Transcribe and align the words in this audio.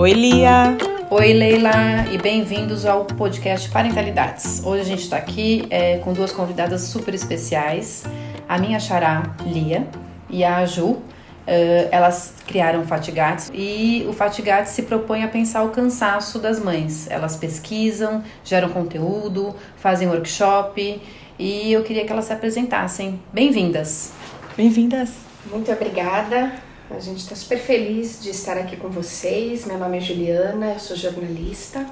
Oi, 0.00 0.14
Lia! 0.14 0.78
Oi, 1.10 1.32
Leila, 1.34 2.06
e 2.10 2.16
bem-vindos 2.16 2.86
ao 2.86 3.04
podcast 3.04 3.68
Parentalidades. 3.68 4.64
Hoje 4.64 4.80
a 4.80 4.84
gente 4.84 5.02
está 5.02 5.18
aqui 5.18 5.66
é, 5.68 5.98
com 5.98 6.14
duas 6.14 6.32
convidadas 6.32 6.80
super 6.84 7.12
especiais, 7.12 8.04
a 8.48 8.56
minha 8.56 8.80
xará, 8.80 9.36
Lia, 9.44 9.86
e 10.30 10.42
a 10.42 10.64
Ju. 10.64 11.02
Uh, 11.50 11.88
elas 11.90 12.34
criaram 12.46 12.82
o 12.82 12.84
Fatigates 12.84 13.50
e 13.52 14.06
o 14.08 14.12
Fatigates 14.12 14.70
se 14.70 14.82
propõe 14.82 15.24
a 15.24 15.28
pensar 15.28 15.64
o 15.64 15.70
cansaço 15.70 16.38
das 16.38 16.60
mães. 16.60 17.10
Elas 17.10 17.34
pesquisam, 17.34 18.22
geram 18.44 18.68
conteúdo, 18.68 19.56
fazem 19.76 20.06
workshop 20.06 21.02
e 21.36 21.72
eu 21.72 21.82
queria 21.82 22.04
que 22.04 22.12
elas 22.12 22.26
se 22.26 22.32
apresentassem. 22.32 23.20
Bem-vindas! 23.32 24.12
Bem-vindas! 24.56 25.10
Muito 25.46 25.72
obrigada. 25.72 26.52
A 26.88 27.00
gente 27.00 27.18
está 27.18 27.34
super 27.34 27.58
feliz 27.58 28.22
de 28.22 28.30
estar 28.30 28.56
aqui 28.56 28.76
com 28.76 28.88
vocês. 28.88 29.66
Meu 29.66 29.76
nome 29.76 29.98
é 29.98 30.00
Juliana, 30.00 30.74
eu 30.74 30.78
sou 30.78 30.96
jornalista. 30.96 31.84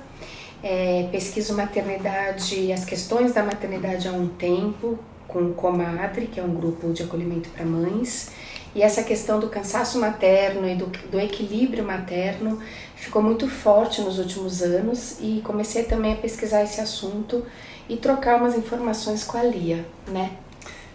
É, 0.63 1.09
pesquiso 1.11 1.57
maternidade 1.57 2.61
e 2.61 2.73
as 2.73 2.85
questões 2.85 3.33
da 3.33 3.43
maternidade 3.43 4.07
há 4.07 4.13
um 4.13 4.29
tempo 4.29 4.97
com 5.27 5.41
o 5.41 5.55
Comadre, 5.55 6.27
que 6.27 6.41
é 6.41 6.43
um 6.43 6.55
grupo 6.55 6.93
de 6.93 7.03
acolhimento 7.03 7.49
para 7.51 7.65
mães. 7.65 8.31
E 8.75 8.83
essa 8.83 9.03
questão 9.03 9.41
do 9.41 9.49
cansaço 9.49 9.99
materno 9.99 10.69
e 10.69 10.75
do, 10.75 10.87
do 10.87 11.19
equilíbrio 11.19 11.85
materno 11.85 12.61
ficou 12.95 13.23
muito 13.23 13.49
forte 13.49 14.01
nos 14.01 14.19
últimos 14.19 14.63
anos 14.63 15.17
e 15.21 15.41
comecei 15.45 15.85
também 15.85 16.15
a 16.15 16.17
pesquisar 16.17 16.63
esse 16.63 16.81
assunto 16.81 17.45
e 17.89 17.97
trocar 17.97 18.37
umas 18.37 18.57
informações 18.57 19.25
com 19.25 19.39
a 19.39 19.43
Lia, 19.43 19.85
né? 20.07 20.33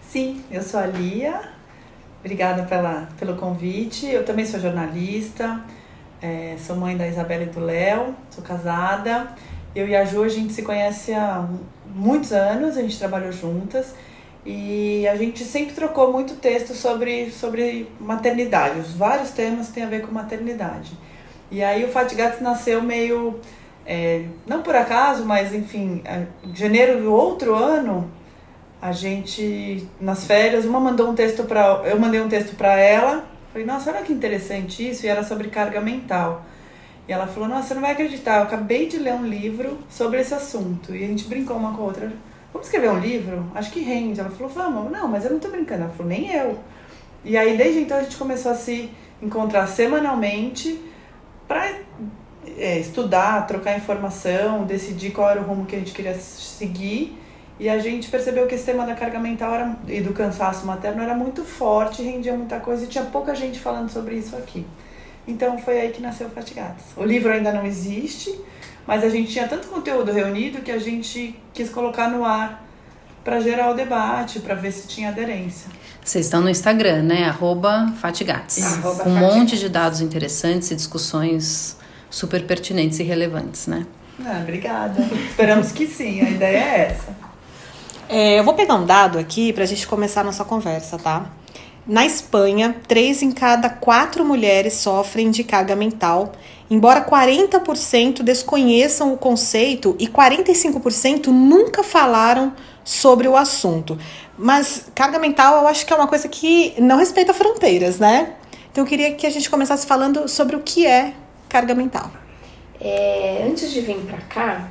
Sim, 0.07 0.43
eu 0.51 0.61
sou 0.61 0.79
a 0.79 0.85
Lia, 0.85 1.53
Obrigada 2.23 2.63
pela, 2.63 3.09
pelo 3.19 3.35
convite. 3.35 4.07
Eu 4.07 4.23
também 4.23 4.45
sou 4.45 4.57
jornalista, 4.57 5.59
é, 6.21 6.55
sou 6.57 6.73
mãe 6.73 6.95
da 6.95 7.05
Isabela 7.05 7.43
e 7.43 7.47
do 7.47 7.59
Léo, 7.59 8.15
sou 8.31 8.41
casada. 8.41 9.27
Eu 9.75 9.89
e 9.89 9.95
a 9.95 10.05
Ju, 10.05 10.23
a 10.23 10.29
gente 10.29 10.53
se 10.53 10.61
conhece 10.61 11.13
há 11.13 11.45
muitos 11.93 12.31
anos, 12.31 12.77
a 12.77 12.81
gente 12.81 12.97
trabalhou 12.97 13.29
juntas 13.33 13.93
e 14.45 15.07
a 15.07 15.15
gente 15.15 15.43
sempre 15.43 15.73
trocou 15.73 16.11
muito 16.11 16.35
texto 16.35 16.73
sobre, 16.73 17.31
sobre 17.31 17.87
maternidade. 17.99 18.79
Os 18.79 18.93
vários 18.93 19.31
temas 19.31 19.69
têm 19.69 19.83
a 19.83 19.87
ver 19.87 20.01
com 20.01 20.11
maternidade. 20.11 20.91
E 21.49 21.63
aí 21.63 21.83
o 21.85 21.87
Fatigatos 21.87 22.41
nasceu 22.41 22.81
meio, 22.81 23.39
é, 23.85 24.25
não 24.45 24.61
por 24.61 24.75
acaso, 24.75 25.23
mas 25.23 25.53
enfim, 25.53 26.03
em 26.43 26.55
janeiro 26.55 27.01
do 27.01 27.13
outro 27.13 27.55
ano, 27.55 28.11
a 28.81 28.91
gente 28.91 29.87
nas 29.99 30.25
férias, 30.25 30.65
uma 30.65 30.79
mandou 30.79 31.09
um 31.09 31.15
texto 31.15 31.43
para 31.43 31.81
eu 31.85 31.97
mandei 31.97 32.19
um 32.19 32.27
texto 32.27 32.55
para 32.57 32.77
ela. 32.77 33.23
Falei: 33.53 33.65
"Nossa, 33.65 33.91
olha 33.91 34.01
que 34.01 34.11
interessante 34.11 34.89
isso", 34.89 35.05
e 35.05 35.09
era 35.09 35.23
sobre 35.23 35.47
carga 35.47 35.79
mental. 35.79 36.43
E 37.07 37.13
ela 37.13 37.27
falou: 37.27 37.47
"Nossa, 37.47 37.69
você 37.69 37.73
não 37.75 37.81
vai 37.81 37.91
acreditar, 37.91 38.37
eu 38.37 38.43
acabei 38.43 38.87
de 38.87 38.97
ler 38.97 39.13
um 39.13 39.25
livro 39.25 39.79
sobre 39.89 40.19
esse 40.19 40.33
assunto". 40.33 40.93
E 40.93 41.03
a 41.03 41.07
gente 41.07 41.25
brincou 41.25 41.55
uma 41.55 41.73
com 41.73 41.83
a 41.83 41.85
outra. 41.85 42.11
Vamos 42.53 42.67
escrever 42.67 42.91
um 42.91 42.99
livro? 42.99 43.51
Acho 43.55 43.71
que 43.71 43.81
rende. 43.81 44.19
Ela 44.19 44.29
falou: 44.29 44.51
"Vamos". 44.53 44.91
Não, 44.91 45.07
mas 45.07 45.25
eu 45.25 45.31
não 45.31 45.39
tô 45.39 45.49
brincando. 45.49 45.83
Ela 45.83 45.91
falou: 45.91 46.07
"Nem 46.07 46.31
eu". 46.31 46.59
E 47.25 47.35
aí 47.35 47.57
desde 47.57 47.81
então 47.81 47.97
a 47.97 48.03
gente 48.03 48.15
começou 48.15 48.51
a 48.51 48.55
se 48.55 48.89
encontrar 49.21 49.65
semanalmente 49.67 50.79
para 51.47 51.73
é, 52.57 52.79
estudar, 52.79 53.47
trocar 53.47 53.77
informação, 53.77 54.65
decidir 54.65 55.11
qual 55.11 55.29
era 55.29 55.41
o 55.41 55.43
rumo 55.43 55.65
que 55.65 55.75
a 55.75 55.79
gente 55.79 55.93
queria 55.93 56.15
seguir. 56.15 57.17
E 57.59 57.69
a 57.69 57.77
gente 57.79 58.09
percebeu 58.09 58.47
que 58.47 58.55
esse 58.55 58.65
tema 58.65 58.85
da 58.85 58.95
carga 58.95 59.19
mental 59.19 59.53
era, 59.53 59.77
e 59.87 60.01
do 60.01 60.11
cansaço 60.11 60.65
materno 60.65 61.01
era 61.01 61.15
muito 61.15 61.43
forte, 61.43 62.01
rendia 62.01 62.33
muita 62.33 62.59
coisa 62.59 62.83
e 62.83 62.87
tinha 62.87 63.05
pouca 63.05 63.35
gente 63.35 63.59
falando 63.59 63.89
sobre 63.89 64.15
isso 64.15 64.35
aqui. 64.35 64.65
Então 65.27 65.57
foi 65.59 65.79
aí 65.79 65.91
que 65.91 66.01
nasceu 66.01 66.27
o 66.27 66.29
Fatigados. 66.31 66.83
O 66.97 67.03
livro 67.03 67.31
ainda 67.31 67.51
não 67.51 67.65
existe, 67.65 68.37
mas 68.87 69.03
a 69.03 69.09
gente 69.09 69.31
tinha 69.31 69.47
tanto 69.47 69.67
conteúdo 69.67 70.11
reunido 70.11 70.61
que 70.61 70.71
a 70.71 70.77
gente 70.77 71.35
quis 71.53 71.69
colocar 71.69 72.09
no 72.09 72.25
ar 72.25 72.63
para 73.23 73.39
gerar 73.39 73.71
o 73.71 73.73
debate, 73.73 74.39
para 74.39 74.53
ver 74.53 74.71
se 74.71 74.87
tinha 74.87 75.09
aderência. 75.09 75.69
Vocês 76.03 76.25
estão 76.25 76.41
no 76.41 76.49
Instagram, 76.49 77.03
né? 77.03 77.25
Arroba 77.25 77.93
Fatigates. 77.99 78.61
com 79.01 79.09
um 79.09 79.15
monte 79.15 79.57
de 79.57 79.69
dados 79.69 80.01
interessantes 80.01 80.69
e 80.71 80.75
discussões 80.75 81.77
super 82.09 82.45
pertinentes 82.45 82.99
e 82.99 83.03
relevantes, 83.03 83.67
né? 83.67 83.85
Ah, 84.25 84.39
obrigada. 84.41 85.01
Esperamos 85.29 85.71
que 85.71 85.87
sim, 85.87 86.21
a 86.21 86.29
ideia 86.29 86.57
é 86.57 86.91
essa. 86.91 87.15
É, 88.09 88.37
eu 88.37 88.43
vou 88.43 88.53
pegar 88.53 88.75
um 88.75 88.85
dado 88.85 89.17
aqui 89.17 89.53
para 89.53 89.63
a 89.63 89.65
gente 89.65 89.87
começar 89.87 90.21
a 90.21 90.23
nossa 90.25 90.43
conversa, 90.43 90.97
tá? 90.97 91.31
Na 91.85 92.05
Espanha, 92.05 92.77
três 92.87 93.21
em 93.21 93.31
cada 93.31 93.69
quatro 93.69 94.23
mulheres 94.23 94.73
sofrem 94.75 95.29
de 95.29 95.43
carga 95.43 95.75
mental, 95.75 96.31
embora 96.69 97.03
40% 97.03 98.23
desconheçam 98.23 99.13
o 99.13 99.17
conceito 99.17 99.93
e 99.99 100.07
45% 100.07 101.27
nunca 101.27 101.83
falaram 101.83 102.53
sobre 102.85 103.27
o 103.27 103.35
assunto. 103.35 103.97
Mas 104.37 104.89
carga 104.95 105.19
mental 105.19 105.61
eu 105.61 105.67
acho 105.67 105.85
que 105.85 105.91
é 105.91 105.95
uma 105.95 106.07
coisa 106.07 106.29
que 106.29 106.73
não 106.79 106.97
respeita 106.97 107.33
fronteiras, 107.33 107.99
né? 107.99 108.33
Então 108.71 108.85
eu 108.85 108.87
queria 108.87 109.13
que 109.13 109.27
a 109.27 109.29
gente 109.29 109.49
começasse 109.49 109.85
falando 109.85 110.27
sobre 110.29 110.55
o 110.55 110.61
que 110.61 110.87
é 110.87 111.13
carga 111.49 111.75
mental. 111.75 112.09
É, 112.79 113.45
antes 113.45 113.71
de 113.71 113.81
vir 113.81 113.97
para 113.97 114.19
cá, 114.21 114.69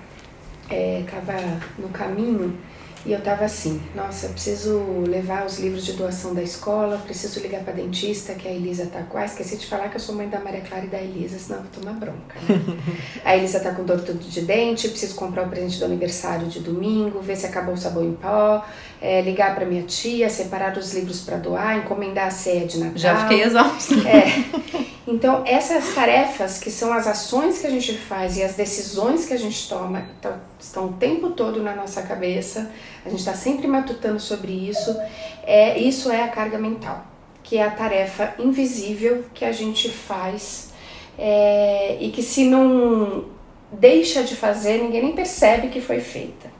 estava 0.70 1.32
é, 1.32 1.58
no 1.78 1.90
caminho 1.90 2.58
e 3.04 3.12
eu 3.12 3.20
tava 3.20 3.44
assim, 3.44 3.82
nossa, 3.96 4.28
preciso 4.28 4.80
levar 5.08 5.44
os 5.44 5.58
livros 5.58 5.84
de 5.84 5.94
doação 5.94 6.32
da 6.32 6.42
escola, 6.42 6.98
preciso 6.98 7.40
ligar 7.40 7.64
pra 7.64 7.72
dentista, 7.72 8.34
que 8.34 8.46
a 8.46 8.52
Elisa 8.52 8.86
tá 8.86 9.02
com. 9.02 9.18
Ah, 9.18 9.24
esqueci 9.24 9.56
de 9.56 9.66
falar 9.66 9.88
que 9.88 9.96
eu 9.96 10.00
sou 10.00 10.14
mãe 10.14 10.28
da 10.28 10.38
Maria 10.38 10.60
Clara 10.60 10.84
e 10.84 10.88
da 10.88 11.00
Elisa, 11.00 11.36
senão 11.38 11.58
eu 11.58 11.64
vou 11.64 11.82
tomar 11.82 11.98
bronca. 11.98 12.38
Né? 12.48 12.78
a 13.24 13.36
Elisa 13.36 13.58
tá 13.58 13.72
com 13.72 13.84
dor 13.84 14.00
de 14.00 14.40
dente, 14.42 14.88
preciso 14.88 15.16
comprar 15.16 15.46
o 15.46 15.50
presente 15.50 15.80
do 15.80 15.84
aniversário 15.84 16.46
de 16.46 16.60
domingo, 16.60 17.20
ver 17.20 17.36
se 17.36 17.46
acabou 17.46 17.74
o 17.74 17.76
sabão 17.78 18.04
em 18.04 18.14
pó, 18.14 18.64
é, 19.02 19.20
ligar 19.20 19.52
pra 19.56 19.66
minha 19.66 19.82
tia, 19.82 20.30
separar 20.30 20.78
os 20.78 20.94
livros 20.94 21.22
para 21.22 21.36
doar, 21.36 21.78
encomendar 21.78 22.28
a 22.28 22.30
ceia 22.30 22.64
de 22.64 22.78
Natal. 22.78 22.96
Já 22.96 23.16
fiquei 23.22 23.42
exausta. 23.42 23.94
É. 24.08 24.86
Então, 25.04 25.42
essas 25.44 25.92
tarefas, 25.92 26.60
que 26.60 26.70
são 26.70 26.92
as 26.92 27.08
ações 27.08 27.58
que 27.58 27.66
a 27.66 27.70
gente 27.70 27.98
faz 27.98 28.36
e 28.36 28.42
as 28.44 28.54
decisões 28.54 29.26
que 29.26 29.34
a 29.34 29.36
gente 29.36 29.68
toma, 29.68 30.06
tá, 30.20 30.38
estão 30.60 30.86
o 30.86 30.92
tempo 30.92 31.30
todo 31.30 31.60
na 31.60 31.74
nossa 31.74 32.02
cabeça, 32.02 32.70
a 33.04 33.08
gente 33.08 33.18
está 33.18 33.34
sempre 33.34 33.66
matutando 33.66 34.20
sobre 34.20 34.52
isso. 34.52 34.96
É, 35.42 35.76
isso 35.76 36.08
é 36.08 36.22
a 36.22 36.28
carga 36.28 36.56
mental, 36.56 37.04
que 37.42 37.58
é 37.58 37.64
a 37.64 37.70
tarefa 37.72 38.34
invisível 38.38 39.24
que 39.34 39.44
a 39.44 39.50
gente 39.50 39.88
faz 39.88 40.70
é, 41.18 41.96
e 42.00 42.10
que, 42.12 42.22
se 42.22 42.44
não 42.44 43.24
deixa 43.72 44.22
de 44.22 44.36
fazer, 44.36 44.80
ninguém 44.80 45.02
nem 45.02 45.12
percebe 45.12 45.66
que 45.66 45.80
foi 45.80 45.98
feita. 45.98 46.51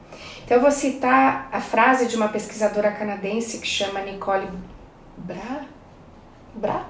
Então, 0.52 0.60
eu 0.60 0.68
vou 0.68 0.78
citar 0.78 1.48
a 1.50 1.62
frase 1.62 2.06
de 2.06 2.14
uma 2.14 2.28
pesquisadora 2.28 2.92
canadense 2.92 3.56
que 3.56 3.66
chama 3.66 4.02
Nicole 4.02 4.50
Bra. 5.16 5.64
Bra? 6.54 6.86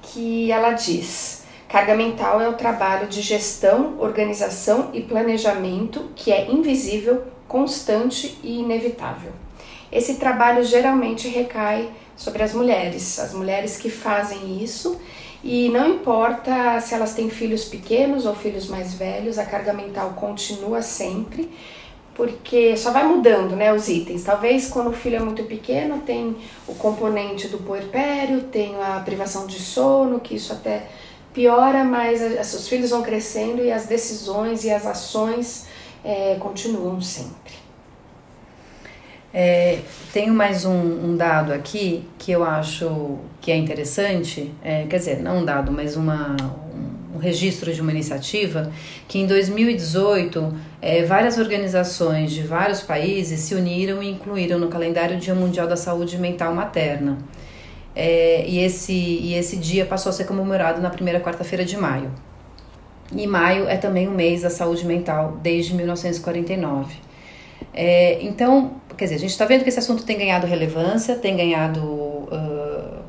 que 0.00 0.50
ela 0.50 0.72
diz: 0.72 1.44
carga 1.68 1.94
mental 1.94 2.40
é 2.40 2.48
o 2.48 2.54
trabalho 2.54 3.06
de 3.06 3.20
gestão, 3.20 3.96
organização 3.98 4.88
e 4.94 5.02
planejamento 5.02 6.08
que 6.16 6.32
é 6.32 6.50
invisível, 6.50 7.24
constante 7.46 8.38
e 8.42 8.60
inevitável. 8.60 9.32
Esse 9.92 10.14
trabalho 10.14 10.64
geralmente 10.64 11.28
recai 11.28 11.90
sobre 12.16 12.42
as 12.42 12.54
mulheres, 12.54 13.18
as 13.18 13.34
mulheres 13.34 13.76
que 13.76 13.90
fazem 13.90 14.64
isso, 14.64 14.98
e 15.42 15.68
não 15.68 15.86
importa 15.86 16.80
se 16.80 16.94
elas 16.94 17.12
têm 17.12 17.28
filhos 17.28 17.66
pequenos 17.66 18.24
ou 18.24 18.34
filhos 18.34 18.68
mais 18.68 18.94
velhos, 18.94 19.38
a 19.38 19.44
carga 19.44 19.74
mental 19.74 20.14
continua 20.14 20.80
sempre 20.80 21.52
porque 22.14 22.76
só 22.76 22.90
vai 22.90 23.04
mudando, 23.04 23.56
né, 23.56 23.72
os 23.72 23.88
itens. 23.88 24.24
Talvez 24.24 24.68
quando 24.68 24.90
o 24.90 24.92
filho 24.92 25.16
é 25.16 25.20
muito 25.20 25.42
pequeno 25.44 25.98
tem 25.98 26.36
o 26.66 26.74
componente 26.74 27.48
do 27.48 27.58
puerpério, 27.58 28.42
tem 28.42 28.76
a 28.80 29.00
privação 29.04 29.46
de 29.46 29.58
sono, 29.58 30.20
que 30.20 30.36
isso 30.36 30.52
até 30.52 30.86
piora, 31.32 31.82
mas 31.82 32.22
os 32.54 32.68
filhos 32.68 32.90
vão 32.90 33.02
crescendo 33.02 33.62
e 33.62 33.72
as 33.72 33.86
decisões 33.86 34.64
e 34.64 34.70
as 34.70 34.86
ações 34.86 35.66
é, 36.04 36.36
continuam 36.38 37.00
sempre. 37.00 37.54
É, 39.36 39.80
tenho 40.12 40.32
mais 40.32 40.64
um, 40.64 40.70
um, 40.70 41.16
dado 41.16 41.52
aqui 41.52 42.08
que 42.16 42.30
eu 42.30 42.44
acho 42.44 43.18
que 43.40 43.50
é 43.50 43.56
interessante, 43.56 44.54
é, 44.62 44.86
quer 44.86 44.98
dizer, 44.98 45.20
não 45.20 45.38
um 45.38 45.44
dado, 45.44 45.72
mas 45.72 45.96
uma, 45.96 46.36
um, 47.14 47.18
registro 47.18 47.72
de 47.72 47.80
uma 47.80 47.90
iniciativa 47.90 48.70
que 49.06 49.18
em 49.18 49.26
2018 49.26 50.54
é, 50.80 51.04
várias 51.04 51.38
organizações 51.38 52.32
de 52.32 52.42
vários 52.42 52.82
países 52.82 53.40
se 53.40 53.54
uniram 53.54 54.02
e 54.02 54.10
incluíram 54.10 54.58
no 54.58 54.68
calendário 54.68 55.16
o 55.16 55.20
Dia 55.20 55.34
Mundial 55.34 55.66
da 55.66 55.76
Saúde 55.76 56.18
Mental 56.18 56.54
Materna. 56.54 57.18
É, 57.96 58.44
e, 58.46 58.58
esse, 58.58 58.92
e 58.92 59.34
esse 59.34 59.56
dia 59.56 59.86
passou 59.86 60.10
a 60.10 60.12
ser 60.12 60.24
comemorado 60.24 60.80
na 60.80 60.90
primeira 60.90 61.20
quarta-feira 61.20 61.64
de 61.64 61.76
maio. 61.76 62.10
E 63.14 63.26
maio 63.26 63.68
é 63.68 63.76
também 63.76 64.08
o 64.08 64.10
mês 64.10 64.42
da 64.42 64.50
saúde 64.50 64.84
mental, 64.84 65.38
desde 65.42 65.74
1949. 65.74 66.94
É, 67.72 68.22
então, 68.22 68.80
quer 68.96 69.04
dizer, 69.04 69.16
a 69.16 69.18
gente 69.18 69.30
está 69.30 69.44
vendo 69.44 69.62
que 69.62 69.68
esse 69.68 69.78
assunto 69.78 70.04
tem 70.04 70.16
ganhado 70.16 70.46
relevância, 70.46 71.16
tem 71.16 71.36
ganhado. 71.36 71.82
Uh, 71.82 73.02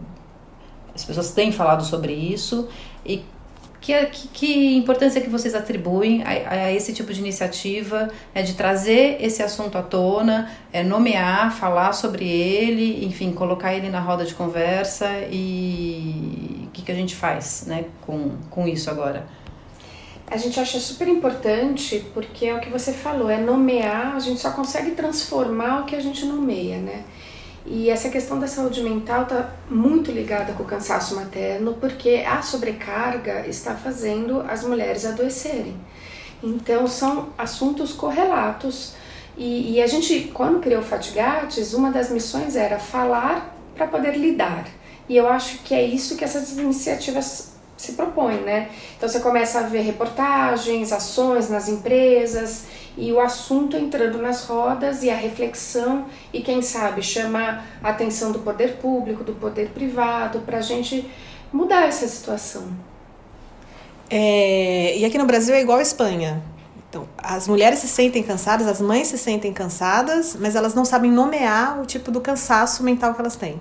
as 0.93 1.03
pessoas 1.03 1.31
têm 1.31 1.51
falado 1.51 1.83
sobre 1.83 2.13
isso. 2.13 2.67
E 3.05 3.23
que, 3.85 4.05
que, 4.07 4.27
que 4.29 4.75
importância 4.75 5.21
que 5.21 5.29
vocês 5.29 5.53
atribuem 5.53 6.23
a, 6.23 6.29
a, 6.29 6.73
esse 6.73 6.91
tipo 6.91 7.13
de 7.13 7.19
iniciativa 7.19 8.09
é 8.33 8.41
de 8.41 8.55
trazer 8.55 9.17
esse 9.19 9.43
assunto 9.43 9.77
à 9.77 9.83
tona, 9.83 10.51
é 10.73 10.83
nomear, 10.83 11.55
falar 11.55 11.93
sobre 11.93 12.27
ele, 12.27 13.05
enfim, 13.05 13.31
colocar 13.31 13.75
ele 13.75 13.89
na 13.89 13.99
roda 13.99 14.25
de 14.25 14.33
conversa 14.33 15.07
e 15.31 16.65
o 16.65 16.71
que, 16.71 16.81
que 16.81 16.91
a 16.91 16.95
gente 16.95 17.15
faz 17.15 17.65
né, 17.67 17.85
com, 18.01 18.31
com 18.49 18.67
isso 18.67 18.89
agora? 18.89 19.27
A 20.31 20.37
gente 20.37 20.59
acha 20.59 20.79
super 20.79 21.07
importante 21.07 22.03
porque 22.11 22.47
é 22.47 22.55
o 22.55 22.59
que 22.59 22.69
você 22.71 22.91
falou, 22.91 23.29
é 23.29 23.37
nomear, 23.37 24.15
a 24.15 24.19
gente 24.19 24.39
só 24.39 24.49
consegue 24.49 24.91
transformar 24.91 25.81
o 25.81 25.85
que 25.85 25.95
a 25.95 25.99
gente 25.99 26.25
nomeia, 26.25 26.79
né? 26.79 27.03
E 27.65 27.89
essa 27.89 28.09
questão 28.09 28.39
da 28.39 28.47
saúde 28.47 28.83
mental 28.83 29.23
está 29.23 29.49
muito 29.69 30.11
ligada 30.11 30.53
com 30.53 30.61
o 30.61 30.65
cansaço 30.65 31.15
materno, 31.15 31.73
porque 31.73 32.23
a 32.27 32.41
sobrecarga 32.41 33.47
está 33.47 33.73
fazendo 33.73 34.41
as 34.47 34.63
mulheres 34.63 35.03
adoecerem. 35.03 35.75
Então, 36.43 36.87
são 36.87 37.29
assuntos 37.35 37.91
correlatos. 37.91 38.93
E, 39.35 39.73
e 39.73 39.81
a 39.81 39.87
gente, 39.87 40.31
quando 40.31 40.59
criou 40.59 40.83
Fatigates, 40.83 41.73
uma 41.73 41.91
das 41.91 42.11
missões 42.11 42.55
era 42.55 42.77
falar 42.77 43.57
para 43.75 43.87
poder 43.87 44.15
lidar. 44.15 44.67
E 45.09 45.17
eu 45.17 45.27
acho 45.27 45.59
que 45.59 45.73
é 45.73 45.83
isso 45.83 46.15
que 46.15 46.23
essas 46.23 46.55
iniciativas 46.55 47.53
se 47.75 47.93
propõem, 47.93 48.41
né? 48.41 48.69
Então, 48.95 49.09
você 49.09 49.19
começa 49.19 49.59
a 49.59 49.63
ver 49.63 49.81
reportagens, 49.81 50.91
ações 50.91 51.49
nas 51.49 51.67
empresas 51.67 52.65
e 52.97 53.11
o 53.11 53.19
assunto 53.19 53.75
entrando 53.75 54.17
nas 54.17 54.45
rodas 54.45 55.03
e 55.03 55.09
a 55.09 55.15
reflexão 55.15 56.05
e 56.31 56.41
quem 56.41 56.61
sabe 56.61 57.01
chamar 57.01 57.65
a 57.83 57.89
atenção 57.89 58.31
do 58.31 58.39
poder 58.39 58.77
público, 58.77 59.23
do 59.23 59.33
poder 59.33 59.69
privado, 59.69 60.39
para 60.39 60.59
a 60.59 60.61
gente 60.61 61.09
mudar 61.51 61.87
essa 61.87 62.07
situação. 62.07 62.67
É, 64.09 64.97
e 64.97 65.03
aqui 65.03 65.17
no 65.17 65.25
Brasil 65.25 65.53
é 65.53 65.61
igual 65.61 65.79
a 65.79 65.81
Espanha. 65.81 66.41
Então, 66.89 67.07
as 67.17 67.47
mulheres 67.47 67.79
se 67.79 67.87
sentem 67.87 68.23
cansadas, 68.23 68.67
as 68.67 68.79
mães 68.79 69.07
se 69.07 69.17
sentem 69.17 69.51
cansadas, 69.51 70.37
mas 70.39 70.55
elas 70.55 70.73
não 70.73 70.85
sabem 70.85 71.11
nomear 71.11 71.81
o 71.81 71.85
tipo 71.85 72.09
do 72.11 72.21
cansaço 72.21 72.83
mental 72.83 73.13
que 73.13 73.19
elas 73.19 73.35
têm. 73.35 73.59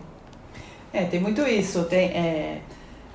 É, 0.92 1.04
tem 1.04 1.20
muito 1.20 1.42
isso. 1.42 1.82
Tem, 1.84 2.10
é... 2.10 2.60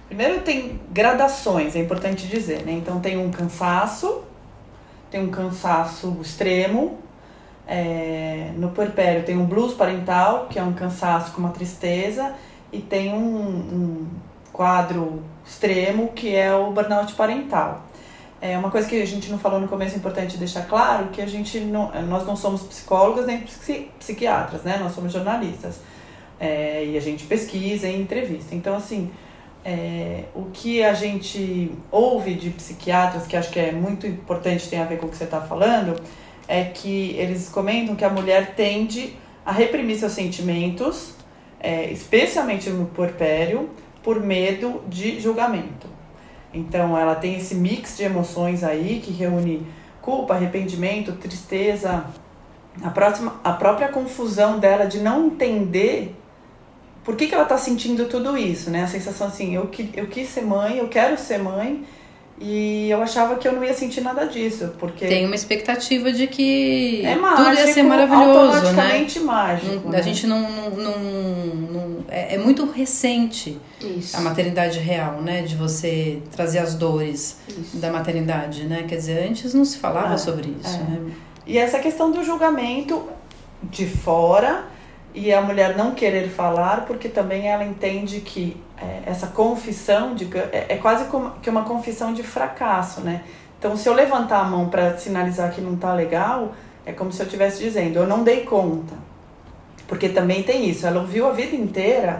Primeiro 0.08 0.42
tem 0.42 0.82
gradações, 0.92 1.76
é 1.76 1.80
importante 1.80 2.28
dizer, 2.28 2.66
né? 2.66 2.74
Então 2.74 3.00
tem 3.00 3.18
um 3.18 3.32
cansaço, 3.32 4.24
tem 5.10 5.22
um 5.22 5.30
cansaço 5.30 6.18
extremo. 6.22 7.00
É, 7.68 8.52
no 8.56 8.70
puerpério 8.70 9.24
tem 9.24 9.38
um 9.38 9.46
blues 9.46 9.74
parental, 9.74 10.48
que 10.50 10.58
é 10.58 10.64
um 10.64 10.74
cansaço 10.74 11.34
com 11.34 11.40
uma 11.40 11.52
tristeza, 11.52 12.34
e 12.72 12.80
tem 12.80 13.14
um, 13.14 13.20
um 13.20 14.08
quadro 14.52 15.24
extremo, 15.46 16.10
que 16.10 16.36
é 16.36 16.54
o 16.54 16.72
burnout 16.72 17.14
parental. 17.14 17.86
É 18.42 18.58
uma 18.58 18.72
coisa 18.72 18.88
que 18.88 19.02
a 19.02 19.06
gente 19.06 19.30
não 19.30 19.38
falou 19.38 19.60
no 19.60 19.68
começo, 19.68 19.96
é 19.96 19.98
importante 19.98 20.38
deixar 20.38 20.66
claro, 20.66 21.08
que 21.08 21.22
a 21.22 21.26
gente 21.26 21.60
não, 21.60 21.92
nós 22.04 22.26
não 22.26 22.36
somos 22.36 22.62
psicólogos 22.64 23.26
nem 23.26 23.46
psiquiatras, 24.00 24.64
né? 24.64 24.78
Nós 24.78 24.94
somos 24.94 25.12
jornalistas. 25.12 25.82
É, 26.40 26.86
e 26.86 26.98
a 26.98 27.02
gente 27.02 27.26
pesquisa 27.26 27.88
e 27.88 28.02
entrevista. 28.02 28.56
Então, 28.56 28.76
assim, 28.76 29.12
é, 29.64 30.26
o 30.34 30.46
que 30.52 30.84
a 30.84 30.94
gente 30.94 31.72
ouve 31.92 32.34
de 32.34 32.50
psiquiatras, 32.50 33.28
que 33.28 33.36
acho 33.36 33.50
que 33.52 33.60
é 33.60 33.72
muito 33.72 34.08
importante, 34.08 34.70
tem 34.70 34.80
a 34.80 34.86
ver 34.86 34.98
com 34.98 35.08
o 35.08 35.10
que 35.10 35.18
você 35.18 35.26
está 35.26 35.42
falando, 35.42 36.00
é 36.48 36.64
que 36.64 37.16
eles 37.18 37.50
comentam 37.50 37.96
que 37.96 38.06
a 38.06 38.10
mulher 38.10 38.56
tende 38.56 39.16
a 39.46 39.52
reprimir 39.52 39.98
seus 39.98 40.14
sentimentos, 40.14 41.14
é, 41.60 41.92
especialmente 41.92 42.70
no 42.70 42.86
porpério, 42.86 43.70
por 44.02 44.20
medo 44.20 44.82
de 44.88 45.20
julgamento. 45.20 45.88
Então, 46.54 46.98
ela 46.98 47.16
tem 47.16 47.36
esse 47.36 47.54
mix 47.54 47.98
de 47.98 48.04
emoções 48.04 48.64
aí 48.64 49.02
que 49.04 49.12
reúne 49.12 49.66
culpa, 50.02 50.34
arrependimento, 50.34 51.12
tristeza, 51.14 52.06
a, 52.82 52.90
próxima, 52.90 53.40
a 53.44 53.52
própria 53.52 53.90
confusão 53.90 54.58
dela 54.58 54.86
de 54.86 55.00
não 55.00 55.28
entender 55.28 56.16
por 57.10 57.16
que, 57.16 57.26
que 57.26 57.34
ela 57.34 57.42
está 57.42 57.58
sentindo 57.58 58.06
tudo 58.06 58.38
isso, 58.38 58.70
né? 58.70 58.84
A 58.84 58.88
sensação 58.88 59.26
assim, 59.26 59.56
eu, 59.56 59.68
eu 59.96 60.06
quis 60.06 60.30
ser 60.30 60.42
mãe, 60.42 60.78
eu 60.78 60.88
quero 60.88 61.18
ser 61.18 61.40
mãe, 61.40 61.84
e 62.40 62.88
eu 62.88 63.02
achava 63.02 63.36
que 63.38 63.48
eu 63.48 63.52
não 63.52 63.64
ia 63.64 63.74
sentir 63.74 64.02
nada 64.02 64.28
disso, 64.28 64.76
porque... 64.78 65.08
Tem 65.08 65.26
uma 65.26 65.34
expectativa 65.34 66.12
de 66.12 66.28
que 66.28 67.04
é 67.04 67.16
mágico, 67.16 67.46
tudo 67.46 67.56
ia 67.56 67.74
ser 67.74 67.82
maravilhoso, 67.82 68.58
automaticamente 68.58 69.18
né? 69.18 69.26
mágico. 69.26 69.76
Não, 69.86 69.90
né? 69.90 69.98
A 69.98 70.02
gente 70.04 70.28
não... 70.28 70.52
não, 70.52 70.70
não, 70.70 71.00
não 71.00 72.06
é, 72.10 72.36
é, 72.36 72.38
muito 72.38 72.70
recente 72.70 73.60
Isso. 73.82 74.16
a 74.16 74.22
maternidade 74.22 74.78
real, 74.78 75.20
né? 75.20 75.42
De 75.42 75.56
você 75.56 76.22
trazer 76.32 76.60
as 76.60 76.76
dores 76.76 77.40
isso. 77.48 77.78
da 77.78 77.92
maternidade, 77.92 78.66
né? 78.66 78.86
Quer 78.88 78.98
dizer, 78.98 79.28
antes 79.28 79.56
não 79.56 79.66
se 79.66 79.80
falava 79.80 80.14
ah, 80.14 80.18
sobre 80.20 80.56
isso, 80.64 80.76
é. 80.76 80.92
né? 80.92 81.12
E 81.48 81.58
essa 81.58 81.80
questão 81.80 82.12
do 82.12 82.24
julgamento 82.24 83.04
de 83.64 83.88
fora 83.88 84.78
e 85.14 85.34
a 85.34 85.42
mulher 85.42 85.76
não 85.76 85.92
querer 85.92 86.30
falar 86.30 86.86
porque 86.86 87.10
também 87.10 87.48
ela 87.48 87.64
entende 87.64 88.22
que 88.22 88.62
é, 88.78 89.02
essa 89.06 89.28
confissão 89.28 90.16
de, 90.16 90.30
é, 90.38 90.68
é 90.70 90.78
quase 90.78 91.06
como 91.06 91.32
que 91.42 91.50
uma 91.50 91.64
confissão 91.64 92.14
de 92.14 92.24
fracasso, 92.24 93.02
né? 93.02 93.24
Então, 93.58 93.76
se 93.76 93.90
eu 93.90 93.94
levantar 93.94 94.40
a 94.40 94.44
mão 94.46 94.70
para 94.70 94.98
sinalizar 94.98 95.52
que 95.52 95.60
não 95.60 95.76
tá 95.76 95.94
legal, 95.94 96.54
é 96.86 96.94
como 96.94 97.12
se 97.12 97.22
eu 97.22 97.26
estivesse 97.26 97.62
dizendo, 97.62 98.00
eu 98.00 98.08
não 98.08 98.24
dei 98.24 98.46
conta. 98.46 98.94
Porque 99.86 100.08
também 100.08 100.44
tem 100.44 100.70
isso, 100.70 100.88
ela 100.88 101.02
ouviu 101.02 101.28
a 101.28 101.32
vida 101.32 101.56
inteira 101.56 102.20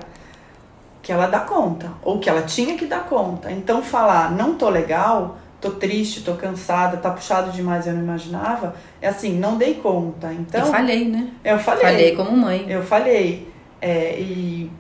que 1.02 1.14
ela 1.14 1.28
dá 1.28 1.40
conta, 1.40 1.94
ou 2.04 2.20
que 2.20 2.30
ela 2.30 2.42
tinha 2.42 2.76
que 2.76 2.86
dar 2.86 3.06
conta. 3.06 3.52
Então, 3.52 3.82
falar 3.82 4.32
não 4.32 4.56
tô 4.56 4.70
legal 4.70 5.38
tô 5.62 5.72
triste, 5.72 6.22
tô 6.22 6.36
cansada, 6.36 6.98
tá 6.98 7.12
puxado 7.12 7.52
demais, 7.52 7.86
eu 7.86 7.94
não 7.94 8.02
imaginava. 8.02 8.76
É 9.02 9.08
assim, 9.08 9.38
não 9.38 9.58
dei 9.58 9.76
conta. 9.76 10.32
Então. 10.34 10.62
Eu 10.62 10.72
falhei, 10.72 11.06
né? 11.06 11.30
Eu 11.44 11.60
falei. 11.60 11.84
Falhei 11.84 12.16
como 12.16 12.36
mãe. 12.36 12.66
Eu 12.70 12.84
falhei. 12.84 13.48
É, 13.82 14.20
e, 14.20 14.72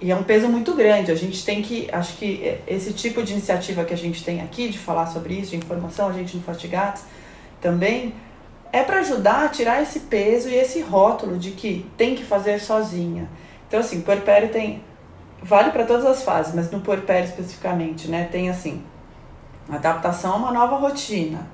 e 0.00 0.10
é 0.10 0.16
um 0.16 0.22
peso 0.22 0.48
muito 0.48 0.74
grande. 0.74 1.12
A 1.12 1.14
gente 1.14 1.44
tem 1.44 1.62
que. 1.62 1.88
Acho 1.92 2.16
que 2.16 2.58
esse 2.66 2.92
tipo 2.92 3.22
de 3.22 3.32
iniciativa 3.32 3.84
que 3.84 3.94
a 3.94 3.96
gente 3.96 4.24
tem 4.24 4.40
aqui, 4.40 4.68
de 4.68 4.78
falar 4.78 5.06
sobre 5.06 5.34
isso, 5.34 5.52
de 5.52 5.56
informação, 5.56 6.08
a 6.08 6.12
gente 6.12 6.36
no 6.36 6.42
Fatigatos 6.42 7.02
também, 7.60 8.14
é 8.72 8.82
para 8.82 8.98
ajudar 8.98 9.44
a 9.44 9.48
tirar 9.48 9.80
esse 9.80 10.00
peso 10.00 10.48
e 10.48 10.54
esse 10.54 10.80
rótulo 10.80 11.38
de 11.38 11.52
que 11.52 11.86
tem 11.96 12.14
que 12.14 12.24
fazer 12.24 12.60
sozinha. 12.60 13.28
Então, 13.68 13.78
assim, 13.78 14.00
puerpério 14.00 14.48
tem. 14.48 14.82
Vale 15.40 15.70
para 15.70 15.84
todas 15.84 16.06
as 16.06 16.22
fases, 16.22 16.54
mas 16.54 16.70
no 16.70 16.80
puerpério 16.80 17.28
especificamente, 17.28 18.08
né? 18.08 18.28
Tem 18.32 18.48
assim 18.48 18.82
Adaptação 19.68 20.32
a 20.34 20.36
uma 20.36 20.52
nova 20.52 20.76
rotina. 20.76 21.46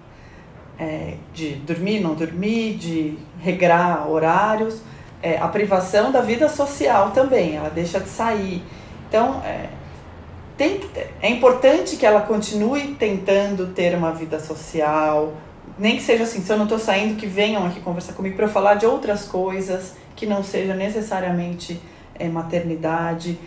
É, 0.78 1.14
de 1.34 1.56
dormir, 1.56 2.00
não 2.00 2.14
dormir, 2.14 2.74
de 2.74 3.18
regrar 3.38 4.08
horários, 4.10 4.80
é, 5.22 5.36
a 5.36 5.46
privação 5.46 6.10
da 6.10 6.22
vida 6.22 6.48
social 6.48 7.10
também, 7.10 7.56
ela 7.56 7.68
deixa 7.68 8.00
de 8.00 8.08
sair. 8.08 8.62
Então, 9.06 9.42
é, 9.44 9.68
tem, 10.56 10.80
é 11.20 11.28
importante 11.28 11.96
que 11.96 12.06
ela 12.06 12.22
continue 12.22 12.94
tentando 12.94 13.68
ter 13.68 13.94
uma 13.94 14.12
vida 14.12 14.40
social, 14.40 15.34
nem 15.78 15.96
que 15.96 16.02
seja 16.02 16.24
assim, 16.24 16.42
se 16.42 16.52
eu 16.52 16.56
não 16.56 16.64
estou 16.64 16.78
saindo, 16.78 17.16
que 17.16 17.26
venham 17.26 17.66
aqui 17.66 17.80
conversar 17.80 18.14
comigo 18.14 18.36
para 18.36 18.46
eu 18.46 18.50
falar 18.50 18.74
de 18.74 18.86
outras 18.86 19.26
coisas 19.26 19.94
que 20.16 20.26
não 20.26 20.42
seja 20.42 20.74
necessariamente 20.74 21.80
é, 22.18 22.28
maternidade 22.28 23.38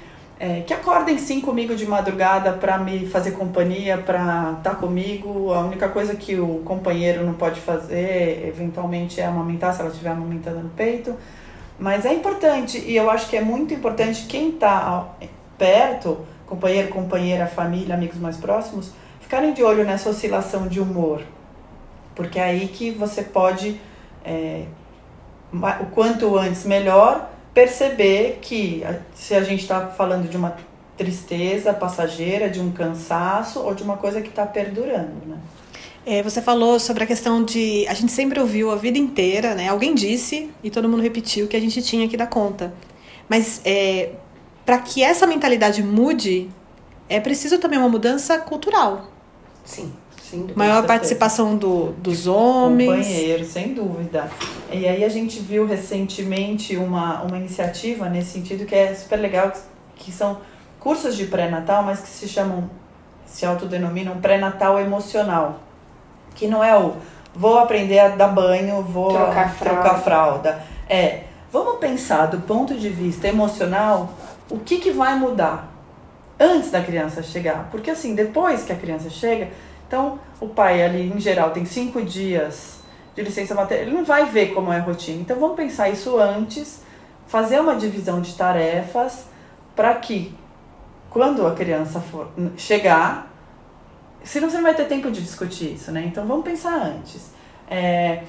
é, 0.44 0.60
que 0.60 0.74
acordem 0.74 1.18
sim 1.18 1.40
comigo 1.40 1.74
de 1.74 1.86
madrugada 1.86 2.52
para 2.52 2.78
me 2.78 3.06
fazer 3.08 3.32
companhia, 3.32 3.98
para 3.98 4.56
estar 4.58 4.72
tá 4.72 4.76
comigo. 4.76 5.54
A 5.54 5.62
única 5.62 5.88
coisa 5.88 6.16
que 6.16 6.38
o 6.38 6.58
companheiro 6.66 7.26
não 7.26 7.34
pode 7.34 7.62
fazer, 7.62 8.46
eventualmente, 8.46 9.22
é 9.22 9.26
amamentar, 9.26 9.74
se 9.74 9.80
ela 9.80 9.90
estiver 9.90 10.10
amamentando 10.10 10.60
no 10.60 10.70
peito. 10.72 11.16
Mas 11.80 12.06
é 12.06 12.14
importante, 12.14 12.78
e 12.78 12.94
eu 12.94 13.10
acho 13.10 13.30
que 13.30 13.38
é 13.38 13.42
muito 13.42 13.74
importante 13.74 14.26
quem 14.26 14.50
está 14.50 15.16
perto, 15.58 16.18
companheiro, 16.46 16.90
companheira, 16.90 17.48
família, 17.48 17.96
amigos 17.96 18.20
mais 18.20 18.36
próximos, 18.36 18.92
ficarem 19.22 19.54
de 19.54 19.64
olho 19.64 19.86
nessa 19.86 20.10
oscilação 20.10 20.68
de 20.68 20.82
humor. 20.82 21.22
Porque 22.14 22.38
é 22.38 22.44
aí 22.44 22.68
que 22.68 22.92
você 22.92 23.22
pode, 23.22 23.80
é, 24.26 24.66
o 25.54 25.86
quanto 25.86 26.38
antes 26.38 26.66
melhor, 26.66 27.33
perceber 27.53 28.39
que 28.41 28.83
se 29.13 29.36
a 29.36 29.43
gente 29.43 29.62
está 29.62 29.88
falando 29.88 30.29
de 30.29 30.36
uma 30.36 30.55
tristeza 30.98 31.74
passageira, 31.74 32.50
de 32.50 32.60
um 32.60 32.72
cansaço 32.72 33.60
ou 33.60 33.74
de 33.74 33.83
uma 33.83 33.98
coisa 33.98 34.22
que 34.22 34.29
está 34.29 34.45
perdurando, 34.45 35.25
né? 35.25 35.38
É, 36.05 36.22
você 36.22 36.41
falou 36.41 36.79
sobre 36.79 37.03
a 37.03 37.07
questão 37.07 37.43
de. 37.43 37.88
A 37.88 37.93
gente 37.93 38.12
sempre 38.12 38.39
ouviu 38.39 38.72
a 38.72 38.75
vida 38.75 38.98
inteira, 38.98 39.55
né? 39.55 39.69
Alguém 39.69 39.95
disse 39.95 40.50
e 40.62 40.69
todo 40.69 40.89
mundo 40.89 41.01
repetiu 41.01 41.48
que 41.48 41.55
a 41.55 41.62
gente 41.62 41.81
tinha 41.81 42.10
que 42.10 42.17
dar 42.17 42.27
conta. 42.27 42.74
Mas 43.29 43.62
é, 43.63 44.12
para 44.65 44.79
que 44.79 45.01
essa 45.01 45.25
mentalidade 45.25 45.81
mude, 45.81 46.50
é 47.07 47.22
preciso 47.22 47.57
também 47.57 47.79
uma 47.79 47.88
mudança 47.88 48.38
cultural. 48.38 49.12
Sim. 49.63 49.93
Dúvida. 50.42 50.54
Maior 50.56 50.86
participação 50.86 51.56
do, 51.56 51.92
dos 51.94 52.28
homens. 52.28 53.08
Companheiro, 53.08 53.46
sem 53.46 53.74
dúvida. 53.74 54.30
E 54.72 54.88
aí 54.88 55.04
a 55.04 55.10
gente 55.10 55.40
viu 55.40 55.66
recentemente 55.66 56.75
uma, 56.78 57.22
uma 57.22 57.38
iniciativa 57.38 58.10
nesse 58.10 58.32
sentido 58.32 58.66
que 58.66 58.75
é 58.75 58.94
super 58.94 59.18
legal, 59.18 59.52
que 59.96 60.12
são 60.12 60.40
cursos 60.80 61.16
de 61.16 61.25
pré-natal, 61.25 61.84
mas 61.84 62.02
que 62.02 62.10
se 62.10 62.28
chamam, 62.28 62.70
se 63.25 63.46
autodenominam 63.46 64.20
pré-natal 64.20 64.80
emocional. 64.80 65.60
Que 66.36 66.48
não 66.48 66.63
é 66.63 66.78
o 66.78 66.94
vou 67.36 67.58
aprender 67.60 68.00
a 68.00 68.10
dar 68.10 68.28
banho, 68.28 68.82
vou 68.82 69.10
Trocar 69.10 69.54
fralda. 69.54 69.82
trocar 69.82 70.02
fralda. 70.02 70.63
É, 70.88 71.24
vamos 71.52 71.78
pensar 71.80 72.28
do 72.28 72.40
ponto 72.42 72.75
de 72.75 72.90
vista 72.90 73.28
emocional, 73.28 74.13
o 74.50 74.60
que, 74.60 74.78
que 74.78 74.92
vai 74.92 75.16
mudar 75.18 75.72
antes 76.40 76.70
da 76.70 76.82
criança 76.82 77.24
chegar? 77.24 77.70
Porque 77.72 77.90
assim, 77.90 78.13
depois 78.13 78.63
que 78.63 78.72
a 78.72 78.75
criança 78.75 79.10
chega, 79.10 79.50
então 79.94 80.20
o 80.42 80.48
pai 80.48 80.84
ali 80.84 81.14
em 81.16 81.20
geral 81.20 81.52
tem 81.52 81.66
cinco 81.66 82.02
dias 82.02 82.80
de 83.16 83.22
licença 83.22 83.54
materna, 83.54 83.84
ele 83.84 83.96
não 83.96 84.04
vai 84.04 84.26
ver 84.26 84.52
como 84.52 84.74
é 84.74 84.78
a 84.78 84.82
rotina. 84.82 85.22
Então 85.22 85.40
vamos 85.40 85.56
pensar 85.56 85.88
isso 85.88 86.18
antes, 86.18 86.82
fazer 87.28 87.60
uma 87.60 87.76
divisão 87.76 88.20
de 88.20 88.34
tarefas 88.34 89.28
para 89.76 89.94
que 89.94 90.36
quando 91.12 91.46
a 91.46 91.54
criança 91.54 92.00
for 92.00 92.28
chegar, 92.58 93.32
senão 94.24 94.50
você 94.50 94.56
não 94.56 94.64
vai 94.64 94.74
ter 94.74 94.86
tempo 94.86 95.12
de 95.12 95.22
discutir 95.22 95.76
isso, 95.76 95.92
né? 95.92 96.04
Então 96.08 96.26
vamos 96.26 96.44
pensar 96.44 96.74
antes. 96.74 97.30
É, 97.70 98.24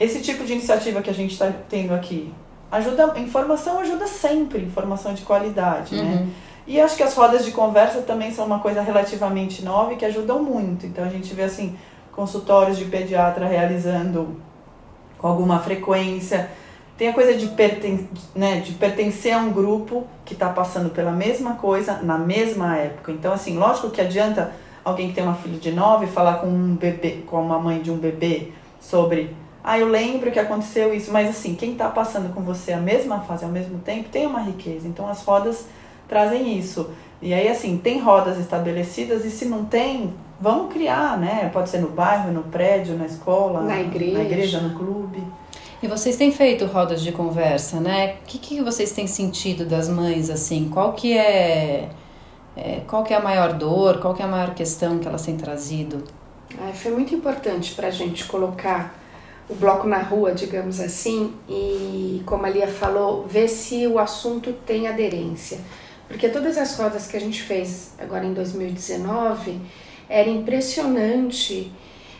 esse 0.00 0.20
tipo 0.20 0.44
de 0.44 0.54
iniciativa 0.54 1.00
que 1.00 1.10
a 1.10 1.14
gente 1.14 1.30
está 1.30 1.52
tendo 1.68 1.94
aqui 1.94 2.34
ajuda, 2.72 3.16
informação 3.20 3.78
ajuda 3.78 4.08
sempre, 4.08 4.62
informação 4.62 5.14
de 5.14 5.22
qualidade, 5.22 5.94
né? 5.94 6.26
E 6.66 6.80
acho 6.80 6.96
que 6.96 7.02
as 7.02 7.14
rodas 7.14 7.44
de 7.44 7.52
conversa 7.52 8.00
também 8.02 8.32
são 8.32 8.46
uma 8.46 8.58
coisa 8.58 8.80
relativamente 8.80 9.62
nova 9.62 9.92
e 9.92 9.96
que 9.96 10.04
ajudam 10.04 10.42
muito. 10.42 10.86
Então 10.86 11.04
a 11.04 11.08
gente 11.08 11.34
vê 11.34 11.42
assim 11.42 11.76
consultórios 12.12 12.78
de 12.78 12.86
pediatra 12.86 13.46
realizando 13.46 14.40
com 15.18 15.28
alguma 15.28 15.58
frequência. 15.58 16.50
Tem 16.96 17.08
a 17.08 17.12
coisa 17.12 17.34
de, 17.34 17.48
perten 17.48 18.08
né, 18.34 18.60
de 18.60 18.72
pertencer 18.72 19.34
a 19.34 19.38
um 19.38 19.52
grupo 19.52 20.06
que 20.24 20.32
está 20.32 20.48
passando 20.48 20.90
pela 20.90 21.10
mesma 21.10 21.54
coisa 21.54 22.00
na 22.02 22.16
mesma 22.16 22.76
época. 22.76 23.10
Então, 23.10 23.32
assim, 23.32 23.58
lógico 23.58 23.90
que 23.90 24.00
adianta 24.00 24.52
alguém 24.84 25.08
que 25.08 25.14
tem 25.14 25.24
uma 25.24 25.34
filha 25.34 25.58
de 25.58 25.72
nove 25.72 26.06
falar 26.06 26.34
com 26.34 26.46
um 26.46 26.76
bebê, 26.76 27.22
com 27.26 27.42
uma 27.42 27.58
mãe 27.58 27.82
de 27.82 27.90
um 27.90 27.96
bebê 27.96 28.52
sobre 28.80 29.34
ah, 29.66 29.78
eu 29.78 29.88
lembro 29.88 30.30
que 30.30 30.38
aconteceu 30.38 30.94
isso, 30.94 31.10
mas 31.10 31.26
assim, 31.30 31.54
quem 31.54 31.72
está 31.72 31.88
passando 31.88 32.34
com 32.34 32.42
você 32.42 32.74
a 32.74 32.76
mesma 32.78 33.20
fase 33.20 33.46
ao 33.46 33.50
mesmo 33.50 33.78
tempo 33.78 34.10
tem 34.10 34.26
uma 34.26 34.40
riqueza. 34.40 34.86
Então 34.86 35.08
as 35.08 35.22
rodas 35.22 35.64
trazem 36.08 36.58
isso. 36.58 36.90
E 37.22 37.32
aí, 37.32 37.48
assim, 37.48 37.78
tem 37.78 38.00
rodas 38.00 38.38
estabelecidas 38.38 39.24
e 39.24 39.30
se 39.30 39.46
não 39.46 39.64
tem, 39.64 40.12
vamos 40.40 40.72
criar, 40.72 41.18
né? 41.18 41.48
Pode 41.52 41.70
ser 41.70 41.78
no 41.78 41.88
bairro, 41.88 42.32
no 42.32 42.42
prédio, 42.44 42.96
na 42.96 43.06
escola, 43.06 43.62
Na 43.62 43.80
igreja. 43.80 44.18
na 44.18 44.24
igreja, 44.24 44.60
no 44.60 44.76
clube. 44.76 45.22
E 45.82 45.86
vocês 45.86 46.16
têm 46.16 46.32
feito 46.32 46.64
rodas 46.66 47.02
de 47.02 47.12
conversa, 47.12 47.80
né? 47.80 48.16
O 48.22 48.26
que, 48.26 48.38
que 48.38 48.62
vocês 48.62 48.92
têm 48.92 49.06
sentido 49.06 49.64
das 49.64 49.88
mães, 49.88 50.30
assim? 50.30 50.68
Qual 50.72 50.92
que 50.94 51.16
é, 51.16 51.88
é, 52.56 52.80
qual 52.86 53.02
que 53.04 53.12
é 53.12 53.16
a 53.16 53.20
maior 53.20 53.52
dor? 53.54 53.98
Qual 54.00 54.14
que 54.14 54.22
é 54.22 54.24
a 54.24 54.28
maior 54.28 54.54
questão 54.54 54.98
que 54.98 55.06
elas 55.08 55.22
têm 55.22 55.36
trazido? 55.36 56.04
Ah, 56.58 56.72
foi 56.72 56.92
muito 56.92 57.14
importante 57.14 57.74
para 57.74 57.88
a 57.88 57.90
gente 57.90 58.24
colocar 58.26 58.94
o 59.48 59.54
bloco 59.54 59.86
na 59.86 59.98
rua, 59.98 60.32
digamos 60.32 60.80
assim, 60.80 61.34
e, 61.48 62.22
como 62.24 62.46
a 62.46 62.48
Lia 62.48 62.66
falou, 62.68 63.26
ver 63.28 63.48
se 63.48 63.86
o 63.86 63.98
assunto 63.98 64.52
tem 64.64 64.88
aderência. 64.88 65.58
Porque 66.08 66.28
todas 66.28 66.56
as 66.58 66.76
rodas 66.76 67.06
que 67.06 67.16
a 67.16 67.20
gente 67.20 67.42
fez 67.42 67.92
agora 67.98 68.24
em 68.24 68.34
2019 68.34 69.60
era 70.08 70.28
impressionante. 70.28 71.72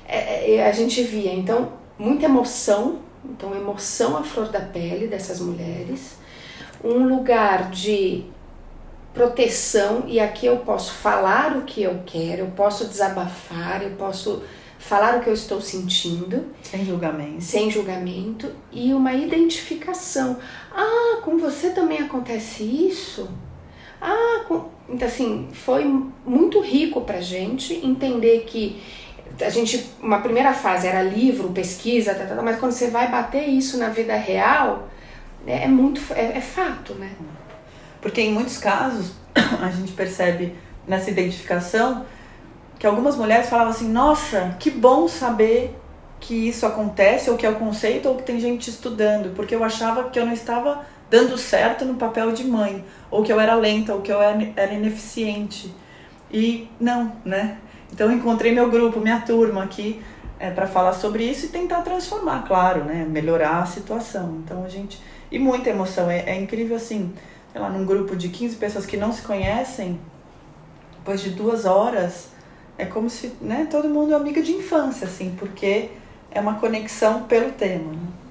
É, 0.07 0.55
é, 0.57 0.67
a 0.69 0.73
gente 0.73 1.03
via, 1.03 1.33
então, 1.33 1.73
muita 1.99 2.27
emoção, 2.27 3.01
então, 3.25 3.55
emoção 3.55 4.17
à 4.17 4.23
flor 4.23 4.49
da 4.49 4.61
pele 4.61 5.07
dessas 5.07 5.41
mulheres, 5.41 6.17
um 6.83 7.09
lugar 7.09 7.71
de 7.71 8.25
proteção, 9.15 10.05
e 10.07 10.19
aqui 10.19 10.45
eu 10.45 10.59
posso 10.59 10.93
falar 10.93 11.57
o 11.57 11.63
que 11.63 11.83
eu 11.83 12.03
quero, 12.05 12.41
eu 12.43 12.47
posso 12.49 12.87
desabafar, 12.87 13.83
eu 13.83 13.93
posso 13.93 14.43
falar 14.79 15.17
o 15.19 15.21
que 15.23 15.31
eu 15.31 15.35
estou 15.35 15.61
sentindo, 15.61 16.47
Sem 16.63 16.85
julgamento. 16.85 17.41
sem 17.41 17.71
julgamento, 17.71 18.51
e 18.71 18.93
uma 18.93 19.15
identificação. 19.15 20.37
Ah, 20.75 21.21
com 21.23 21.39
você 21.39 21.71
também 21.71 22.01
acontece 22.01 22.65
isso? 22.65 23.31
Ah, 24.07 24.45
então 24.87 25.09
assim, 25.09 25.49
foi 25.51 25.85
muito 26.27 26.61
rico 26.61 27.01
pra 27.01 27.23
gente 27.23 27.75
entender 27.75 28.45
que 28.47 28.83
a 29.41 29.49
gente, 29.49 29.91
uma 29.99 30.21
primeira 30.21 30.53
fase 30.53 30.87
era 30.87 31.03
livro, 31.03 31.49
pesquisa, 31.49 32.15
tá, 32.15 32.27
tá, 32.27 32.37
tá, 32.37 32.43
mas 32.43 32.59
quando 32.59 32.73
você 32.73 32.89
vai 32.89 33.11
bater 33.11 33.49
isso 33.49 33.79
na 33.79 33.89
vida 33.89 34.15
real, 34.15 34.89
é, 35.47 35.65
é 35.65 35.69
muito, 35.69 36.03
é, 36.13 36.37
é 36.37 36.41
fato, 36.43 36.95
né? 36.97 37.13
Porque 38.03 38.21
em 38.21 38.31
muitos 38.31 38.59
casos 38.59 39.15
a 39.35 39.71
gente 39.71 39.93
percebe 39.93 40.55
nessa 40.87 41.11
identificação 41.11 42.05
que 42.79 42.87
algumas 42.87 43.17
mulheres 43.17 43.49
falavam 43.49 43.73
assim: 43.73 43.89
Nossa, 43.89 44.55
que 44.61 44.71
bom 44.71 45.09
saber 45.09 45.75
que 46.21 46.49
isso 46.49 46.67
acontece, 46.67 47.31
ou 47.31 47.39
que 47.39 47.47
é 47.47 47.51
o 47.51 47.57
conceito, 47.57 48.09
ou 48.09 48.17
que 48.17 48.23
tem 48.23 48.39
gente 48.39 48.69
estudando, 48.69 49.35
porque 49.35 49.55
eu 49.55 49.65
achava 49.65 50.11
que 50.11 50.19
eu 50.19 50.27
não 50.27 50.35
estava 50.35 50.85
dando 51.15 51.39
certo 51.39 51.85
no 51.85 51.95
papel 51.95 52.33
de 52.33 52.43
mãe, 52.43 52.85
ou 53.09 53.23
que 53.23 53.33
eu 53.33 53.39
era 53.39 53.55
lenta, 53.55 53.95
ou 53.95 54.01
que 54.01 54.11
eu 54.11 54.21
era 54.21 54.75
ineficiente. 54.75 55.73
E 56.29 56.69
não, 56.81 57.13
né? 57.25 57.59
Então 57.93 58.11
encontrei 58.11 58.51
meu 58.51 58.69
grupo, 58.69 58.99
minha 58.99 59.21
turma 59.21 59.63
aqui 59.63 60.03
é, 60.41 60.51
para 60.51 60.67
falar 60.67 60.93
sobre 60.93 61.23
isso 61.23 61.47
e 61.47 61.49
tentar 61.51 61.83
transformar, 61.83 62.43
claro, 62.49 62.83
né? 62.83 63.07
Melhorar 63.09 63.63
a 63.63 63.67
situação. 63.67 64.43
Então 64.45 64.65
a 64.65 64.69
gente. 64.69 65.01
E 65.31 65.39
muita 65.39 65.71
emoção. 65.71 66.11
É, 66.11 66.31
é 66.31 66.35
incrível 66.35 66.75
assim, 66.75 67.13
sei 67.53 67.61
lá, 67.61 67.71
num 67.71 67.87
grupo 67.87 68.17
de 68.17 68.29
15 68.29 68.57
pessoas 68.57 68.85
que 68.85 68.97
não 68.97 69.13
se 69.13 69.23
conhecem, 69.23 70.01
depois 70.97 71.21
de 71.21 71.31
duas 71.31 71.65
horas, 71.65 72.31
é 72.77 72.87
como 72.87 73.09
se 73.09 73.35
né, 73.41 73.69
todo 73.71 73.89
mundo 73.89 74.15
é 74.15 74.17
amiga 74.17 74.43
de 74.43 74.51
infância, 74.51 75.07
assim, 75.07 75.33
porque 75.39 75.91
é 76.33 76.41
uma 76.41 76.55
conexão 76.55 77.23
pelo 77.23 77.53
tema. 77.53 77.93
Né? 77.93 78.24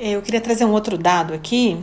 Eu 0.00 0.22
queria 0.22 0.40
trazer 0.40 0.64
um 0.64 0.70
outro 0.70 0.96
dado 0.96 1.34
aqui 1.34 1.76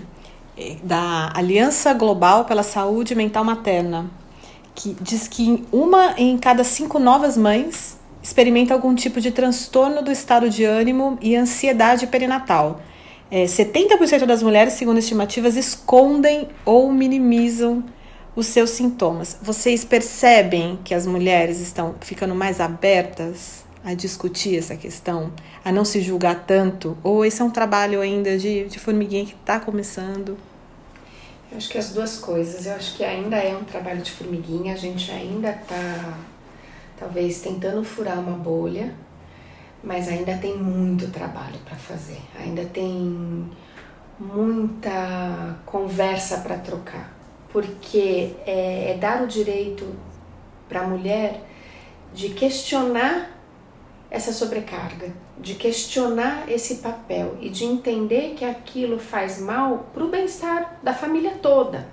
eh, 0.57 0.77
da 0.81 1.33
Aliança 1.35 1.93
Global 1.93 2.45
pela 2.45 2.63
Saúde 2.63 3.13
Mental 3.13 3.43
Materna, 3.43 4.09
que 4.73 4.95
diz 5.01 5.27
que 5.27 5.65
uma 5.69 6.13
em 6.17 6.37
cada 6.37 6.63
cinco 6.63 6.97
novas 6.97 7.35
mães 7.35 7.99
experimenta 8.23 8.73
algum 8.73 8.95
tipo 8.95 9.19
de 9.19 9.31
transtorno 9.31 10.01
do 10.01 10.13
estado 10.13 10.49
de 10.49 10.63
ânimo 10.63 11.17
e 11.21 11.35
ansiedade 11.35 12.07
perinatal. 12.07 12.79
É, 13.29 13.43
70% 13.43 14.25
das 14.25 14.41
mulheres, 14.41 14.75
segundo 14.75 14.99
estimativas, 14.99 15.57
escondem 15.57 16.47
ou 16.63 16.89
minimizam 16.93 17.83
os 18.33 18.47
seus 18.47 18.69
sintomas. 18.69 19.37
Vocês 19.41 19.83
percebem 19.83 20.79
que 20.85 20.93
as 20.93 21.05
mulheres 21.05 21.59
estão 21.59 21.95
ficando 21.99 22.33
mais 22.33 22.61
abertas 22.61 23.64
a 23.85 23.93
discutir 23.93 24.57
essa 24.57 24.75
questão, 24.75 25.31
a 25.63 25.71
não 25.71 25.85
se 25.85 26.01
julgar 26.01 26.43
tanto? 26.47 26.97
Ou 27.03 27.23
esse 27.23 27.39
é 27.39 27.45
um 27.45 27.51
trabalho 27.51 28.01
ainda 28.01 28.35
de, 28.35 28.65
de 28.65 28.79
formiguinha 28.79 29.23
que 29.23 29.35
está 29.35 29.59
começando? 29.59 30.35
Eu 31.51 31.57
acho 31.57 31.69
que 31.69 31.77
as 31.77 31.91
duas 31.91 32.17
coisas. 32.17 32.65
Eu 32.65 32.73
acho 32.73 32.97
que 32.97 33.03
ainda 33.03 33.37
é 33.37 33.55
um 33.55 33.63
trabalho 33.63 34.01
de 34.01 34.09
formiguinha, 34.09 34.73
a 34.73 34.75
gente 34.75 35.11
ainda 35.11 35.51
está, 35.51 36.17
talvez, 36.97 37.41
tentando 37.41 37.83
furar 37.83 38.19
uma 38.19 38.35
bolha, 38.35 38.91
mas 39.83 40.07
ainda 40.09 40.35
tem 40.35 40.57
muito 40.57 41.11
trabalho 41.11 41.59
para 41.63 41.75
fazer, 41.75 42.19
ainda 42.39 42.65
tem 42.65 43.47
muita 44.19 45.59
conversa 45.63 46.39
para 46.39 46.57
trocar, 46.57 47.13
porque 47.49 48.31
é, 48.47 48.93
é 48.93 48.97
dar 48.97 49.21
o 49.21 49.27
direito 49.27 49.85
para 50.67 50.81
a 50.81 50.87
mulher 50.87 51.43
de 52.13 52.29
questionar 52.29 53.34
essa 54.15 54.31
sobrecarga, 54.31 55.11
de 55.37 55.55
questionar 55.55 56.49
esse 56.49 56.75
papel 56.75 57.37
e 57.41 57.49
de 57.49 57.65
entender 57.65 58.33
que 58.35 58.45
aquilo 58.45 58.97
faz 58.97 59.41
mal 59.41 59.87
para 59.93 60.03
o 60.03 60.07
bem-estar 60.07 60.77
da 60.81 60.93
família 60.93 61.31
toda. 61.41 61.85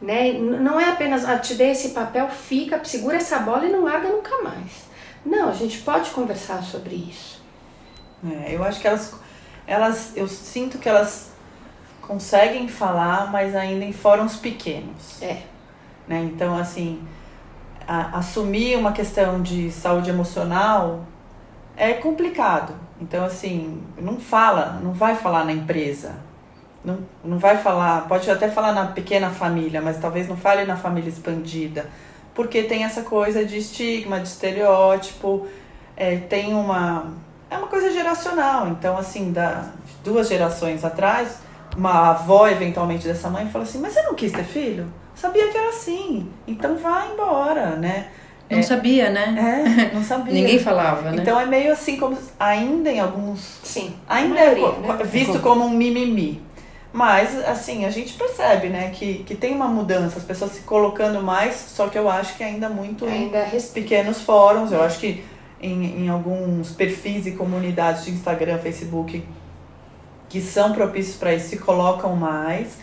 Né? 0.00 0.32
Não 0.32 0.78
é 0.78 0.90
apenas, 0.90 1.24
ah, 1.24 1.36
te 1.38 1.54
dei 1.54 1.70
esse 1.70 1.90
papel, 1.90 2.28
fica, 2.28 2.82
segura 2.84 3.16
essa 3.16 3.40
bola 3.40 3.66
e 3.66 3.72
não 3.72 3.82
larga 3.82 4.08
nunca 4.08 4.42
mais. 4.42 4.84
Não, 5.26 5.48
a 5.48 5.52
gente 5.54 5.78
pode 5.78 6.10
conversar 6.10 6.62
sobre 6.62 6.94
isso. 6.94 7.42
É, 8.24 8.54
eu 8.54 8.62
acho 8.62 8.80
que 8.80 8.86
elas, 8.86 9.14
elas, 9.66 10.12
eu 10.16 10.28
sinto 10.28 10.78
que 10.78 10.88
elas 10.88 11.32
conseguem 12.00 12.68
falar, 12.68 13.32
mas 13.32 13.56
ainda 13.56 13.84
em 13.84 13.92
fóruns 13.92 14.36
pequenos. 14.36 15.20
É. 15.20 15.42
Né? 16.06 16.22
Então, 16.32 16.56
assim, 16.56 17.02
a- 17.88 18.18
assumir 18.18 18.76
uma 18.76 18.92
questão 18.92 19.42
de 19.42 19.72
saúde 19.72 20.10
emocional 20.10 21.06
é 21.76 21.94
complicado. 21.94 22.74
Então, 23.00 23.24
assim, 23.24 23.82
não 23.98 24.18
fala, 24.18 24.80
não 24.82 24.92
vai 24.92 25.16
falar 25.16 25.44
na 25.44 25.52
empresa. 25.52 26.16
Não, 26.84 26.98
não 27.24 27.38
vai 27.38 27.56
falar, 27.58 28.06
pode 28.06 28.30
até 28.30 28.48
falar 28.48 28.72
na 28.72 28.86
pequena 28.86 29.30
família, 29.30 29.80
mas 29.80 29.98
talvez 29.98 30.28
não 30.28 30.36
fale 30.36 30.64
na 30.64 30.76
família 30.76 31.08
expandida. 31.08 31.90
porque 32.34 32.64
tem 32.64 32.84
essa 32.84 33.02
coisa 33.02 33.44
de 33.44 33.58
estigma, 33.58 34.20
de 34.20 34.28
estereótipo, 34.28 35.46
é, 35.96 36.16
tem 36.16 36.54
uma. 36.54 37.12
É 37.48 37.56
uma 37.56 37.68
coisa 37.68 37.90
geracional. 37.92 38.68
Então, 38.68 38.98
assim, 38.98 39.32
da 39.32 39.70
duas 40.02 40.28
gerações 40.28 40.84
atrás, 40.84 41.38
uma 41.76 42.10
avó, 42.10 42.48
eventualmente, 42.48 43.06
dessa 43.06 43.30
mãe 43.30 43.48
fala 43.48 43.64
assim: 43.64 43.78
Mas 43.78 43.92
você 43.92 44.02
não 44.02 44.14
quis 44.14 44.32
ter 44.32 44.44
filho? 44.44 44.86
Sabia 45.14 45.48
que 45.48 45.56
era 45.56 45.68
assim, 45.68 46.28
então 46.46 46.76
vai 46.76 47.12
embora, 47.12 47.76
né? 47.76 48.08
Não 48.50 48.58
É. 48.58 48.62
sabia, 48.62 49.10
né? 49.10 49.88
É, 49.90 49.94
não 49.94 50.02
sabia. 50.04 50.32
Ninguém 50.34 50.58
falava, 50.58 51.10
né? 51.10 51.22
Então 51.22 51.38
é 51.40 51.46
meio 51.46 51.72
assim 51.72 51.96
como 51.96 52.16
ainda 52.38 52.90
em 52.90 53.00
alguns 53.00 53.40
Sim. 53.64 53.94
ainda 54.08 54.34
maioria, 54.34 54.66
é 54.66 54.70
co- 54.70 54.80
né? 54.92 55.04
visto 55.04 55.38
como 55.40 55.64
um 55.64 55.70
mimimi. 55.70 56.42
Mas 56.92 57.36
assim, 57.44 57.84
a 57.84 57.90
gente 57.90 58.12
percebe, 58.12 58.68
né, 58.68 58.90
que, 58.94 59.24
que 59.24 59.34
tem 59.34 59.52
uma 59.52 59.66
mudança, 59.66 60.18
as 60.18 60.24
pessoas 60.24 60.52
se 60.52 60.60
colocando 60.60 61.20
mais, 61.20 61.56
só 61.56 61.88
que 61.88 61.98
eu 61.98 62.08
acho 62.08 62.36
que 62.36 62.44
ainda 62.44 62.68
muito 62.68 63.04
em 63.06 63.24
Ainda 63.24 63.42
res- 63.44 63.66
pequenos 63.70 64.20
fóruns, 64.20 64.70
eu 64.70 64.80
acho 64.80 65.00
que 65.00 65.24
em, 65.60 66.04
em 66.04 66.08
alguns 66.08 66.70
perfis 66.70 67.26
e 67.26 67.32
comunidades 67.32 68.04
de 68.04 68.12
Instagram, 68.12 68.58
Facebook 68.58 69.24
que 70.28 70.40
são 70.40 70.72
propícios 70.72 71.16
para 71.16 71.34
isso 71.34 71.48
se 71.48 71.58
colocam 71.58 72.14
mais, 72.14 72.78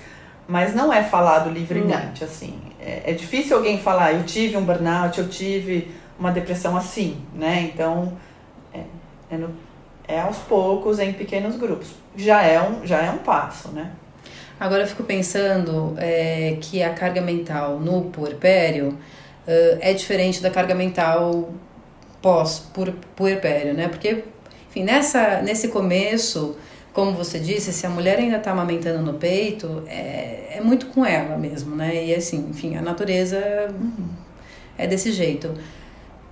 mas 0.47 0.73
não 0.75 0.91
é 0.91 1.03
falado 1.03 1.49
livremente, 1.49 2.23
assim. 2.23 2.59
É, 2.79 3.11
é 3.11 3.13
difícil 3.13 3.55
alguém 3.57 3.79
falar, 3.79 4.13
eu 4.13 4.23
tive 4.23 4.57
um 4.57 4.65
burnout, 4.65 5.17
eu 5.19 5.27
tive 5.29 5.91
uma 6.19 6.31
depressão 6.31 6.75
assim, 6.75 7.17
né? 7.33 7.69
Então, 7.73 8.13
é, 8.73 8.81
é, 9.31 9.37
no- 9.37 9.55
é 10.07 10.19
aos 10.19 10.37
poucos, 10.39 10.99
em 10.99 11.13
pequenos 11.13 11.55
grupos. 11.55 11.89
Já 12.15 12.41
é 12.43 12.61
um, 12.61 12.85
já 12.85 13.01
é 13.01 13.09
um 13.11 13.19
passo, 13.19 13.69
né? 13.69 13.91
Agora 14.59 14.83
eu 14.83 14.87
fico 14.87 15.03
pensando 15.03 15.95
é, 15.97 16.57
que 16.61 16.83
a 16.83 16.93
carga 16.93 17.21
mental 17.21 17.79
no 17.79 18.03
puerpério 18.05 18.97
eh, 19.47 19.77
é 19.81 19.93
diferente 19.93 20.39
da 20.41 20.51
carga 20.51 20.75
mental 20.75 21.49
pós-puerpério, 22.21 23.73
né? 23.73 23.87
Porque, 23.87 24.23
enfim, 24.69 24.83
nessa, 24.83 25.41
nesse 25.41 25.69
começo, 25.69 26.55
como 26.93 27.13
você 27.13 27.39
disse, 27.39 27.71
se 27.71 27.85
a 27.85 27.89
mulher 27.89 28.19
ainda 28.19 28.37
está 28.37 28.51
amamentando 28.51 29.01
no 29.01 29.13
peito, 29.13 29.83
é, 29.87 30.57
é 30.57 30.61
muito 30.61 30.87
com 30.87 31.05
ela 31.05 31.37
mesmo, 31.37 31.75
né? 31.75 32.05
E 32.05 32.13
assim, 32.13 32.47
enfim, 32.49 32.75
a 32.75 32.81
natureza 32.81 33.37
é 34.77 34.87
desse 34.87 35.11
jeito. 35.11 35.53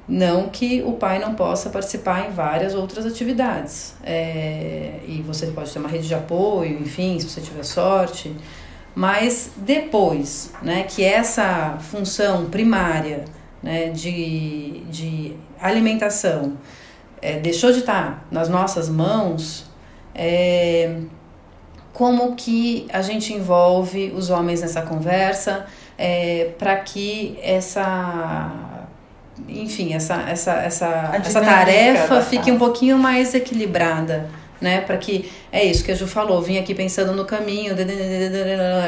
Não 0.08 0.50
que 0.50 0.82
o 0.82 0.94
pai 0.94 1.20
não 1.20 1.36
possa 1.36 1.70
participar 1.70 2.28
em 2.28 2.32
várias 2.32 2.74
outras 2.74 3.06
atividades. 3.06 3.94
É, 4.04 5.00
e 5.08 5.22
você 5.22 5.48
pode 5.48 5.72
ter 5.72 5.80
uma 5.80 5.88
rede 5.88 6.08
de 6.08 6.16
apoio, 6.16 6.80
enfim, 6.82 7.20
se 7.20 7.30
você 7.30 7.42
tiver 7.42 7.64
sorte. 7.64 8.36
Mas 8.96 9.52
depois, 9.56 10.52
né, 10.64 10.84
que 10.84 11.04
essa 11.04 11.78
função 11.80 12.48
primária 12.48 13.24
né, 13.62 13.90
de, 13.90 14.82
de 14.90 15.36
alimentação 15.62 16.58
é, 17.22 17.40
deixou 17.40 17.72
de 17.72 17.80
estar 17.80 18.28
nas 18.32 18.50
nossas 18.50 18.90
mãos, 18.90 19.69
é, 20.14 20.96
como 21.94 22.36
que 22.36 22.88
a 22.92 23.02
gente 23.02 23.34
envolve 23.34 24.14
os 24.16 24.30
homens 24.30 24.62
nessa 24.62 24.82
conversa 24.82 25.66
é, 25.98 26.52
para 26.58 26.78
que 26.78 27.38
essa 27.42 28.80
enfim, 29.48 29.94
essa, 29.94 30.16
essa, 30.28 30.54
essa, 30.54 31.10
A 31.12 31.16
essa 31.16 31.42
tarefa 31.42 32.22
fique 32.22 32.52
um 32.52 32.58
pouquinho 32.58 32.98
mais 32.98 33.34
equilibrada, 33.34 34.30
né? 34.62 34.82
Para 34.82 34.98
que 34.98 35.30
é 35.52 35.64
isso 35.66 35.84
que 35.84 35.92
a 35.92 35.96
Ju 35.96 36.06
falou, 36.08 36.42
vim 36.42 36.58
aqui 36.58 36.74
pensando 36.76 37.14
no 37.14 37.26
caminho, 37.26 37.76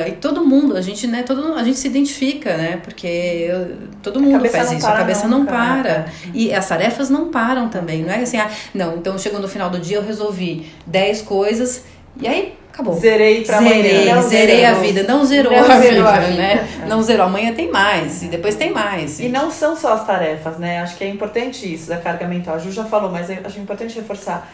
e 0.08 0.12
todo 0.14 0.44
mundo, 0.46 0.76
a 0.76 0.82
gente, 0.82 1.08
né, 1.08 1.24
todo, 1.24 1.54
a 1.54 1.64
gente 1.64 1.78
se 1.78 1.88
identifica, 1.88 2.56
né? 2.58 2.80
Porque 2.84 3.08
eu- 3.08 3.78
todo 4.02 4.20
mundo 4.20 4.48
faz 4.50 4.72
isso, 4.72 4.88
a 4.88 4.92
cabeça 4.94 5.28
não 5.28 5.44
né? 5.44 5.52
para. 5.52 6.06
E 6.34 6.54
as 6.54 6.68
tarefas 6.68 7.10
não 7.10 7.30
param 7.30 7.70
também, 7.70 8.04
não 8.04 8.14
é 8.14 8.18
assim, 8.22 8.38
ah, 8.38 8.50
não, 8.74 8.98
então 8.98 9.18
chegou 9.18 9.40
no 9.40 9.48
final 9.48 9.70
do 9.70 9.80
dia 9.80 9.98
eu 9.98 10.04
resolvi 10.06 10.68
10 10.86 11.22
coisas 11.22 11.84
e 12.20 12.28
aí 12.28 12.54
acabou. 12.74 12.94
Zerei 13.00 13.44
pra 13.44 13.60
Zerei, 13.62 13.96
amanhã. 14.10 14.16
Não 14.16 14.22
zerei 14.30 14.56
zerou. 14.58 14.78
a 14.78 14.80
vida. 14.82 15.04
Não 15.04 15.26
zerou, 15.26 15.52
Não 15.52 15.60
a, 15.60 15.80
zerou 15.80 15.96
vida, 16.06 16.10
a 16.10 16.20
vida. 16.20 16.38
né? 16.38 16.68
Não 16.88 17.02
zerou. 17.04 17.26
Amanhã 17.26 17.54
tem 17.54 17.70
mais. 17.70 18.24
E 18.24 18.28
depois 18.28 18.56
tem 18.56 18.72
mais. 18.72 19.20
E 19.20 19.28
não 19.28 19.52
são 19.52 19.76
só 19.76 19.94
as 19.94 20.06
tarefas, 20.08 20.58
né? 20.58 20.80
Acho 20.80 20.96
que 20.98 21.04
é 21.04 21.10
importante 21.10 21.72
isso 21.72 21.90
da 21.90 21.98
carga 21.98 22.26
mental. 22.28 22.56
A 22.56 22.60
Ju 22.60 22.72
já 22.72 22.86
falou, 22.86 23.12
mas 23.12 23.30
acho 23.30 23.60
importante 23.60 23.96
reforçar. 23.96 24.50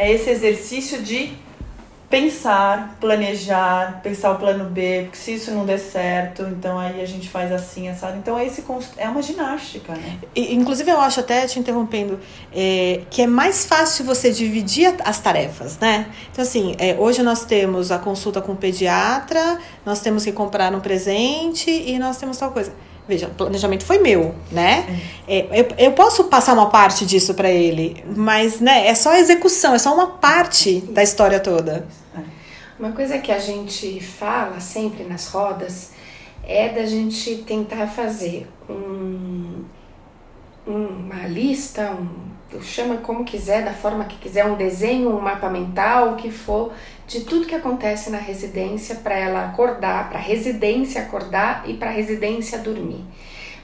É 0.00 0.10
esse 0.10 0.30
exercício 0.30 1.02
de 1.02 1.30
pensar, 2.08 2.96
planejar, 2.98 4.00
pensar 4.02 4.32
o 4.32 4.38
plano 4.38 4.64
B, 4.64 5.02
porque 5.02 5.18
se 5.18 5.34
isso 5.34 5.50
não 5.50 5.66
der 5.66 5.78
certo, 5.78 6.40
então 6.44 6.78
aí 6.78 7.02
a 7.02 7.04
gente 7.04 7.28
faz 7.28 7.52
assim, 7.52 7.86
assado. 7.86 8.16
Então 8.16 8.38
é, 8.38 8.46
esse, 8.46 8.64
é 8.96 9.06
uma 9.06 9.20
ginástica, 9.20 9.92
né? 9.92 10.18
E, 10.34 10.54
Inclusive, 10.54 10.90
eu 10.90 10.98
acho 10.98 11.20
até, 11.20 11.46
te 11.46 11.58
interrompendo, 11.58 12.18
é, 12.50 13.02
que 13.10 13.20
é 13.20 13.26
mais 13.26 13.66
fácil 13.66 14.06
você 14.06 14.30
dividir 14.30 14.96
as 15.04 15.20
tarefas, 15.20 15.78
né? 15.78 16.06
Então, 16.32 16.42
assim, 16.42 16.74
é, 16.78 16.96
hoje 16.98 17.22
nós 17.22 17.44
temos 17.44 17.92
a 17.92 17.98
consulta 17.98 18.40
com 18.40 18.52
o 18.52 18.56
pediatra, 18.56 19.58
nós 19.84 20.00
temos 20.00 20.24
que 20.24 20.32
comprar 20.32 20.74
um 20.74 20.80
presente 20.80 21.70
e 21.70 21.98
nós 21.98 22.16
temos 22.16 22.38
tal 22.38 22.52
coisa. 22.52 22.72
Veja, 23.10 23.26
o 23.26 23.30
planejamento 23.30 23.84
foi 23.84 23.98
meu, 23.98 24.36
né? 24.52 25.02
É, 25.26 25.46
eu, 25.50 25.66
eu 25.76 25.92
posso 25.94 26.24
passar 26.24 26.52
uma 26.52 26.70
parte 26.70 27.04
disso 27.04 27.34
para 27.34 27.50
ele, 27.50 28.04
mas 28.14 28.60
né, 28.60 28.86
é 28.86 28.94
só 28.94 29.10
a 29.10 29.18
execução, 29.18 29.74
é 29.74 29.80
só 29.80 29.92
uma 29.92 30.06
parte 30.06 30.80
da 30.82 31.02
história 31.02 31.40
toda. 31.40 31.88
Uma 32.78 32.92
coisa 32.92 33.18
que 33.18 33.32
a 33.32 33.40
gente 33.40 34.00
fala 34.00 34.60
sempre 34.60 35.02
nas 35.02 35.26
rodas 35.26 35.90
é 36.44 36.68
da 36.68 36.86
gente 36.86 37.38
tentar 37.38 37.88
fazer 37.88 38.46
um, 38.68 39.64
uma 40.64 41.26
lista, 41.26 41.90
um, 41.90 42.62
chama 42.62 42.98
como 42.98 43.24
quiser, 43.24 43.64
da 43.64 43.72
forma 43.72 44.04
que 44.04 44.18
quiser, 44.18 44.44
um 44.44 44.54
desenho, 44.54 45.10
um 45.10 45.20
mapa 45.20 45.50
mental, 45.50 46.12
o 46.12 46.14
que 46.14 46.30
for, 46.30 46.72
de 47.10 47.22
tudo 47.22 47.44
que 47.44 47.56
acontece 47.56 48.08
na 48.08 48.18
residência 48.18 48.94
para 48.94 49.16
ela 49.18 49.46
acordar, 49.46 50.08
para 50.08 50.20
a 50.20 50.22
residência 50.22 51.02
acordar 51.02 51.64
e 51.66 51.74
para 51.74 51.90
a 51.90 51.92
residência 51.92 52.56
dormir. 52.60 53.04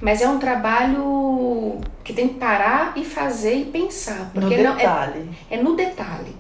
Mas 0.01 0.21
é 0.21 0.29
um 0.29 0.37
trabalho 0.37 1.81
que 2.03 2.13
tem 2.13 2.27
que 2.27 2.35
parar 2.35 2.95
e 2.97 3.05
fazer 3.05 3.55
e 3.55 3.65
pensar, 3.67 4.33
No 4.35 4.41
porque 4.41 4.57
não 4.57 4.73
é 4.73 4.77
detalhe. 4.79 5.31
é 5.49 5.57
no 5.63 5.77
detalhe. 5.77 6.35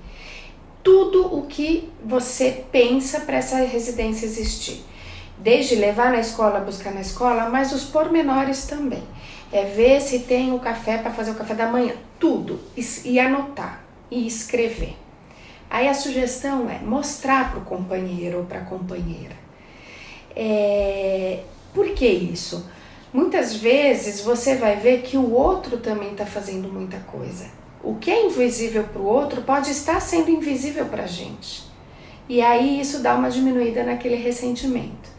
Tudo 0.82 1.32
o 1.32 1.46
que 1.46 1.88
você 2.04 2.64
pensa 2.72 3.20
para 3.20 3.36
essa 3.36 3.58
residência 3.58 4.26
existir. 4.26 4.84
Desde 5.38 5.76
levar 5.76 6.10
na 6.10 6.18
escola, 6.18 6.58
buscar 6.58 6.92
na 6.92 7.02
escola, 7.02 7.48
mas 7.48 7.72
os 7.72 7.84
pormenores 7.84 8.66
também. 8.66 9.04
É 9.52 9.62
ver 9.64 10.00
se 10.00 10.20
tem 10.20 10.52
o 10.52 10.58
café 10.58 10.98
para 10.98 11.12
fazer 11.12 11.30
o 11.30 11.34
café 11.34 11.54
da 11.54 11.68
manhã. 11.68 11.94
Tudo. 12.18 12.58
E 13.04 13.20
anotar. 13.20 13.84
E 14.10 14.26
escrever. 14.26 14.96
Aí 15.68 15.88
a 15.88 15.94
sugestão 15.94 16.68
é 16.70 16.78
mostrar 16.78 17.50
para 17.50 17.60
o 17.60 17.64
companheiro 17.64 18.38
ou 18.38 18.44
para 18.44 18.60
a 18.60 18.64
companheira. 18.64 19.34
É, 20.34 21.40
por 21.74 21.88
que 21.90 22.06
isso? 22.06 22.68
Muitas 23.12 23.54
vezes 23.54 24.20
você 24.20 24.56
vai 24.56 24.76
ver 24.76 25.02
que 25.02 25.16
o 25.16 25.32
outro 25.32 25.78
também 25.78 26.12
está 26.12 26.26
fazendo 26.26 26.72
muita 26.72 26.98
coisa. 26.98 27.46
O 27.82 27.94
que 27.94 28.10
é 28.10 28.26
invisível 28.26 28.84
para 28.84 29.00
o 29.00 29.06
outro 29.06 29.42
pode 29.42 29.70
estar 29.70 30.00
sendo 30.00 30.30
invisível 30.30 30.86
para 30.86 31.04
a 31.04 31.06
gente. 31.06 31.64
E 32.28 32.42
aí 32.42 32.80
isso 32.80 33.00
dá 33.00 33.14
uma 33.14 33.30
diminuída 33.30 33.84
naquele 33.84 34.16
ressentimento. 34.16 35.16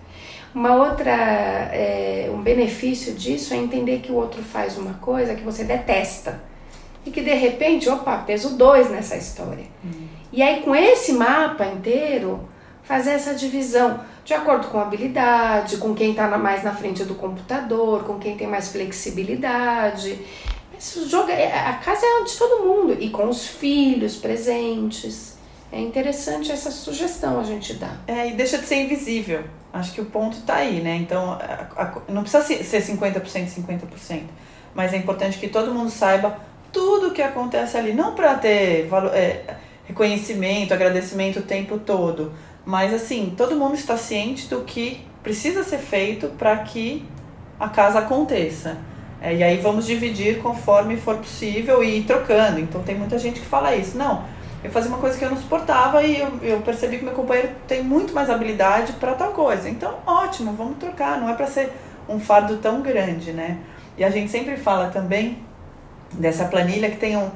Uma 0.53 0.75
outra, 0.75 1.11
é, 1.11 2.29
um 2.33 2.41
benefício 2.41 3.13
disso 3.13 3.53
é 3.53 3.57
entender 3.57 3.99
que 3.99 4.11
o 4.11 4.15
outro 4.15 4.41
faz 4.41 4.77
uma 4.77 4.95
coisa 4.95 5.35
que 5.35 5.43
você 5.43 5.63
detesta. 5.63 6.41
E 7.05 7.11
que 7.11 7.21
de 7.21 7.33
repente, 7.33 7.87
opa, 7.89 8.17
peso 8.17 8.57
dois 8.57 8.89
nessa 8.89 9.15
história. 9.15 9.65
E 10.37 10.41
aí 10.43 10.61
com 10.61 10.75
esse 10.75 11.13
mapa 11.13 11.65
inteiro, 11.65 12.47
fazer 12.83 13.09
essa 13.09 13.33
divisão 13.33 13.99
de 14.23 14.35
acordo 14.35 14.67
com 14.67 14.79
habilidade, 14.79 15.77
com 15.77 15.95
quem 15.95 16.11
está 16.11 16.27
mais 16.37 16.63
na 16.63 16.75
frente 16.75 17.03
do 17.05 17.15
computador, 17.15 18.03
com 18.03 18.19
quem 18.19 18.37
tem 18.37 18.45
mais 18.45 18.67
flexibilidade. 18.71 20.19
Joga, 21.07 21.33
é- 21.33 21.51
a 21.51 21.73
casa 21.77 22.05
é 22.05 22.23
de 22.23 22.37
todo 22.37 22.63
mundo 22.63 22.95
e 22.99 23.09
com 23.09 23.27
os 23.27 23.47
filhos 23.47 24.17
presentes. 24.17 25.39
É 25.71 25.81
interessante 25.81 26.51
essa 26.51 26.69
sugestão 26.69 27.39
a 27.39 27.43
gente 27.43 27.73
dar. 27.73 27.99
É, 28.05 28.27
e 28.29 28.33
deixa 28.33 28.59
de 28.59 28.67
ser 28.67 28.75
invisível. 28.83 29.43
Acho 29.73 29.91
que 29.91 30.01
o 30.01 30.05
ponto 30.05 30.39
tá 30.41 30.57
aí, 30.57 30.81
né? 30.81 30.97
Então, 30.97 31.31
a- 31.31 31.67
a- 31.75 32.11
não 32.11 32.21
precisa 32.21 32.43
ser 32.43 32.63
ser 32.63 32.81
50%, 32.81 33.49
50%. 33.49 34.29
Mas 34.75 34.93
é 34.93 34.97
importante 34.97 35.39
que 35.39 35.47
todo 35.47 35.73
mundo 35.73 35.89
saiba 35.89 36.37
tudo 36.71 37.07
o 37.07 37.11
que 37.11 37.23
acontece 37.23 37.75
ali. 37.75 37.91
Não 37.91 38.13
para 38.13 38.35
ter 38.35 38.85
valo- 38.87 39.09
é, 39.09 39.41
reconhecimento, 39.87 40.73
agradecimento 40.73 41.39
o 41.39 41.41
tempo 41.41 41.79
todo. 41.79 42.33
Mas, 42.65 42.93
assim, 42.93 43.33
todo 43.35 43.55
mundo 43.55 43.75
está 43.75 43.97
ciente 43.97 44.47
do 44.47 44.61
que 44.61 45.01
precisa 45.23 45.63
ser 45.63 45.79
feito 45.79 46.27
para 46.37 46.55
que 46.57 47.05
a 47.59 47.69
casa 47.69 47.99
aconteça. 47.99 48.77
É, 49.19 49.33
e 49.33 49.41
aí 49.41 49.57
vamos 49.57 49.87
dividir 49.87 50.39
conforme 50.39 50.95
for 50.97 51.15
possível 51.17 51.83
e 51.83 51.99
ir 51.99 52.03
trocando. 52.03 52.59
Então, 52.59 52.83
tem 52.83 52.95
muita 52.95 53.17
gente 53.17 53.39
que 53.39 53.45
fala 53.45 53.75
isso. 53.75 53.97
Não, 53.97 54.25
eu 54.63 54.69
fazia 54.69 54.89
uma 54.89 54.99
coisa 54.99 55.17
que 55.17 55.23
eu 55.23 55.29
não 55.29 55.37
suportava 55.37 56.03
e 56.03 56.19
eu, 56.19 56.39
eu 56.41 56.59
percebi 56.61 56.97
que 56.97 57.05
meu 57.05 57.13
companheiro 57.13 57.49
tem 57.67 57.81
muito 57.81 58.13
mais 58.13 58.29
habilidade 58.29 58.93
para 58.93 59.13
tal 59.13 59.31
coisa. 59.31 59.69
Então, 59.69 59.95
ótimo, 60.05 60.53
vamos 60.53 60.77
trocar. 60.77 61.19
Não 61.19 61.29
é 61.29 61.33
para 61.33 61.47
ser 61.47 61.71
um 62.09 62.19
fardo 62.19 62.57
tão 62.57 62.81
grande, 62.81 63.31
né? 63.31 63.57
E 63.97 64.03
a 64.03 64.09
gente 64.09 64.29
sempre 64.29 64.57
fala 64.57 64.89
também 64.89 65.39
dessa 66.13 66.45
planilha 66.45 66.89
que 66.89 66.97
tem, 66.97 67.17
um, 67.17 67.29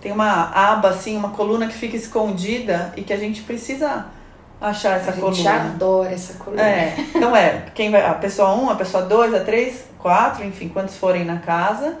tem 0.00 0.12
uma 0.12 0.50
aba, 0.50 0.90
assim, 0.90 1.16
uma 1.16 1.30
coluna 1.30 1.66
que 1.66 1.74
fica 1.74 1.96
escondida 1.96 2.92
e 2.96 3.02
que 3.02 3.12
a 3.12 3.16
gente 3.16 3.42
precisa 3.42 4.06
achar 4.60 4.96
essa 4.96 5.10
a 5.10 5.14
coluna. 5.14 5.34
gente 5.34 5.48
adora 5.48 6.12
essa 6.12 6.34
coluna. 6.34 6.62
É, 6.62 6.94
então 7.14 7.34
é, 7.34 7.66
quem 7.74 7.90
vai, 7.90 8.04
a 8.04 8.14
pessoa 8.14 8.54
1, 8.54 8.64
um, 8.64 8.70
a 8.70 8.74
pessoa 8.74 9.04
2, 9.04 9.34
a 9.34 9.40
3, 9.40 9.84
4, 9.98 10.44
enfim, 10.44 10.68
quantos 10.68 10.96
forem 10.96 11.24
na 11.24 11.38
casa, 11.38 11.98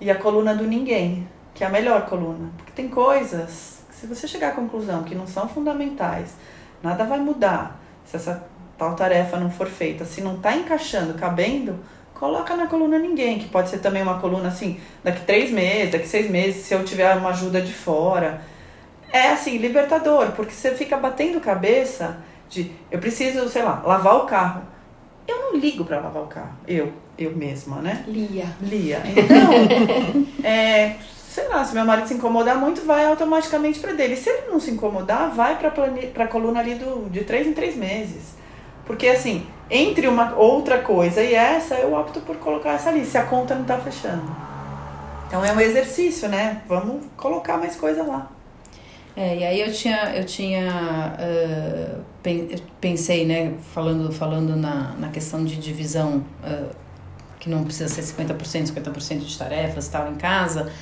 e 0.00 0.10
a 0.10 0.14
coluna 0.14 0.54
do 0.54 0.64
ninguém, 0.64 1.28
que 1.54 1.64
é 1.64 1.66
a 1.66 1.70
melhor 1.70 2.06
coluna. 2.06 2.50
Porque 2.56 2.72
tem 2.72 2.88
coisas 2.88 3.82
que 3.88 3.96
se 3.96 4.06
você 4.06 4.26
chegar 4.26 4.48
à 4.48 4.52
conclusão 4.52 5.02
que 5.02 5.14
não 5.14 5.26
são 5.26 5.48
fundamentais, 5.48 6.34
nada 6.82 7.04
vai 7.04 7.18
mudar 7.18 7.80
se 8.04 8.16
essa 8.16 8.46
tal 8.76 8.94
tarefa 8.94 9.38
não 9.38 9.50
for 9.50 9.68
feita, 9.68 10.04
se 10.04 10.20
não 10.20 10.34
está 10.36 10.54
encaixando, 10.54 11.14
cabendo, 11.14 11.78
coloca 12.24 12.56
na 12.56 12.66
coluna 12.66 12.98
ninguém, 12.98 13.38
que 13.38 13.48
pode 13.50 13.68
ser 13.68 13.80
também 13.80 14.02
uma 14.02 14.18
coluna 14.18 14.48
assim, 14.48 14.80
daqui 15.02 15.26
três 15.26 15.50
meses, 15.50 15.92
daqui 15.92 16.08
seis 16.08 16.30
meses, 16.30 16.64
se 16.64 16.72
eu 16.72 16.82
tiver 16.82 17.14
uma 17.16 17.28
ajuda 17.28 17.60
de 17.60 17.70
fora. 17.70 18.40
É 19.12 19.28
assim, 19.28 19.58
libertador, 19.58 20.32
porque 20.32 20.52
você 20.52 20.74
fica 20.74 20.96
batendo 20.96 21.38
cabeça 21.38 22.16
de 22.48 22.72
eu 22.90 22.98
preciso, 22.98 23.46
sei 23.50 23.62
lá, 23.62 23.82
lavar 23.84 24.16
o 24.16 24.20
carro. 24.24 24.62
Eu 25.28 25.38
não 25.38 25.56
ligo 25.58 25.84
para 25.84 26.00
lavar 26.00 26.22
o 26.22 26.26
carro, 26.26 26.56
eu, 26.66 26.94
eu 27.18 27.36
mesma, 27.36 27.82
né? 27.82 28.02
Lia. 28.08 28.46
Lia. 28.62 29.02
Então, 29.04 30.24
é, 30.42 30.96
sei 31.28 31.46
lá, 31.48 31.62
se 31.62 31.74
meu 31.74 31.84
marido 31.84 32.08
se 32.08 32.14
incomodar 32.14 32.56
muito, 32.56 32.86
vai 32.86 33.04
automaticamente 33.04 33.80
para 33.80 33.92
dele. 33.92 34.16
Se 34.16 34.30
ele 34.30 34.50
não 34.50 34.58
se 34.58 34.70
incomodar, 34.70 35.30
vai 35.30 35.58
para 35.58 36.24
a 36.24 36.28
coluna 36.28 36.60
ali 36.60 36.76
do, 36.76 37.10
de 37.10 37.22
três 37.22 37.46
em 37.46 37.52
três 37.52 37.76
meses. 37.76 38.34
Porque 38.86 39.08
assim, 39.08 39.46
entre 39.70 40.06
uma 40.06 40.34
outra 40.36 40.78
coisa 40.78 41.22
e 41.22 41.34
essa, 41.34 41.74
eu 41.76 41.94
opto 41.94 42.20
por 42.20 42.36
colocar 42.36 42.72
essa 42.72 42.90
ali, 42.90 43.04
se 43.04 43.16
a 43.16 43.24
conta 43.24 43.54
não 43.54 43.64
tá 43.64 43.78
fechando. 43.78 44.24
Então 45.26 45.44
é 45.44 45.52
um 45.52 45.60
exercício, 45.60 46.28
né? 46.28 46.62
Vamos 46.68 47.04
colocar 47.16 47.56
mais 47.56 47.76
coisa 47.76 48.02
lá. 48.02 48.30
É, 49.16 49.36
e 49.36 49.44
aí 49.44 49.60
eu 49.60 49.72
tinha, 49.72 50.14
eu 50.16 50.24
tinha 50.24 51.16
uh, 51.18 52.04
pensei, 52.80 53.24
né, 53.24 53.54
falando, 53.72 54.12
falando 54.12 54.56
na, 54.56 54.94
na 54.98 55.08
questão 55.08 55.44
de 55.44 55.56
divisão, 55.56 56.24
uh, 56.42 56.74
que 57.38 57.48
não 57.48 57.62
precisa 57.62 57.88
ser 57.88 58.02
50%, 58.02 58.72
50% 58.72 59.18
de 59.20 59.38
tarefas 59.38 59.86
tal 59.88 60.10
em 60.10 60.16
casa, 60.16 60.72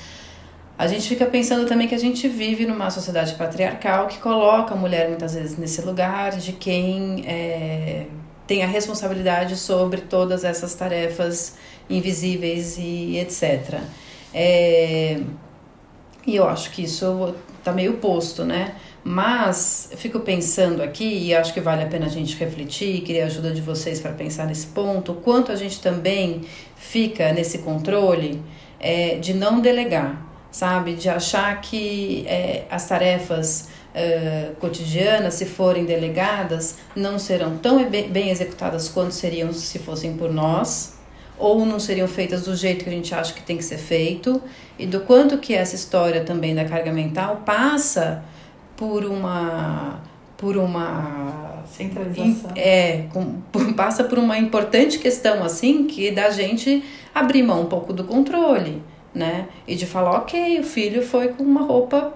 a 0.78 0.86
gente 0.86 1.08
fica 1.08 1.26
pensando 1.26 1.66
também 1.66 1.86
que 1.86 1.94
a 1.94 1.98
gente 1.98 2.26
vive 2.26 2.64
numa 2.64 2.90
sociedade 2.90 3.34
patriarcal 3.34 4.06
que 4.06 4.18
coloca 4.18 4.74
a 4.74 4.76
mulher 4.76 5.08
muitas 5.08 5.34
vezes 5.34 5.58
nesse 5.58 5.82
lugar 5.82 6.32
de 6.32 6.52
quem 6.52 7.24
é, 7.26 8.06
tem 8.46 8.62
a 8.62 8.66
responsabilidade 8.66 9.57
sobre 9.57 10.02
todas 10.02 10.44
essas 10.44 10.74
tarefas 10.74 11.57
invisíveis 11.88 12.76
e 12.78 13.16
etc. 13.18 13.81
É, 14.35 15.20
e 16.26 16.37
eu 16.37 16.48
acho 16.48 16.70
que 16.70 16.83
isso 16.83 17.35
tá 17.62 17.72
meio 17.72 17.94
posto, 17.94 18.44
né? 18.44 18.74
Mas 19.05 19.90
fico 19.96 20.20
pensando 20.20 20.83
aqui, 20.83 21.05
e 21.05 21.35
acho 21.35 21.52
que 21.52 21.61
vale 21.61 21.83
a 21.83 21.87
pena 21.87 22.07
a 22.07 22.09
gente 22.09 22.37
refletir, 22.37 23.00
queria 23.00 23.24
a 23.24 23.26
ajuda 23.26 23.50
de 23.50 23.61
vocês 23.61 24.00
para 24.00 24.12
pensar 24.12 24.46
nesse 24.46 24.68
ponto, 24.68 25.12
o 25.12 25.14
quanto 25.16 25.50
a 25.50 25.57
gente 25.57 25.81
também 25.81 26.42
fica 26.76 27.33
nesse 27.33 27.59
controle 27.59 28.40
é, 28.78 29.16
de 29.16 29.35
não 29.35 29.61
delegar, 29.61 30.24
sabe? 30.52 30.94
De 30.94 31.09
achar 31.09 31.61
que 31.61 32.24
é, 32.28 32.64
as 32.70 32.87
tarefas 32.88 33.68
uh, 33.94 34.55
cotidianas, 34.57 35.35
se 35.35 35.46
forem 35.46 35.85
delegadas, 35.85 36.78
não 36.94 37.18
serão 37.18 37.57
tão 37.59 37.85
bem 37.88 38.31
executadas 38.31 38.88
quanto 38.88 39.12
seriam 39.12 39.52
se 39.52 39.78
fossem 39.78 40.16
por 40.16 40.33
nós, 40.33 40.98
ou 41.38 41.64
não 41.66 41.81
seriam 41.81 42.07
feitas 42.07 42.42
do 42.42 42.55
jeito 42.55 42.85
que 42.85 42.90
a 42.90 42.92
gente 42.92 43.14
acha 43.14 43.33
que 43.33 43.42
tem 43.42 43.57
que 43.57 43.64
ser 43.64 43.78
feito, 43.78 44.40
e 44.78 44.87
do 44.87 45.00
quanto 45.00 45.38
que 45.38 45.55
essa 45.55 45.74
história 45.74 46.24
também 46.24 46.55
da 46.55 46.64
carga 46.64 46.92
mental 46.92 47.42
passa 47.44 48.24
por 48.76 49.05
uma 49.05 50.00
por 50.37 50.57
uma 50.57 51.62
centralização. 51.66 52.50
É, 52.57 53.05
com, 53.12 53.40
passa 53.76 54.02
por 54.02 54.18
uma 54.18 54.37
importante 54.37 54.98
questão 54.98 55.44
assim 55.44 55.87
que 55.87 56.11
da 56.11 56.31
gente 56.31 56.83
abrir 57.14 57.44
mão 57.44 57.62
um 57.62 57.66
pouco 57.66 57.92
do 57.92 58.02
controle, 58.02 58.83
né? 59.14 59.46
E 59.68 59.76
de 59.76 59.87
falar, 59.87 60.16
ok, 60.16 60.59
o 60.59 60.64
filho 60.64 61.00
foi 61.00 61.28
com 61.28 61.44
uma 61.44 61.62
roupa 61.62 62.12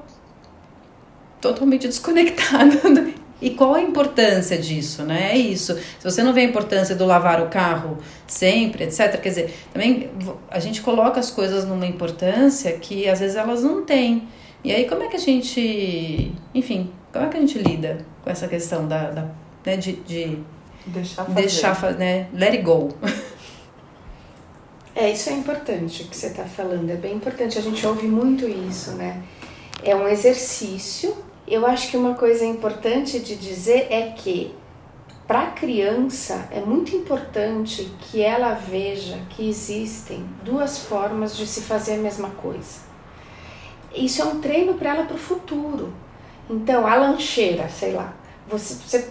totalmente 1.41 1.87
desconectada 1.89 3.13
E 3.41 3.51
qual 3.51 3.75
a 3.75 3.81
importância 3.81 4.57
disso, 4.57 5.03
né? 5.03 5.33
É 5.33 5.37
isso. 5.37 5.75
Se 5.75 6.05
você 6.05 6.23
não 6.23 6.33
vê 6.33 6.41
a 6.41 6.45
importância 6.45 6.95
do 6.95 7.05
lavar 7.05 7.43
o 7.43 7.49
carro 7.49 7.99
sempre, 8.27 8.85
etc. 8.85 9.21
Quer 9.21 9.29
dizer, 9.29 9.55
também 9.73 10.11
a 10.51 10.59
gente 10.59 10.81
coloca 10.81 11.21
as 11.21 11.31
coisas 11.31 11.65
numa 11.65 11.87
importância 11.87 12.73
que 12.73 13.09
às 13.09 13.21
vezes 13.21 13.37
elas 13.37 13.63
não 13.63 13.85
têm. 13.85 14.27
E 14.65 14.73
aí 14.73 14.89
como 14.89 15.03
é 15.03 15.09
que 15.09 15.17
a 15.17 15.21
gente, 15.21 16.33
enfim, 16.55 16.91
como 17.13 17.27
é 17.27 17.29
que 17.29 17.37
a 17.37 17.41
gente 17.41 17.59
lida 17.59 17.99
com 18.25 18.31
essa 18.31 18.49
questão 18.49 18.89
da, 18.89 19.11
da 19.11 19.29
né, 19.67 19.77
de, 19.77 19.93
de 19.93 20.39
deixar 20.87 21.25
fazer, 21.25 21.41
deixar, 21.41 21.93
né, 21.95 22.29
let 22.33 22.53
it 22.53 22.63
go. 22.63 22.89
É, 24.95 25.11
isso 25.11 25.29
é 25.29 25.35
importante 25.35 26.05
o 26.05 26.07
que 26.07 26.17
você 26.17 26.29
está 26.29 26.45
falando, 26.45 26.89
é 26.89 26.97
bem 26.97 27.17
importante. 27.17 27.59
A 27.59 27.61
gente 27.61 27.87
ouve 27.87 28.07
muito 28.07 28.49
isso, 28.49 28.93
né? 28.93 29.23
É 29.83 29.95
um 29.95 30.09
exercício 30.09 31.17
eu 31.47 31.65
acho 31.65 31.91
que 31.91 31.97
uma 31.97 32.15
coisa 32.15 32.45
importante 32.45 33.21
de 33.21 33.37
dizer 33.37 33.87
é 33.89 34.11
que 34.11 34.53
para 35.29 35.43
a 35.43 35.51
criança 35.53 36.49
é 36.51 36.61
muito 36.61 36.95
importante 36.97 37.93
que 38.01 38.21
ela 38.21 38.55
veja 38.55 39.21
que 39.31 39.49
existem 39.49 40.29
duas 40.43 40.79
formas 40.79 41.37
de 41.37 41.47
se 41.47 41.61
fazer 41.61 41.95
a 41.95 41.99
mesma 41.99 42.31
coisa. 42.31 42.81
Isso 43.95 44.23
é 44.23 44.25
um 44.25 44.41
treino 44.41 44.75
para 44.75 44.91
ela 44.91 45.05
para 45.05 45.15
o 45.15 45.19
futuro. 45.19 45.93
Então, 46.51 46.85
a 46.85 46.97
lancheira, 46.97 47.69
sei 47.69 47.93
lá, 47.93 48.13
você, 48.49 48.75
você 48.75 49.11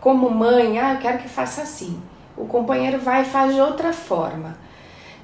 como 0.00 0.30
mãe, 0.30 0.78
ah, 0.78 0.94
eu 0.94 1.00
quero 1.00 1.18
que 1.18 1.28
faça 1.28 1.62
assim. 1.62 2.00
O 2.36 2.46
companheiro 2.46 2.98
vai 2.98 3.22
e 3.22 3.26
faz 3.26 3.54
de 3.54 3.60
outra 3.60 3.92
forma. 3.92 4.56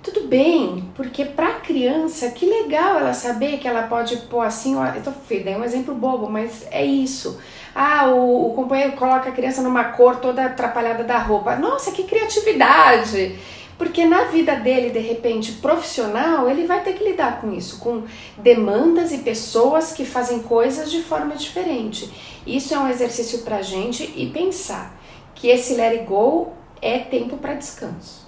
Tudo 0.07 0.29
bem, 0.29 0.89
porque 0.95 1.25
para 1.25 1.49
a 1.49 1.55
criança, 1.55 2.31
que 2.31 2.47
legal 2.47 3.01
ela 3.01 3.13
saber 3.13 3.59
que 3.59 3.67
ela 3.67 3.89
pode 3.89 4.17
pôr 4.29 4.43
assim, 4.43 4.77
ó, 4.77 4.87
eu 4.87 5.03
tô, 5.03 5.11
dei 5.29 5.57
um 5.57 5.65
exemplo 5.65 5.93
bobo, 5.97 6.31
mas 6.31 6.65
é 6.71 6.85
isso. 6.85 7.41
Ah, 7.75 8.07
o, 8.07 8.47
o 8.47 8.55
companheiro 8.55 8.93
coloca 8.93 9.29
a 9.29 9.33
criança 9.33 9.63
numa 9.63 9.83
cor 9.83 10.21
toda 10.21 10.45
atrapalhada 10.45 11.03
da 11.03 11.19
roupa. 11.19 11.57
Nossa, 11.57 11.91
que 11.91 12.05
criatividade! 12.05 13.37
Porque 13.77 14.05
na 14.05 14.27
vida 14.27 14.55
dele, 14.55 14.91
de 14.91 15.01
repente, 15.01 15.55
profissional, 15.55 16.49
ele 16.49 16.69
vai 16.69 16.85
ter 16.85 16.93
que 16.93 17.03
lidar 17.03 17.41
com 17.41 17.53
isso, 17.53 17.81
com 17.81 18.05
demandas 18.39 19.11
e 19.11 19.19
pessoas 19.19 19.93
que 19.93 20.05
fazem 20.05 20.39
coisas 20.39 20.89
de 20.89 21.03
forma 21.03 21.35
diferente. 21.35 22.09
Isso 22.47 22.73
é 22.73 22.79
um 22.79 22.89
exercício 22.89 23.41
para 23.41 23.61
gente 23.61 24.05
e 24.17 24.31
pensar 24.31 24.97
que 25.35 25.49
esse 25.49 25.75
let 25.75 25.99
it 25.99 26.05
go 26.05 26.53
é 26.81 27.01
tempo 27.01 27.39
para 27.39 27.55
descanso 27.55 28.26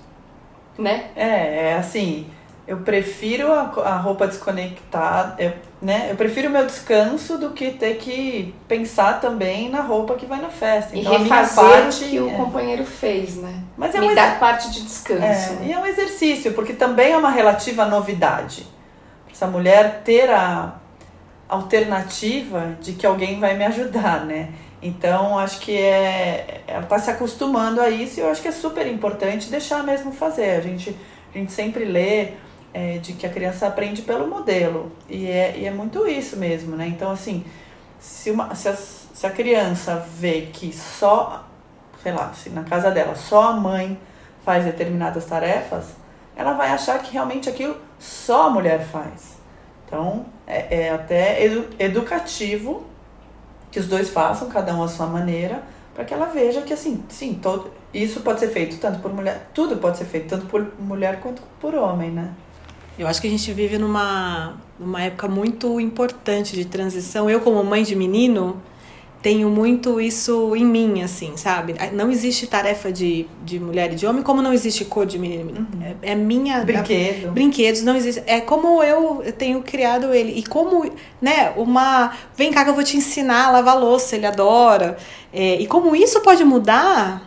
né? 0.78 1.10
É, 1.16 1.70
é 1.70 1.74
assim, 1.74 2.26
eu 2.68 2.76
prefiro 2.76 3.50
a, 3.50 3.62
a 3.62 3.96
roupa 3.96 4.26
desconectada, 4.26 5.42
eu, 5.42 5.52
né? 5.80 6.08
Eu 6.10 6.16
prefiro 6.16 6.48
o 6.48 6.52
meu 6.52 6.66
descanso 6.66 7.38
do 7.38 7.50
que 7.50 7.70
ter 7.70 7.96
que 7.96 8.54
pensar 8.68 9.20
também 9.20 9.70
na 9.70 9.80
roupa 9.80 10.14
que 10.16 10.26
vai 10.26 10.38
na 10.40 10.50
festa. 10.50 10.96
Então, 10.96 11.14
e 11.14 11.16
refazer 11.16 11.64
a 11.64 11.68
parte, 11.70 12.04
o 12.04 12.08
que 12.08 12.20
o 12.20 12.28
é... 12.28 12.34
companheiro 12.34 12.84
fez, 12.84 13.36
né? 13.36 13.62
Mas 13.74 13.94
é 13.94 14.00
Me 14.00 14.10
um 14.10 14.14
dar 14.14 14.38
parte 14.38 14.70
de 14.70 14.82
descanso. 14.82 15.22
É, 15.22 15.56
né? 15.56 15.66
E 15.66 15.72
é 15.72 15.78
um 15.78 15.86
exercício, 15.86 16.52
porque 16.52 16.74
também 16.74 17.12
é 17.12 17.16
uma 17.16 17.30
relativa 17.30 17.86
novidade. 17.86 18.66
Essa 19.32 19.46
mulher 19.46 20.02
ter 20.04 20.28
a 20.30 20.74
alternativa 21.48 22.76
de 22.82 22.92
que 22.92 23.06
alguém 23.06 23.40
vai 23.40 23.56
me 23.56 23.64
ajudar, 23.64 24.26
né? 24.26 24.50
Então, 24.80 25.38
acho 25.38 25.60
que 25.60 25.76
é, 25.76 26.62
ela 26.66 26.84
está 26.84 26.98
se 26.98 27.10
acostumando 27.10 27.80
a 27.80 27.90
isso 27.90 28.20
e 28.20 28.22
eu 28.22 28.30
acho 28.30 28.40
que 28.40 28.48
é 28.48 28.52
super 28.52 28.86
importante 28.86 29.50
deixar 29.50 29.82
mesmo 29.82 30.12
fazer. 30.12 30.50
A 30.50 30.60
gente, 30.60 30.96
a 31.34 31.38
gente 31.38 31.52
sempre 31.52 31.84
lê 31.84 32.34
é, 32.72 32.98
de 32.98 33.14
que 33.14 33.26
a 33.26 33.30
criança 33.30 33.66
aprende 33.66 34.02
pelo 34.02 34.28
modelo 34.28 34.92
e 35.08 35.26
é, 35.26 35.58
e 35.58 35.66
é 35.66 35.70
muito 35.70 36.06
isso 36.06 36.36
mesmo, 36.36 36.76
né? 36.76 36.86
Então, 36.86 37.10
assim, 37.10 37.44
se, 37.98 38.30
uma, 38.30 38.54
se, 38.54 38.68
a, 38.68 38.74
se 38.74 39.26
a 39.26 39.30
criança 39.30 40.06
vê 40.16 40.42
que 40.52 40.72
só, 40.72 41.44
sei 42.02 42.12
lá, 42.12 42.32
se 42.32 42.48
na 42.50 42.62
casa 42.62 42.90
dela 42.90 43.16
só 43.16 43.50
a 43.50 43.52
mãe 43.54 43.98
faz 44.44 44.64
determinadas 44.64 45.24
tarefas, 45.24 45.86
ela 46.36 46.52
vai 46.52 46.68
achar 46.68 47.02
que 47.02 47.12
realmente 47.12 47.48
aquilo 47.48 47.76
só 47.98 48.46
a 48.46 48.50
mulher 48.50 48.86
faz. 48.86 49.38
Então, 49.84 50.26
é, 50.46 50.82
é 50.82 50.90
até 50.90 51.44
edu, 51.44 51.68
educativo 51.80 52.86
que 53.70 53.78
os 53.78 53.86
dois 53.86 54.10
façam, 54.10 54.48
cada 54.48 54.74
um 54.74 54.82
à 54.82 54.88
sua 54.88 55.06
maneira, 55.06 55.62
para 55.94 56.04
que 56.04 56.14
ela 56.14 56.26
veja 56.26 56.62
que 56.62 56.72
assim, 56.72 57.02
sim, 57.08 57.38
todo, 57.40 57.70
isso 57.92 58.20
pode 58.20 58.40
ser 58.40 58.48
feito 58.48 58.78
tanto 58.78 59.00
por 59.00 59.12
mulher, 59.12 59.50
tudo 59.54 59.76
pode 59.76 59.98
ser 59.98 60.04
feito 60.04 60.28
tanto 60.28 60.46
por 60.46 60.66
mulher 60.78 61.20
quanto 61.20 61.42
por 61.60 61.74
homem, 61.74 62.10
né? 62.10 62.32
Eu 62.98 63.06
acho 63.06 63.20
que 63.20 63.28
a 63.28 63.30
gente 63.30 63.52
vive 63.52 63.78
numa, 63.78 64.56
numa 64.78 65.02
época 65.02 65.28
muito 65.28 65.78
importante 65.78 66.56
de 66.56 66.64
transição. 66.64 67.30
Eu, 67.30 67.40
como 67.40 67.62
mãe 67.62 67.84
de 67.84 67.94
menino, 67.94 68.60
tenho 69.20 69.50
muito 69.50 70.00
isso 70.00 70.54
em 70.54 70.64
mim, 70.64 71.02
assim, 71.02 71.36
sabe? 71.36 71.74
Não 71.92 72.10
existe 72.10 72.46
tarefa 72.46 72.92
de, 72.92 73.26
de 73.44 73.58
mulher 73.58 73.92
e 73.92 73.96
de 73.96 74.06
homem, 74.06 74.22
como 74.22 74.40
não 74.40 74.52
existe 74.52 74.84
cor 74.84 75.04
de 75.04 75.18
menino. 75.18 75.50
Uhum. 75.50 75.96
É, 76.02 76.12
é, 76.12 76.14
minha. 76.14 76.64
Brinquedo. 76.64 77.28
A, 77.28 77.30
brinquedos 77.32 77.82
não 77.82 77.96
existe. 77.96 78.22
É 78.26 78.40
como 78.40 78.82
eu 78.82 79.32
tenho 79.36 79.60
criado 79.62 80.14
ele. 80.14 80.38
E 80.38 80.44
como, 80.44 80.88
né, 81.20 81.52
uma. 81.56 82.12
Vem 82.36 82.52
cá 82.52 82.62
que 82.62 82.70
eu 82.70 82.74
vou 82.74 82.84
te 82.84 82.96
ensinar 82.96 83.46
a 83.46 83.50
lavar 83.50 83.78
louça, 83.78 84.14
ele 84.14 84.26
adora. 84.26 84.96
É, 85.32 85.56
e 85.56 85.66
como 85.66 85.96
isso 85.96 86.20
pode 86.20 86.44
mudar 86.44 87.26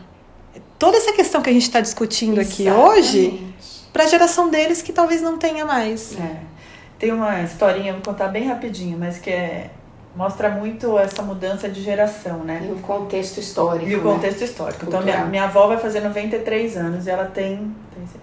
toda 0.80 0.97
essa 0.97 1.12
questão 1.12 1.41
que 1.41 1.49
a 1.49 1.54
gente 1.54 1.63
está 1.63 1.82
discutindo 1.82 2.39
Exatamente. 2.39 2.69
aqui 2.69 2.71
hoje 2.71 3.54
para 3.91 4.06
a 4.06 4.08
geração 4.08 4.49
deles 4.49 4.82
que 4.82 4.93
talvez 4.93 5.21
não 5.21 5.38
tenha 5.38 5.65
mais. 5.65 6.17
É. 6.17 6.38
Tem 6.97 7.12
uma 7.12 7.41
historinha, 7.41 7.93
vou 7.93 8.01
contar 8.01 8.30
bem 8.30 8.47
rapidinho, 8.47 8.97
mas 8.97 9.17
que 9.17 9.30
é 9.30 9.71
mostra 10.15 10.50
muito 10.50 10.97
essa 11.00 11.21
mudança 11.21 11.69
de 11.69 11.82
geração, 11.82 12.39
né? 12.39 12.67
E 12.67 12.71
o 12.71 12.80
contexto 12.80 13.39
histórico. 13.39 13.89
E 13.89 13.95
o 13.95 14.04
né? 14.04 14.04
contexto 14.04 14.43
histórico. 14.43 14.86
Então, 14.86 15.02
minha, 15.02 15.26
minha 15.26 15.43
avó 15.45 15.67
vai 15.67 15.78
fazer 15.78 16.02
93 16.02 16.78
anos 16.78 17.08
e 17.08 17.10
ela 17.10 17.26
tem 17.26 17.74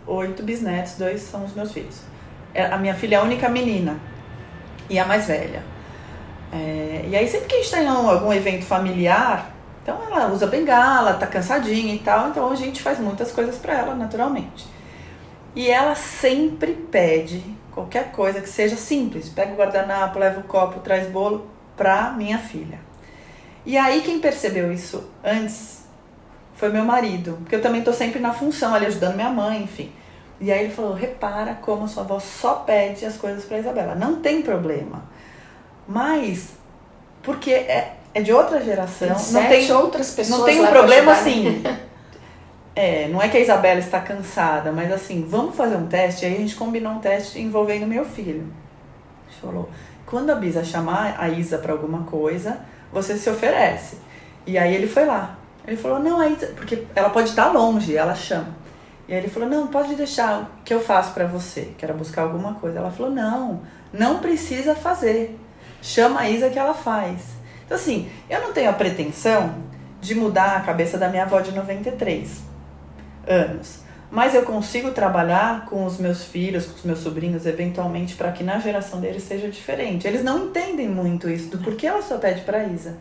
oito 0.06 0.42
bisnetos, 0.42 0.94
dois 0.96 1.22
são 1.22 1.44
os 1.44 1.54
meus 1.54 1.72
filhos. 1.72 2.00
É, 2.54 2.66
a 2.66 2.76
minha 2.76 2.94
filha 2.94 3.16
é 3.16 3.18
a 3.18 3.22
única 3.22 3.48
menina 3.48 3.98
e 4.88 4.98
a 4.98 5.06
mais 5.06 5.26
velha. 5.26 5.62
É, 6.52 7.06
e 7.08 7.16
aí, 7.16 7.26
sempre 7.28 7.46
que 7.46 7.54
a 7.56 7.58
gente 7.58 7.70
tem 7.70 7.86
algum 7.86 8.32
evento 8.32 8.64
familiar, 8.64 9.50
então 9.82 9.98
ela 10.06 10.28
usa 10.28 10.46
bengala, 10.46 11.14
tá 11.14 11.26
cansadinha 11.26 11.94
e 11.94 11.98
tal, 11.98 12.28
então 12.28 12.50
a 12.50 12.54
gente 12.54 12.82
faz 12.82 12.98
muitas 12.98 13.32
coisas 13.32 13.56
para 13.56 13.74
ela, 13.74 13.94
naturalmente. 13.94 14.66
E 15.54 15.70
ela 15.70 15.94
sempre 15.94 16.72
pede 16.72 17.42
qualquer 17.72 18.12
coisa 18.12 18.40
que 18.40 18.48
seja 18.48 18.76
simples. 18.76 19.28
Pega 19.28 19.52
o 19.52 19.56
guardanapo, 19.56 20.18
leva 20.18 20.40
o 20.40 20.44
copo, 20.44 20.80
traz 20.80 21.06
bolo 21.08 21.57
para 21.78 22.10
minha 22.10 22.38
filha. 22.38 22.78
E 23.64 23.78
aí 23.78 24.02
quem 24.02 24.18
percebeu 24.20 24.70
isso 24.70 25.10
antes 25.24 25.84
foi 26.54 26.70
meu 26.70 26.84
marido, 26.84 27.38
porque 27.40 27.54
eu 27.54 27.62
também 27.62 27.82
tô 27.82 27.92
sempre 27.92 28.18
na 28.18 28.34
função 28.34 28.74
ali 28.74 28.86
ajudando 28.86 29.14
minha 29.14 29.30
mãe, 29.30 29.62
enfim. 29.62 29.92
E 30.40 30.52
aí 30.52 30.64
ele 30.64 30.74
falou: 30.74 30.92
"Repara 30.92 31.54
como 31.54 31.88
sua 31.88 32.02
avó 32.02 32.18
só 32.18 32.56
pede 32.56 33.06
as 33.06 33.16
coisas 33.16 33.44
para 33.44 33.58
Isabela. 33.58 33.94
Não 33.94 34.16
tem 34.16 34.42
problema. 34.42 35.04
Mas 35.86 36.50
porque 37.22 37.52
é, 37.52 37.96
é 38.12 38.20
de 38.20 38.32
outra 38.32 38.60
geração, 38.62 39.14
tem 39.14 39.32
não 39.32 39.48
tem 39.48 39.72
outras 39.72 40.10
pessoas 40.10 40.40
Não 40.40 40.46
tem 40.46 40.60
um 40.60 40.66
problema 40.66 41.12
assim. 41.12 41.62
É, 42.80 43.08
não 43.08 43.20
é 43.20 43.28
que 43.28 43.36
a 43.36 43.40
Isabela 43.40 43.80
está 43.80 43.98
cansada, 43.98 44.70
mas 44.70 44.92
assim, 44.92 45.26
vamos 45.28 45.56
fazer 45.56 45.74
um 45.74 45.88
teste. 45.88 46.24
Aí 46.24 46.36
a 46.36 46.38
gente 46.38 46.54
combinou 46.54 46.92
um 46.92 47.00
teste 47.00 47.40
envolvendo 47.40 47.88
meu 47.88 48.04
filho. 48.04 48.46
A 49.26 49.30
gente 49.30 49.40
falou: 49.40 49.68
quando 50.08 50.30
a 50.30 50.34
Bisa 50.34 50.64
chamar 50.64 51.16
a 51.18 51.28
Isa 51.28 51.58
para 51.58 51.72
alguma 51.72 52.04
coisa, 52.04 52.58
você 52.92 53.16
se 53.16 53.28
oferece. 53.28 53.98
E 54.46 54.56
aí 54.56 54.74
ele 54.74 54.86
foi 54.86 55.04
lá. 55.04 55.38
Ele 55.66 55.76
falou: 55.76 55.98
"Não, 55.98 56.18
a 56.20 56.28
Isa, 56.28 56.46
porque 56.56 56.86
ela 56.94 57.10
pode 57.10 57.28
estar 57.28 57.48
longe, 57.48 57.96
ela 57.96 58.14
chama". 58.14 58.56
E 59.06 59.12
aí 59.12 59.18
ele 59.18 59.28
falou: 59.28 59.48
"Não, 59.48 59.66
pode 59.66 59.94
deixar 59.94 60.60
que 60.64 60.72
eu 60.72 60.80
faço 60.80 61.12
para 61.12 61.26
você, 61.26 61.72
que 61.76 61.84
era 61.84 61.94
buscar 61.94 62.22
alguma 62.22 62.54
coisa". 62.54 62.78
Ela 62.78 62.90
falou: 62.90 63.12
"Não, 63.12 63.60
não 63.92 64.18
precisa 64.18 64.74
fazer. 64.74 65.38
Chama 65.82 66.20
a 66.20 66.30
Isa 66.30 66.48
que 66.48 66.58
ela 66.58 66.74
faz". 66.74 67.20
Então 67.64 67.76
assim, 67.76 68.10
eu 68.30 68.40
não 68.40 68.52
tenho 68.52 68.70
a 68.70 68.72
pretensão 68.72 69.54
de 70.00 70.14
mudar 70.14 70.56
a 70.56 70.60
cabeça 70.60 70.96
da 70.96 71.08
minha 71.08 71.24
avó 71.24 71.40
de 71.40 71.52
93 71.52 72.42
anos. 73.26 73.87
Mas 74.10 74.34
eu 74.34 74.42
consigo 74.42 74.90
trabalhar 74.90 75.66
com 75.66 75.84
os 75.84 75.98
meus 75.98 76.24
filhos, 76.24 76.64
com 76.64 76.76
os 76.76 76.82
meus 76.82 77.00
sobrinhos, 77.00 77.44
eventualmente, 77.44 78.14
para 78.14 78.32
que 78.32 78.42
na 78.42 78.58
geração 78.58 79.00
deles 79.00 79.22
seja 79.22 79.48
diferente. 79.48 80.06
Eles 80.06 80.24
não 80.24 80.46
entendem 80.46 80.88
muito 80.88 81.28
isso, 81.28 81.50
do 81.50 81.58
porquê 81.58 81.86
ela 81.86 82.00
só 82.00 82.16
pede 82.16 82.40
para 82.40 82.64
Isa. 82.64 82.96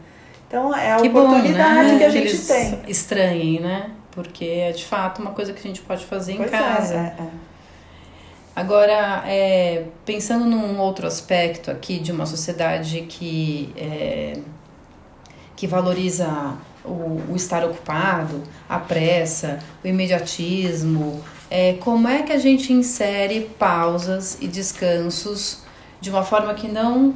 Então 0.47 0.75
é 0.75 0.93
a 0.93 0.97
que 0.97 1.07
oportunidade 1.07 1.87
bom, 1.87 1.93
né? 1.93 1.97
que 1.97 2.03
a 2.03 2.09
gente 2.09 2.27
Eles 2.27 2.47
tem. 2.47 2.81
Estranhem, 2.87 3.59
né? 3.59 3.91
Porque 4.11 4.45
é 4.45 4.71
de 4.71 4.83
fato 4.83 5.21
uma 5.21 5.31
coisa 5.31 5.53
que 5.53 5.59
a 5.59 5.63
gente 5.63 5.81
pode 5.81 6.05
fazer 6.05 6.35
pois 6.35 6.51
em 6.51 6.55
é, 6.55 6.57
casa. 6.57 6.93
É, 6.93 7.15
é. 7.21 7.27
Agora, 8.55 9.23
é, 9.27 9.85
pensando 10.03 10.43
num 10.45 10.79
outro 10.79 11.05
aspecto 11.05 11.69
aqui 11.69 11.99
de 11.99 12.11
uma 12.11 12.25
sociedade 12.25 13.01
que, 13.01 13.71
é, 13.77 14.39
que 15.55 15.67
valoriza 15.67 16.55
o, 16.87 17.31
o 17.31 17.35
estar 17.35 17.63
ocupado, 17.63 18.43
a 18.67 18.79
pressa, 18.79 19.59
o 19.83 19.87
imediatismo, 19.87 21.23
é, 21.49 21.73
como 21.73 22.07
é 22.07 22.23
que 22.23 22.33
a 22.33 22.37
gente 22.37 22.73
insere 22.73 23.49
pausas 23.57 24.37
e 24.41 24.47
descansos 24.47 25.63
de 25.99 26.09
uma 26.09 26.23
forma 26.23 26.53
que 26.53 26.67
não 26.67 27.15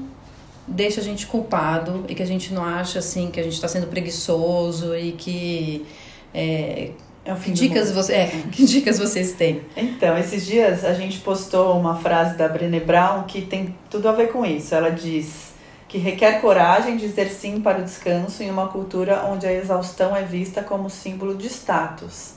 deixa 0.67 1.01
a 1.01 1.03
gente 1.03 1.27
culpado 1.27 2.05
e 2.07 2.15
que 2.15 2.23
a 2.23 2.25
gente 2.25 2.53
não 2.53 2.63
acha 2.63 2.99
assim 2.99 3.29
que 3.29 3.39
a 3.39 3.43
gente 3.43 3.53
está 3.53 3.67
sendo 3.67 3.87
preguiçoso 3.87 4.95
e 4.95 5.11
que 5.11 5.85
é, 6.33 6.91
é 7.25 7.35
que 7.35 7.51
dicas 7.51 7.91
você 7.91 8.13
é, 8.13 8.27
que 8.51 8.65
dicas 8.65 8.97
vocês 8.97 9.33
têm? 9.33 9.61
Então, 9.75 10.17
esses 10.17 10.45
dias 10.45 10.85
a 10.85 10.93
gente 10.93 11.19
postou 11.19 11.77
uma 11.77 11.95
frase 11.97 12.37
da 12.37 12.47
Brené 12.47 12.79
Brown 12.79 13.23
que 13.23 13.41
tem 13.41 13.75
tudo 13.89 14.07
a 14.07 14.11
ver 14.11 14.31
com 14.31 14.45
isso. 14.45 14.73
Ela 14.73 14.89
diz: 14.89 15.50
que 15.91 15.97
requer 15.97 16.39
coragem 16.39 16.95
de 16.95 17.05
dizer 17.05 17.27
sim 17.27 17.59
para 17.59 17.79
o 17.79 17.83
descanso 17.83 18.41
em 18.41 18.49
uma 18.49 18.69
cultura 18.69 19.25
onde 19.25 19.45
a 19.45 19.51
exaustão 19.51 20.15
é 20.15 20.23
vista 20.23 20.63
como 20.63 20.89
símbolo 20.89 21.35
de 21.35 21.47
status. 21.47 22.35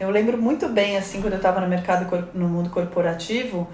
Eu 0.00 0.10
lembro 0.10 0.36
muito 0.36 0.68
bem, 0.68 0.96
assim, 0.96 1.20
quando 1.20 1.34
eu 1.34 1.36
estava 1.36 1.60
no 1.60 1.68
mercado, 1.68 2.28
no 2.34 2.48
mundo 2.48 2.70
corporativo, 2.70 3.68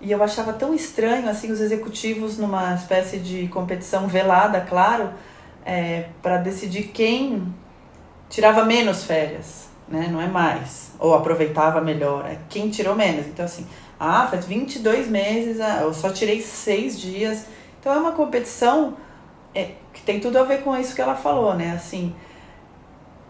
e 0.00 0.10
eu 0.10 0.22
achava 0.22 0.54
tão 0.54 0.72
estranho, 0.72 1.28
assim, 1.28 1.52
os 1.52 1.60
executivos 1.60 2.38
numa 2.38 2.74
espécie 2.74 3.18
de 3.18 3.46
competição 3.48 4.08
velada, 4.08 4.62
claro, 4.62 5.10
é, 5.66 6.06
para 6.22 6.38
decidir 6.38 6.84
quem 6.84 7.54
tirava 8.30 8.64
menos 8.64 9.04
férias, 9.04 9.68
né? 9.86 10.08
Não 10.10 10.18
é 10.18 10.28
mais. 10.28 10.92
Ou 10.98 11.14
aproveitava 11.14 11.78
melhor, 11.82 12.24
é 12.24 12.38
quem 12.48 12.70
tirou 12.70 12.94
menos. 12.94 13.26
Então, 13.26 13.44
assim, 13.44 13.66
ah, 14.00 14.26
faz 14.30 14.46
22 14.46 15.08
meses, 15.08 15.60
ah, 15.60 15.80
eu 15.82 15.92
só 15.92 16.08
tirei 16.08 16.40
seis 16.40 16.98
dias 16.98 17.44
então 17.82 17.92
é 17.92 17.96
uma 17.98 18.12
competição 18.12 18.96
é, 19.52 19.72
que 19.92 20.02
tem 20.02 20.20
tudo 20.20 20.38
a 20.38 20.44
ver 20.44 20.62
com 20.62 20.76
isso 20.78 20.94
que 20.94 21.00
ela 21.00 21.16
falou, 21.16 21.52
né? 21.52 21.72
Assim, 21.72 22.14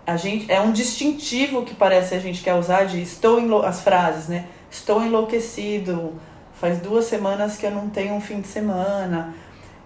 a 0.06 0.14
gente 0.18 0.52
é 0.52 0.60
um 0.60 0.72
distintivo 0.72 1.64
que 1.64 1.74
parece 1.74 2.14
a 2.14 2.18
gente 2.18 2.42
quer 2.42 2.54
usar 2.54 2.84
de 2.84 3.00
estou 3.00 3.64
as 3.64 3.80
frases, 3.80 4.28
né? 4.28 4.46
Estou 4.70 5.02
enlouquecido. 5.02 6.20
Faz 6.52 6.78
duas 6.80 7.06
semanas 7.06 7.56
que 7.56 7.64
eu 7.64 7.70
não 7.70 7.88
tenho 7.88 8.12
um 8.12 8.20
fim 8.20 8.42
de 8.42 8.46
semana. 8.46 9.34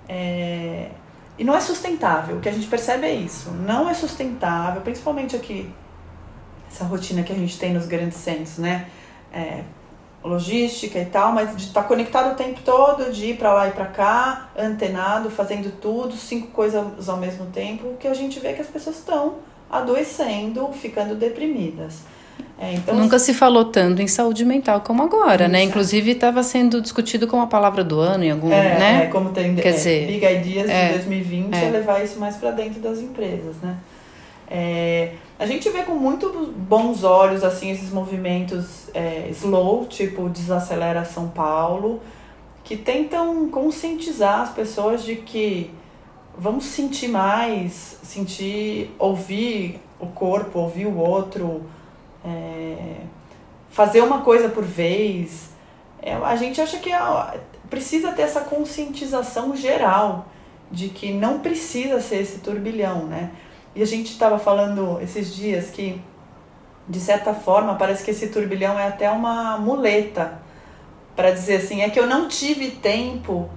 É... 0.08 0.90
E 1.38 1.44
não 1.44 1.54
é 1.54 1.60
sustentável. 1.60 2.38
O 2.38 2.40
que 2.40 2.48
a 2.48 2.52
gente 2.52 2.66
percebe 2.66 3.06
é 3.06 3.14
isso. 3.14 3.52
Não 3.52 3.88
é 3.88 3.94
sustentável, 3.94 4.82
principalmente 4.82 5.36
aqui, 5.36 5.72
essa 6.68 6.84
rotina 6.84 7.22
que 7.22 7.32
a 7.32 7.36
gente 7.36 7.56
tem 7.56 7.72
nos 7.72 7.86
grandes 7.86 8.18
centros, 8.18 8.58
né? 8.58 8.88
É, 9.32 9.62
logística 10.22 10.98
e 10.98 11.04
tal, 11.04 11.32
mas 11.32 11.56
de 11.56 11.64
estar 11.64 11.82
tá 11.82 11.88
conectado 11.88 12.32
o 12.32 12.34
tempo 12.34 12.60
todo, 12.64 13.12
de 13.12 13.26
ir 13.26 13.36
para 13.36 13.52
lá 13.52 13.68
e 13.68 13.70
para 13.70 13.86
cá, 13.86 14.48
antenado, 14.58 15.30
fazendo 15.30 15.70
tudo, 15.80 16.16
cinco 16.16 16.48
coisas 16.48 17.08
ao 17.08 17.16
mesmo 17.16 17.46
tempo, 17.46 17.88
o 17.88 17.96
que 17.96 18.08
a 18.08 18.14
gente 18.14 18.40
vê 18.40 18.52
que 18.52 18.60
as 18.60 18.66
pessoas 18.66 18.96
estão 18.96 19.34
adoecendo, 19.70 20.68
ficando 20.72 21.14
deprimidas. 21.14 22.00
É, 22.58 22.72
então, 22.72 22.94
Nunca 22.94 23.18
se 23.18 23.34
falou 23.34 23.66
tanto 23.66 24.00
em 24.00 24.06
saúde 24.06 24.44
mental 24.44 24.80
como 24.80 25.02
agora, 25.02 25.46
né? 25.46 25.62
Inclusive 25.62 26.12
estava 26.12 26.42
sendo 26.42 26.80
discutido 26.80 27.26
como 27.26 27.42
a 27.42 27.46
palavra 27.46 27.84
do 27.84 28.00
ano 28.00 28.24
em 28.24 28.30
algum, 28.30 28.50
é, 28.50 28.78
né? 28.78 29.04
É, 29.04 29.06
como 29.08 29.30
tem 29.30 29.54
Quer 29.54 29.68
é, 29.68 29.72
dizer, 29.72 30.06
Big 30.06 30.24
Ideas 30.24 30.70
é, 30.70 30.88
de 30.88 30.94
2020 30.94 31.54
é, 31.54 31.70
levar 31.70 32.02
isso 32.02 32.18
mais 32.18 32.36
para 32.36 32.50
dentro 32.52 32.80
das 32.80 32.98
empresas, 32.98 33.56
né? 33.62 33.76
É, 34.48 35.14
a 35.38 35.46
gente 35.46 35.68
vê 35.70 35.82
com 35.82 35.94
muito 35.94 36.30
bons 36.56 37.02
olhos 37.02 37.42
assim 37.42 37.70
esses 37.70 37.90
movimentos 37.90 38.88
é, 38.94 39.28
slow, 39.30 39.86
tipo 39.86 40.28
Desacelera 40.28 41.04
São 41.04 41.28
Paulo, 41.28 42.00
que 42.62 42.76
tentam 42.76 43.48
conscientizar 43.48 44.40
as 44.40 44.50
pessoas 44.50 45.04
de 45.04 45.16
que 45.16 45.70
vamos 46.38 46.64
sentir 46.66 47.08
mais, 47.08 47.98
sentir, 48.02 48.94
ouvir 48.98 49.80
o 49.98 50.06
corpo, 50.06 50.58
ouvir 50.58 50.86
o 50.86 50.96
outro, 50.96 51.64
é, 52.24 52.96
fazer 53.70 54.02
uma 54.02 54.20
coisa 54.22 54.48
por 54.48 54.64
vez. 54.64 55.50
É, 56.02 56.14
a 56.14 56.36
gente 56.36 56.60
acha 56.60 56.78
que 56.78 56.92
é, 56.92 57.40
precisa 57.68 58.12
ter 58.12 58.22
essa 58.22 58.40
conscientização 58.40 59.56
geral 59.56 60.26
de 60.70 60.88
que 60.88 61.12
não 61.12 61.40
precisa 61.40 62.00
ser 62.00 62.16
esse 62.16 62.38
turbilhão, 62.38 63.04
né? 63.06 63.30
E 63.76 63.82
a 63.82 63.86
gente 63.86 64.10
estava 64.10 64.38
falando 64.38 64.98
esses 65.02 65.36
dias 65.36 65.68
que, 65.68 66.00
de 66.88 66.98
certa 66.98 67.34
forma, 67.34 67.74
parece 67.74 68.02
que 68.02 68.10
esse 68.10 68.28
turbilhão 68.28 68.78
é 68.78 68.88
até 68.88 69.10
uma 69.10 69.58
muleta 69.58 70.40
para 71.14 71.30
dizer 71.30 71.56
assim: 71.56 71.82
é 71.82 71.90
que 71.90 72.00
eu 72.00 72.06
não 72.06 72.26
tive 72.26 72.70
tempo 72.70 73.50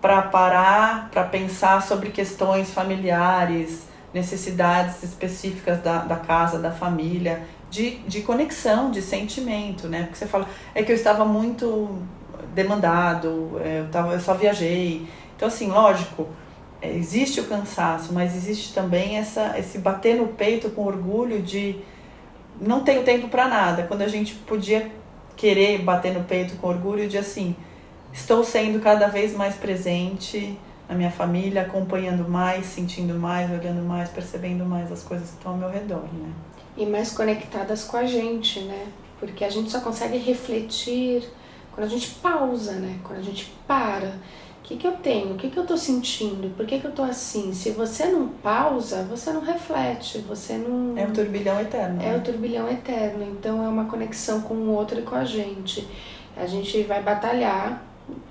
para 0.00 0.22
parar, 0.22 1.08
para 1.12 1.22
pensar 1.22 1.82
sobre 1.82 2.10
questões 2.10 2.72
familiares, 2.72 3.86
necessidades 4.12 5.04
específicas 5.04 5.80
da, 5.80 5.98
da 5.98 6.16
casa, 6.16 6.58
da 6.58 6.72
família, 6.72 7.44
de, 7.70 7.98
de 7.98 8.22
conexão, 8.22 8.90
de 8.90 9.00
sentimento, 9.00 9.86
né? 9.86 10.02
Porque 10.02 10.18
você 10.18 10.26
fala, 10.26 10.48
é 10.74 10.82
que 10.82 10.90
eu 10.90 10.96
estava 10.96 11.24
muito 11.24 12.02
demandado, 12.52 13.60
é, 13.64 13.80
eu, 13.80 13.88
tava, 13.88 14.14
eu 14.14 14.20
só 14.20 14.34
viajei. 14.34 15.06
Então, 15.36 15.46
assim, 15.46 15.68
lógico, 15.68 16.26
existe 16.82 17.40
o 17.40 17.44
cansaço, 17.44 18.12
mas 18.12 18.34
existe 18.34 18.72
também 18.72 19.16
essa, 19.18 19.58
esse 19.58 19.78
bater 19.78 20.16
no 20.16 20.28
peito 20.28 20.70
com 20.70 20.84
orgulho 20.84 21.42
de 21.42 21.76
não 22.60 22.82
tenho 22.82 23.02
tempo 23.02 23.28
para 23.28 23.48
nada. 23.48 23.84
Quando 23.84 24.02
a 24.02 24.08
gente 24.08 24.34
podia 24.34 24.90
querer 25.36 25.78
bater 25.78 26.12
no 26.12 26.24
peito 26.24 26.56
com 26.56 26.68
orgulho 26.68 27.08
de 27.08 27.16
assim, 27.18 27.54
estou 28.12 28.44
sendo 28.44 28.80
cada 28.80 29.08
vez 29.08 29.34
mais 29.34 29.54
presente 29.54 30.58
na 30.88 30.94
minha 30.94 31.10
família, 31.10 31.62
acompanhando 31.62 32.28
mais, 32.28 32.66
sentindo 32.66 33.14
mais, 33.14 33.50
olhando 33.50 33.82
mais, 33.82 34.08
percebendo 34.08 34.66
mais 34.66 34.90
as 34.90 35.02
coisas 35.02 35.30
que 35.30 35.36
estão 35.36 35.52
ao 35.52 35.58
meu 35.58 35.70
redor, 35.70 36.02
né? 36.12 36.32
E 36.76 36.84
mais 36.84 37.12
conectadas 37.12 37.84
com 37.84 37.96
a 37.96 38.04
gente, 38.04 38.60
né? 38.60 38.86
Porque 39.18 39.44
a 39.44 39.48
gente 39.48 39.70
só 39.70 39.80
consegue 39.80 40.18
refletir 40.18 41.22
quando 41.72 41.86
a 41.86 41.90
gente 41.90 42.10
pausa, 42.16 42.72
né? 42.72 42.98
Quando 43.04 43.20
a 43.20 43.22
gente 43.22 43.52
para 43.66 44.14
que, 44.62 44.76
que 44.76 44.86
eu 44.86 44.92
tenho? 44.92 45.34
O 45.34 45.36
que, 45.36 45.50
que 45.50 45.56
eu 45.56 45.62
estou 45.62 45.76
sentindo? 45.76 46.54
Por 46.56 46.66
que, 46.66 46.78
que 46.78 46.84
eu 46.84 46.90
estou 46.90 47.04
assim? 47.04 47.52
Se 47.52 47.70
você 47.70 48.06
não 48.06 48.28
pausa, 48.28 49.02
você 49.04 49.32
não 49.32 49.40
reflete, 49.40 50.18
você 50.18 50.54
não. 50.54 50.96
É 50.96 51.04
um 51.04 51.12
turbilhão 51.12 51.60
eterno. 51.60 52.02
É 52.02 52.10
né? 52.10 52.16
o 52.16 52.20
turbilhão 52.20 52.68
eterno. 52.68 53.24
Então 53.24 53.64
é 53.64 53.68
uma 53.68 53.86
conexão 53.86 54.42
com 54.42 54.54
o 54.54 54.70
outro 54.70 54.98
e 54.98 55.02
com 55.02 55.16
a 55.16 55.24
gente. 55.24 55.86
A 56.36 56.46
gente 56.46 56.82
vai 56.82 57.02
batalhar, 57.02 57.82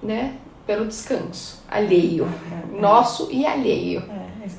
né? 0.02 0.36
Pelo 0.66 0.86
descanso 0.86 1.64
alheio. 1.70 2.26
É, 2.26 2.78
é. 2.78 2.82
Nosso 2.82 3.30
e 3.32 3.46
alheio. 3.46 4.04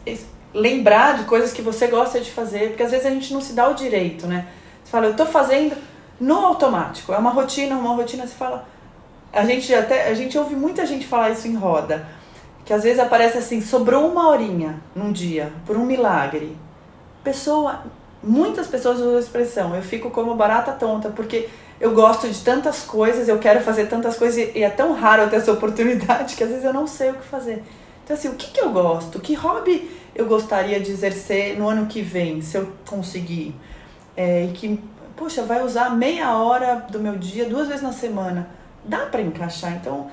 É, 0.06 0.16
lembrar 0.52 1.18
de 1.18 1.24
coisas 1.24 1.52
que 1.52 1.62
você 1.62 1.86
gosta 1.86 2.20
de 2.20 2.30
fazer, 2.30 2.70
porque 2.70 2.82
às 2.82 2.90
vezes 2.90 3.06
a 3.06 3.10
gente 3.10 3.32
não 3.32 3.40
se 3.40 3.52
dá 3.52 3.68
o 3.68 3.74
direito, 3.74 4.26
né? 4.26 4.48
Você 4.82 4.90
fala, 4.90 5.06
eu 5.06 5.16
tô 5.16 5.24
fazendo 5.26 5.76
no 6.20 6.34
automático, 6.34 7.12
é 7.12 7.18
uma 7.18 7.30
rotina, 7.30 7.76
uma 7.76 7.94
rotina, 7.94 8.26
você 8.26 8.34
fala, 8.34 8.68
a 9.32 9.44
gente 9.44 9.72
até 9.74 10.08
a 10.08 10.14
gente 10.14 10.36
ouve 10.36 10.56
muita 10.56 10.84
gente 10.84 11.06
falar 11.06 11.30
isso 11.30 11.46
em 11.46 11.54
roda, 11.54 12.06
que 12.64 12.72
às 12.72 12.82
vezes 12.82 12.98
aparece 12.98 13.38
assim, 13.38 13.60
sobrou 13.60 14.08
uma 14.10 14.28
horinha 14.28 14.80
num 14.94 15.12
dia 15.12 15.52
por 15.66 15.76
um 15.76 15.84
milagre. 15.84 16.56
Pessoa, 17.22 17.84
muitas 18.22 18.66
pessoas 18.66 18.98
usam 18.98 19.16
a 19.16 19.20
expressão, 19.20 19.74
eu 19.74 19.82
fico 19.82 20.10
como 20.10 20.34
barata 20.34 20.72
tonta, 20.72 21.10
porque 21.10 21.48
eu 21.80 21.92
gosto 21.94 22.28
de 22.28 22.38
tantas 22.42 22.82
coisas, 22.82 23.28
eu 23.28 23.38
quero 23.38 23.60
fazer 23.60 23.86
tantas 23.86 24.16
coisas 24.16 24.50
e 24.54 24.62
é 24.62 24.70
tão 24.70 24.92
raro 24.94 25.28
ter 25.30 25.36
essa 25.36 25.52
oportunidade 25.52 26.34
que 26.36 26.42
às 26.42 26.50
vezes 26.50 26.64
eu 26.64 26.72
não 26.72 26.86
sei 26.86 27.10
o 27.10 27.14
que 27.14 27.26
fazer. 27.26 27.62
Então 28.04 28.16
assim, 28.16 28.28
o 28.28 28.34
que, 28.34 28.50
que 28.50 28.60
eu 28.60 28.70
gosto? 28.70 29.20
Que 29.20 29.34
hobby 29.34 29.90
eu 30.14 30.26
gostaria 30.26 30.80
de 30.80 30.90
exercer 30.90 31.56
no 31.56 31.68
ano 31.68 31.86
que 31.86 32.02
vem, 32.02 32.42
se 32.42 32.56
eu 32.56 32.68
conseguir? 32.86 33.54
É, 34.16 34.44
e 34.44 34.52
que, 34.52 34.82
poxa, 35.16 35.42
vai 35.44 35.64
usar 35.64 35.90
meia 35.90 36.36
hora 36.36 36.86
do 36.90 36.98
meu 36.98 37.16
dia, 37.16 37.48
duas 37.48 37.68
vezes 37.68 37.82
na 37.82 37.92
semana 37.92 38.59
dá 38.90 39.06
para 39.06 39.22
encaixar. 39.22 39.72
Então, 39.76 40.10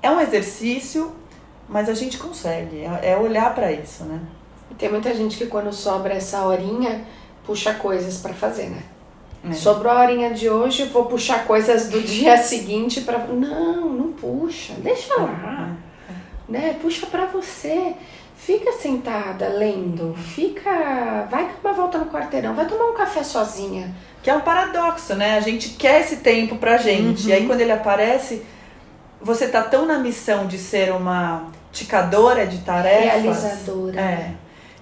é 0.00 0.10
um 0.10 0.20
exercício, 0.20 1.12
mas 1.68 1.88
a 1.88 1.94
gente 1.94 2.16
consegue. 2.16 2.78
É, 2.80 3.10
é 3.12 3.16
olhar 3.16 3.52
para 3.54 3.70
isso, 3.72 4.04
né? 4.04 4.20
E 4.70 4.74
tem 4.74 4.88
muita 4.88 5.12
gente 5.14 5.36
que 5.36 5.46
quando 5.46 5.72
sobra 5.72 6.14
essa 6.14 6.46
horinha, 6.46 7.04
puxa 7.44 7.74
coisas 7.74 8.18
para 8.18 8.32
fazer, 8.32 8.70
né? 8.70 8.82
É. 9.50 9.52
Sobrou 9.52 9.92
a 9.92 10.00
horinha 10.00 10.30
de 10.32 10.48
hoje, 10.48 10.84
vou 10.84 11.06
puxar 11.06 11.44
coisas 11.44 11.90
do 11.90 12.00
dia 12.00 12.36
seguinte 12.40 13.00
para 13.00 13.18
Não, 13.18 13.88
não 13.88 14.12
puxa, 14.12 14.72
deixa 14.78 15.14
lá. 15.16 15.76
É. 16.58 16.60
Né? 16.60 16.76
Puxa 16.80 17.06
para 17.06 17.26
você. 17.26 17.94
Fica 18.36 18.72
sentada 18.72 19.48
lendo, 19.50 20.16
fica, 20.16 21.28
vai 21.30 21.44
dar 21.44 21.54
uma 21.62 21.72
volta 21.72 21.96
no 21.96 22.06
quarteirão, 22.06 22.56
vai 22.56 22.66
tomar 22.66 22.86
um 22.86 22.94
café 22.94 23.22
sozinha 23.22 23.94
que 24.22 24.30
é 24.30 24.34
um 24.34 24.40
paradoxo, 24.40 25.14
né? 25.14 25.36
A 25.36 25.40
gente 25.40 25.70
quer 25.70 26.00
esse 26.00 26.16
tempo 26.18 26.56
pra 26.56 26.76
gente. 26.76 27.24
Uhum. 27.24 27.28
E 27.28 27.32
aí 27.32 27.46
quando 27.46 27.60
ele 27.60 27.72
aparece, 27.72 28.42
você 29.20 29.48
tá 29.48 29.62
tão 29.62 29.84
na 29.84 29.98
missão 29.98 30.46
de 30.46 30.58
ser 30.58 30.92
uma 30.92 31.48
ticadora 31.72 32.46
de 32.46 32.58
tarefas. 32.58 33.22
Realizadora. 33.22 34.00
É. 34.00 34.30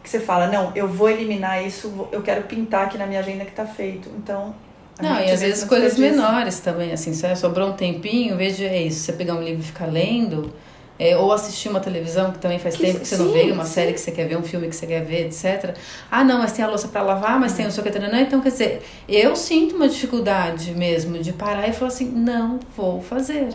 Que 0.03 0.09
você 0.09 0.21
fala, 0.21 0.47
não, 0.47 0.73
eu 0.75 0.89
vou 0.89 1.11
eliminar 1.11 1.65
isso, 1.65 2.09
eu 2.11 2.23
quero 2.23 2.43
pintar 2.45 2.87
aqui 2.87 2.97
na 2.97 3.07
minha 3.07 3.21
agenda 3.21 3.45
que 3.45 3.53
tá 3.53 3.65
feito. 3.65 4.11
Então. 4.17 4.55
Não, 5.01 5.19
e 5.19 5.31
às 5.31 5.41
vezes 5.41 5.65
coisas 5.65 5.97
menores 5.97 6.61
também, 6.61 6.93
assim, 6.93 7.15
sobrou 7.35 7.71
um 7.71 7.73
tempinho, 7.73 8.35
em 8.35 8.37
vez 8.37 8.57
de 8.57 8.67
é 8.67 8.83
isso, 8.83 9.01
você 9.01 9.15
pegar 9.15 9.35
um 9.35 9.43
livro 9.43 9.63
e 9.63 9.65
ficar 9.65 9.87
lendo 9.87 10.53
é, 11.01 11.17
ou 11.17 11.33
assistir 11.33 11.71
uma 11.71 11.81
televisão 11.81 12.31
que 12.31 12.39
também 12.39 12.59
faz 12.59 12.77
que, 12.77 12.83
tempo 12.83 13.01
que 13.01 13.09
você 13.09 13.17
sim, 13.17 13.25
não 13.25 13.33
vê, 13.33 13.51
uma 13.51 13.65
sim. 13.65 13.73
série 13.73 13.95
que 13.95 14.01
você 14.01 14.13
quer 14.13 14.29
ver, 14.29 14.37
um 14.37 14.43
filme 14.43 14.69
que 14.69 14.77
você 14.77 14.87
quer 14.87 15.03
ver, 15.03 15.29
etc. 15.29 15.75
Ah, 16.11 16.23
não, 16.23 16.41
mas 16.41 16.53
tem 16.53 16.63
a 16.63 16.69
louça 16.69 16.89
para 16.89 17.01
lavar, 17.01 17.41
mas 17.41 17.55
tem 17.55 17.67
o 17.67 17.73
seu 17.73 17.83
que 17.83 17.99
não. 17.99 18.21
Então, 18.21 18.39
quer 18.43 18.51
dizer, 18.51 18.83
eu 19.09 19.35
sinto 19.35 19.77
uma 19.77 19.89
dificuldade 19.89 20.73
mesmo 20.73 21.19
de 21.19 21.33
parar 21.33 21.67
e 21.67 21.73
falar 21.73 21.89
assim, 21.89 22.05
não 22.05 22.61
vou 22.77 23.01
fazer. 23.01 23.49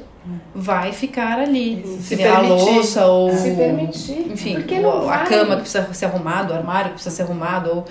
Vai 0.55 0.91
ficar 0.91 1.37
ali. 1.37 1.85
Se, 2.01 2.15
se 2.15 2.23
a 2.23 2.41
louça 2.41 3.05
ou. 3.05 3.31
Se 3.31 3.51
permitir. 3.51 4.31
Enfim, 4.31 4.57
ou 4.83 5.07
a 5.07 5.19
cama 5.19 5.57
que 5.57 5.61
precisa 5.61 5.93
ser 5.93 6.05
arrumado, 6.05 6.51
o 6.51 6.55
armário 6.57 6.89
que 6.89 6.93
precisa 6.95 7.15
ser 7.15 7.21
arrumado, 7.21 7.69
ou 7.69 7.85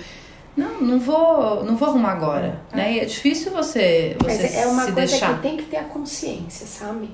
não, 0.57 0.81
não 0.81 0.99
vou, 0.99 1.63
não 1.63 1.77
vou 1.77 1.87
arrumar 1.87 2.11
agora, 2.11 2.61
é. 2.73 2.75
né? 2.75 2.93
E 2.95 2.99
é 2.99 3.05
difícil 3.05 3.53
você, 3.53 4.17
você 4.19 4.41
Mas 4.43 4.55
é 4.57 4.65
uma 4.67 4.83
se 4.83 4.91
coisa 4.91 5.11
deixar. 5.11 5.35
que 5.35 5.41
tem 5.41 5.55
que 5.55 5.63
ter 5.63 5.77
a 5.77 5.85
consciência, 5.85 6.67
sabe? 6.67 7.09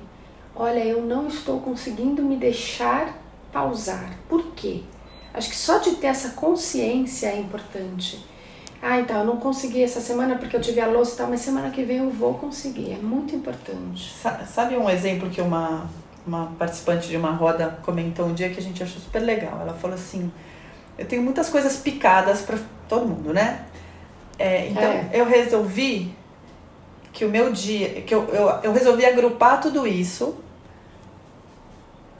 Olha, 0.54 0.84
eu 0.84 1.02
não 1.02 1.28
estou 1.28 1.60
conseguindo 1.60 2.22
me 2.22 2.36
deixar 2.36 3.18
pausar. 3.52 4.16
Por 4.28 4.52
quê? 4.54 4.82
Acho 5.34 5.48
que 5.48 5.56
só 5.56 5.78
de 5.78 5.92
ter 5.92 6.08
essa 6.08 6.30
consciência 6.30 7.28
é 7.28 7.38
importante. 7.38 8.24
Ah, 8.80 8.98
então, 8.98 9.20
eu 9.20 9.24
não 9.24 9.36
consegui 9.36 9.82
essa 9.82 10.00
semana 10.00 10.36
porque 10.36 10.56
eu 10.56 10.60
tive 10.60 10.80
a 10.80 10.86
louça 10.86 11.14
e 11.14 11.16
tal, 11.18 11.28
mas 11.28 11.40
semana 11.40 11.70
que 11.70 11.84
vem 11.84 11.98
eu 11.98 12.10
vou 12.10 12.34
conseguir. 12.34 12.92
É 12.92 12.96
muito 12.96 13.34
importante. 13.34 14.12
Sabe 14.46 14.76
um 14.76 14.90
exemplo 14.90 15.30
que 15.30 15.40
uma, 15.40 15.88
uma 16.26 16.46
participante 16.58 17.08
de 17.08 17.16
uma 17.16 17.30
roda 17.30 17.78
comentou 17.82 18.26
um 18.26 18.34
dia 18.34 18.50
que 18.50 18.58
a 18.58 18.62
gente 18.62 18.82
achou 18.82 19.00
super 19.00 19.20
legal? 19.20 19.60
Ela 19.60 19.72
falou 19.74 19.94
assim: 19.94 20.32
Eu 20.98 21.06
tenho 21.06 21.22
muitas 21.22 21.48
coisas 21.48 21.76
picadas 21.76 22.42
para 22.42 22.58
todo 22.88 23.06
mundo, 23.06 23.32
né? 23.32 23.66
É, 24.36 24.68
então, 24.68 24.82
é. 24.82 25.10
eu 25.12 25.24
resolvi 25.24 26.12
que 27.12 27.24
o 27.24 27.30
meu 27.30 27.52
dia, 27.52 28.02
que 28.02 28.12
eu, 28.12 28.24
eu, 28.30 28.48
eu 28.64 28.72
resolvi 28.72 29.06
agrupar 29.06 29.60
tudo 29.60 29.86
isso 29.86 30.41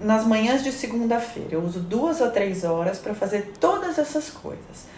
nas 0.03 0.27
manhãs 0.27 0.63
de 0.63 0.73
segunda-feira. 0.73 1.51
Eu 1.53 1.63
uso 1.63 1.81
duas 1.81 2.21
a 2.21 2.29
três 2.29 2.65
horas 2.65 2.99
para 2.99 3.15
fazer 3.15 3.53
todas 3.61 3.99
essas 3.99 4.31
coisas. 4.31 4.93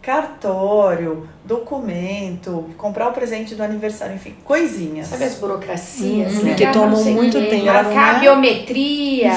Cartório, 0.00 1.26
documento, 1.44 2.68
comprar 2.76 3.08
o 3.08 3.12
presente 3.12 3.54
do 3.54 3.62
aniversário, 3.62 4.14
enfim, 4.14 4.34
coisinhas. 4.44 5.08
Sabe 5.08 5.24
as 5.24 5.34
burocracias? 5.36 6.34
Hum, 6.34 6.42
né? 6.42 6.54
Que 6.54 6.66
tomam 6.70 7.02
muito 7.04 7.38
tempo. 7.38 7.64
Marcar 7.64 8.16
a 8.16 8.18
biometria. 8.18 9.32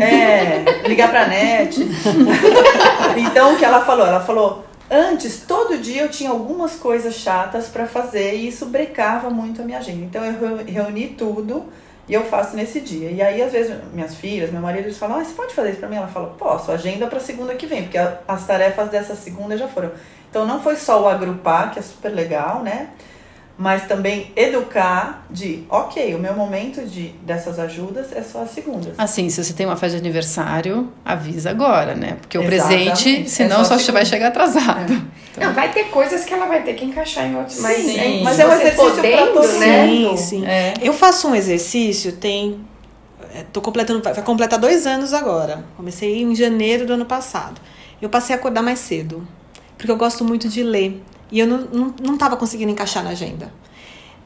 É, 0.00 0.86
ligar 0.86 1.10
pra 1.10 1.26
net. 1.26 1.80
então, 3.18 3.54
o 3.54 3.58
que 3.58 3.64
ela 3.64 3.84
falou? 3.84 4.06
Ela 4.06 4.20
falou, 4.20 4.64
Antes, 4.88 5.42
todo 5.46 5.78
dia 5.78 6.02
eu 6.02 6.08
tinha 6.08 6.30
algumas 6.30 6.76
coisas 6.76 7.14
chatas 7.14 7.66
para 7.66 7.86
fazer 7.86 8.36
e 8.36 8.46
isso 8.46 8.66
brecava 8.66 9.28
muito 9.30 9.60
a 9.60 9.64
minha 9.64 9.78
agenda. 9.78 10.04
Então 10.04 10.24
eu 10.24 10.64
reuni 10.64 11.08
tudo 11.08 11.64
e 12.08 12.14
eu 12.14 12.24
faço 12.24 12.56
nesse 12.56 12.80
dia. 12.80 13.10
E 13.10 13.20
aí, 13.20 13.42
às 13.42 13.52
vezes, 13.52 13.76
minhas 13.92 14.14
filhas, 14.14 14.50
meu 14.50 14.60
marido, 14.60 14.84
eles 14.84 14.98
falam: 14.98 15.18
ah, 15.18 15.24
você 15.24 15.34
pode 15.34 15.54
fazer 15.54 15.70
isso 15.70 15.80
para 15.80 15.88
mim? 15.88 15.96
Ela 15.96 16.08
fala: 16.08 16.34
posso, 16.38 16.70
agenda 16.70 17.06
para 17.06 17.18
segunda 17.18 17.54
que 17.54 17.66
vem, 17.66 17.82
porque 17.82 17.98
as 17.98 18.46
tarefas 18.46 18.88
dessa 18.88 19.14
segunda 19.14 19.56
já 19.56 19.66
foram. 19.66 19.90
Então 20.30 20.46
não 20.46 20.60
foi 20.62 20.76
só 20.76 21.02
o 21.02 21.08
agrupar, 21.08 21.72
que 21.72 21.78
é 21.78 21.82
super 21.82 22.10
legal, 22.10 22.62
né? 22.62 22.90
Mas 23.58 23.86
também 23.86 24.30
educar 24.36 25.26
de, 25.30 25.64
ok, 25.68 26.14
o 26.14 26.18
meu 26.18 26.34
momento 26.34 26.82
de 26.82 27.08
dessas 27.22 27.58
ajudas 27.58 28.12
é 28.12 28.22
só 28.22 28.42
as 28.42 28.50
segundas. 28.50 28.92
Assim, 28.98 29.30
se 29.30 29.42
você 29.42 29.52
tem 29.52 29.64
uma 29.64 29.76
festa 29.76 29.98
de 29.98 30.02
aniversário, 30.04 30.92
avisa 31.04 31.50
agora, 31.50 31.94
né? 31.94 32.18
Porque 32.20 32.36
o 32.36 32.42
Exatamente. 32.42 32.90
presente, 32.90 33.30
senão 33.30 33.62
é 33.62 33.64
só, 33.64 33.78
só 33.78 33.92
vai 33.92 34.04
chegar 34.04 34.28
atrasado. 34.28 34.92
É. 34.92 35.26
Então. 35.32 35.48
Não, 35.48 35.54
vai 35.54 35.70
ter 35.70 35.84
coisas 35.84 36.24
que 36.24 36.32
ela 36.32 36.46
vai 36.46 36.62
ter 36.62 36.74
que 36.74 36.84
encaixar 36.84 37.26
em 37.26 37.36
outros. 37.36 37.60
Mas, 37.60 37.76
sim, 37.76 37.98
é, 37.98 38.22
mas 38.22 38.38
é 38.38 38.46
um 38.46 38.52
exercício 38.52 38.94
para 38.94 39.26
todo 39.26 39.58
né? 39.58 39.86
Sim, 39.86 40.16
sim. 40.16 40.46
É. 40.46 40.74
Eu 40.80 40.92
faço 40.92 41.28
um 41.28 41.34
exercício, 41.34 42.12
tem 42.12 42.64
é, 43.34 43.44
tô 43.52 43.60
completando, 43.60 44.02
vai 44.02 44.22
completar 44.22 44.58
dois 44.58 44.86
anos 44.86 45.12
agora. 45.12 45.62
Comecei 45.76 46.22
em 46.22 46.34
janeiro 46.34 46.86
do 46.86 46.94
ano 46.94 47.04
passado. 47.04 47.60
Eu 48.00 48.08
passei 48.08 48.34
a 48.34 48.38
acordar 48.38 48.62
mais 48.62 48.78
cedo, 48.78 49.26
porque 49.76 49.90
eu 49.90 49.96
gosto 49.96 50.24
muito 50.24 50.48
de 50.48 50.62
ler. 50.62 51.02
E 51.30 51.38
eu 51.40 51.46
não, 51.46 51.58
não, 51.72 51.94
não 52.00 52.36
conseguindo 52.36 52.70
encaixar 52.70 53.02
na 53.02 53.10
agenda. 53.10 53.52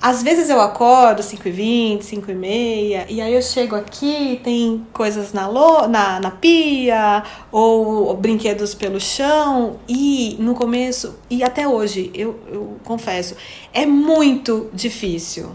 Às 0.03 0.23
vezes 0.23 0.49
eu 0.49 0.59
acordo 0.63 1.23
5h20, 1.23 2.01
5h30, 2.01 3.05
e 3.11 3.21
aí 3.21 3.35
eu 3.35 3.43
chego 3.43 3.77
aqui, 3.77 4.41
tem 4.43 4.87
coisas 4.95 5.35
na, 5.35 5.47
lo, 5.47 5.87
na, 5.89 6.19
na 6.19 6.31
pia, 6.31 7.23
ou, 7.53 8.07
ou 8.07 8.17
brinquedos 8.17 8.75
pelo 8.75 8.99
chão, 8.99 9.79
e 9.87 10.37
no 10.39 10.55
começo, 10.55 11.19
e 11.29 11.45
até 11.45 11.69
hoje, 11.69 12.11
eu, 12.15 12.41
eu 12.51 12.77
confesso, 12.83 13.37
é 13.75 13.85
muito 13.85 14.71
difícil 14.73 15.55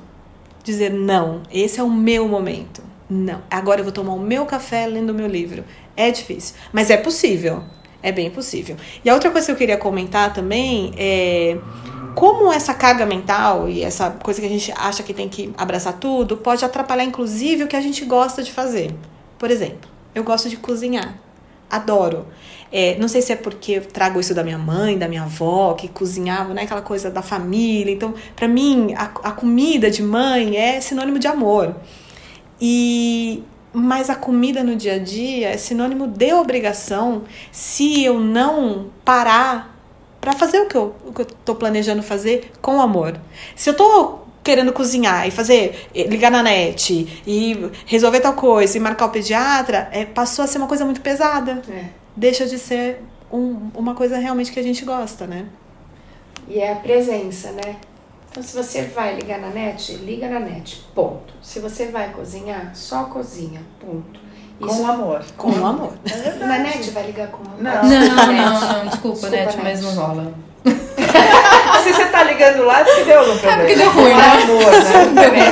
dizer 0.63 0.93
não, 0.93 1.41
esse 1.51 1.79
é 1.79 1.83
o 1.83 1.89
meu 1.89 2.27
momento. 2.27 2.83
Não, 3.09 3.41
agora 3.49 3.79
eu 3.79 3.83
vou 3.83 3.93
tomar 3.93 4.13
o 4.13 4.19
meu 4.19 4.45
café 4.45 4.85
lendo 4.85 5.09
o 5.09 5.13
meu 5.13 5.27
livro. 5.27 5.63
É 5.97 6.11
difícil, 6.11 6.55
mas 6.71 6.91
é 6.91 6.97
possível. 6.97 7.63
É 8.05 8.11
bem 8.11 8.29
possível. 8.29 8.77
E 9.03 9.09
a 9.09 9.15
outra 9.15 9.31
coisa 9.31 9.47
que 9.47 9.51
eu 9.51 9.55
queria 9.55 9.77
comentar 9.77 10.31
também 10.31 10.93
é 10.95 11.57
como 12.13 12.53
essa 12.53 12.71
carga 12.71 13.03
mental 13.03 13.67
e 13.67 13.81
essa 13.81 14.11
coisa 14.11 14.39
que 14.39 14.45
a 14.45 14.49
gente 14.49 14.71
acha 14.77 15.01
que 15.01 15.11
tem 15.11 15.27
que 15.27 15.51
abraçar 15.57 15.93
tudo 15.93 16.37
pode 16.37 16.63
atrapalhar, 16.63 17.03
inclusive, 17.03 17.63
o 17.63 17.67
que 17.67 17.75
a 17.75 17.81
gente 17.81 18.05
gosta 18.05 18.43
de 18.43 18.51
fazer. 18.51 18.93
Por 19.39 19.49
exemplo, 19.49 19.89
eu 20.13 20.23
gosto 20.23 20.47
de 20.47 20.55
cozinhar. 20.55 21.17
adoro. 21.67 22.27
É, 22.71 22.95
não 22.99 23.07
sei 23.07 23.23
se 23.23 23.33
é 23.33 23.35
porque 23.35 23.71
eu 23.71 23.85
trago 23.85 24.19
isso 24.19 24.35
da 24.35 24.43
minha 24.43 24.57
mãe, 24.59 24.99
da 24.99 25.07
minha 25.07 25.23
avó, 25.23 25.73
que 25.73 25.87
cozinhava, 25.87 26.53
né? 26.53 26.61
Aquela 26.61 26.83
coisa 26.83 27.09
da 27.09 27.23
família. 27.23 27.91
Então, 27.91 28.13
para 28.35 28.47
mim, 28.47 28.93
a, 28.95 29.05
a 29.29 29.31
comida 29.31 29.89
de 29.89 30.03
mãe 30.03 30.55
é 30.57 30.79
sinônimo 30.79 31.17
de 31.17 31.27
amor. 31.27 31.75
E 32.61 33.43
mas 33.75 34.09
a 34.09 34.15
comida 34.15 34.63
no 34.63 34.75
dia 34.75 34.93
a 34.93 34.97
dia 34.97 35.49
é 35.49 35.57
sinônimo 35.57 36.07
de 36.07 36.33
obrigação 36.33 37.23
se 37.51 38.03
eu 38.03 38.19
não 38.19 38.87
parar 39.03 39.75
para 40.21 40.33
fazer 40.33 40.59
o 40.61 40.67
que 40.67 40.75
eu, 40.75 40.95
o 41.05 41.13
que 41.13 41.21
eu 41.21 41.25
tô 41.25 41.53
planejando 41.53 42.01
fazer 42.01 42.51
com 42.61 42.81
amor. 42.81 43.19
Se 43.55 43.69
eu 43.69 43.75
tô 43.75 44.19
querendo 44.43 44.71
cozinhar 44.71 45.27
e 45.27 45.31
fazer, 45.31 45.87
ligar 45.93 46.31
na 46.31 46.41
net 46.41 47.21
e 47.27 47.71
resolver 47.85 48.19
tal 48.21 48.33
coisa 48.33 48.77
e 48.77 48.79
marcar 48.79 49.07
o 49.07 49.09
pediatra, 49.09 49.89
é, 49.91 50.05
passou 50.05 50.45
a 50.45 50.47
ser 50.47 50.57
uma 50.57 50.67
coisa 50.67 50.85
muito 50.85 51.01
pesada. 51.01 51.61
É. 51.69 51.85
Deixa 52.15 52.45
de 52.45 52.57
ser 52.57 53.01
um, 53.31 53.69
uma 53.75 53.93
coisa 53.93 54.17
realmente 54.17 54.51
que 54.51 54.59
a 54.59 54.63
gente 54.63 54.85
gosta, 54.85 55.27
né? 55.27 55.47
E 56.47 56.59
é 56.59 56.71
a 56.71 56.75
presença, 56.75 57.51
né? 57.51 57.75
Então, 58.35 58.43
se 58.43 58.53
você 58.53 58.81
vai 58.81 59.15
ligar 59.15 59.39
na 59.39 59.47
net, 59.47 59.95
liga 59.95 60.27
na 60.27 60.41
net, 60.41 60.85
ponto. 60.93 61.33
Se 61.41 61.61
você 61.61 61.85
vai 61.85 62.09
cozinhar, 62.09 62.71
só 62.73 63.05
cozinha, 63.05 63.61
ponto. 63.79 64.19
Isso, 64.59 64.77
com 64.77 64.87
amor. 64.87 65.23
Com, 65.37 65.53
com 65.53 65.63
amor. 65.65 65.93
É 66.05 66.45
na 66.45 66.57
net 66.57 66.91
vai 66.91 67.03
ligar 67.05 67.29
com 67.29 67.37
amor? 67.37 67.63
Não, 67.63 67.81
não, 67.81 67.89
não, 67.89 68.33
não, 68.33 68.83
não 68.83 68.87
desculpa, 68.87 69.29
desculpa 69.29 69.29
net, 69.29 69.55
net, 69.55 69.63
mas 69.63 69.81
não 69.81 69.95
rola. 69.95 70.33
se 71.81 71.93
você 71.93 72.05
tá 72.07 72.23
ligando 72.23 72.65
lá, 72.65 72.81
é 72.81 72.83
porque 72.83 73.03
deu 73.05 73.19
algum 73.19 73.37
problema. 73.37 73.55
É 73.55 73.65
porque 73.65 73.75
deu 73.75 73.91
ruim, 73.91 74.13
né? 74.13 74.31
Amor, 74.43 74.71
né? 75.13 75.51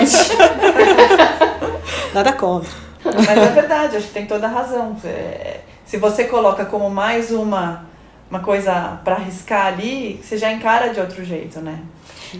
Nada 2.13 2.34
contra. 2.34 2.69
Mas 3.05 3.29
é 3.29 3.47
verdade, 3.47 3.95
acho 3.95 4.07
que 4.07 4.13
tem 4.13 4.25
toda 4.25 4.45
a 4.45 4.49
razão. 4.49 4.97
Se 5.86 5.95
você 5.95 6.25
coloca 6.25 6.65
como 6.65 6.89
mais 6.89 7.31
uma, 7.31 7.86
uma 8.29 8.41
coisa 8.41 8.99
para 9.05 9.15
arriscar 9.15 9.67
ali, 9.67 10.19
você 10.21 10.38
já 10.38 10.51
encara 10.51 10.93
de 10.93 10.99
outro 10.99 11.23
jeito, 11.23 11.61
né? 11.61 11.79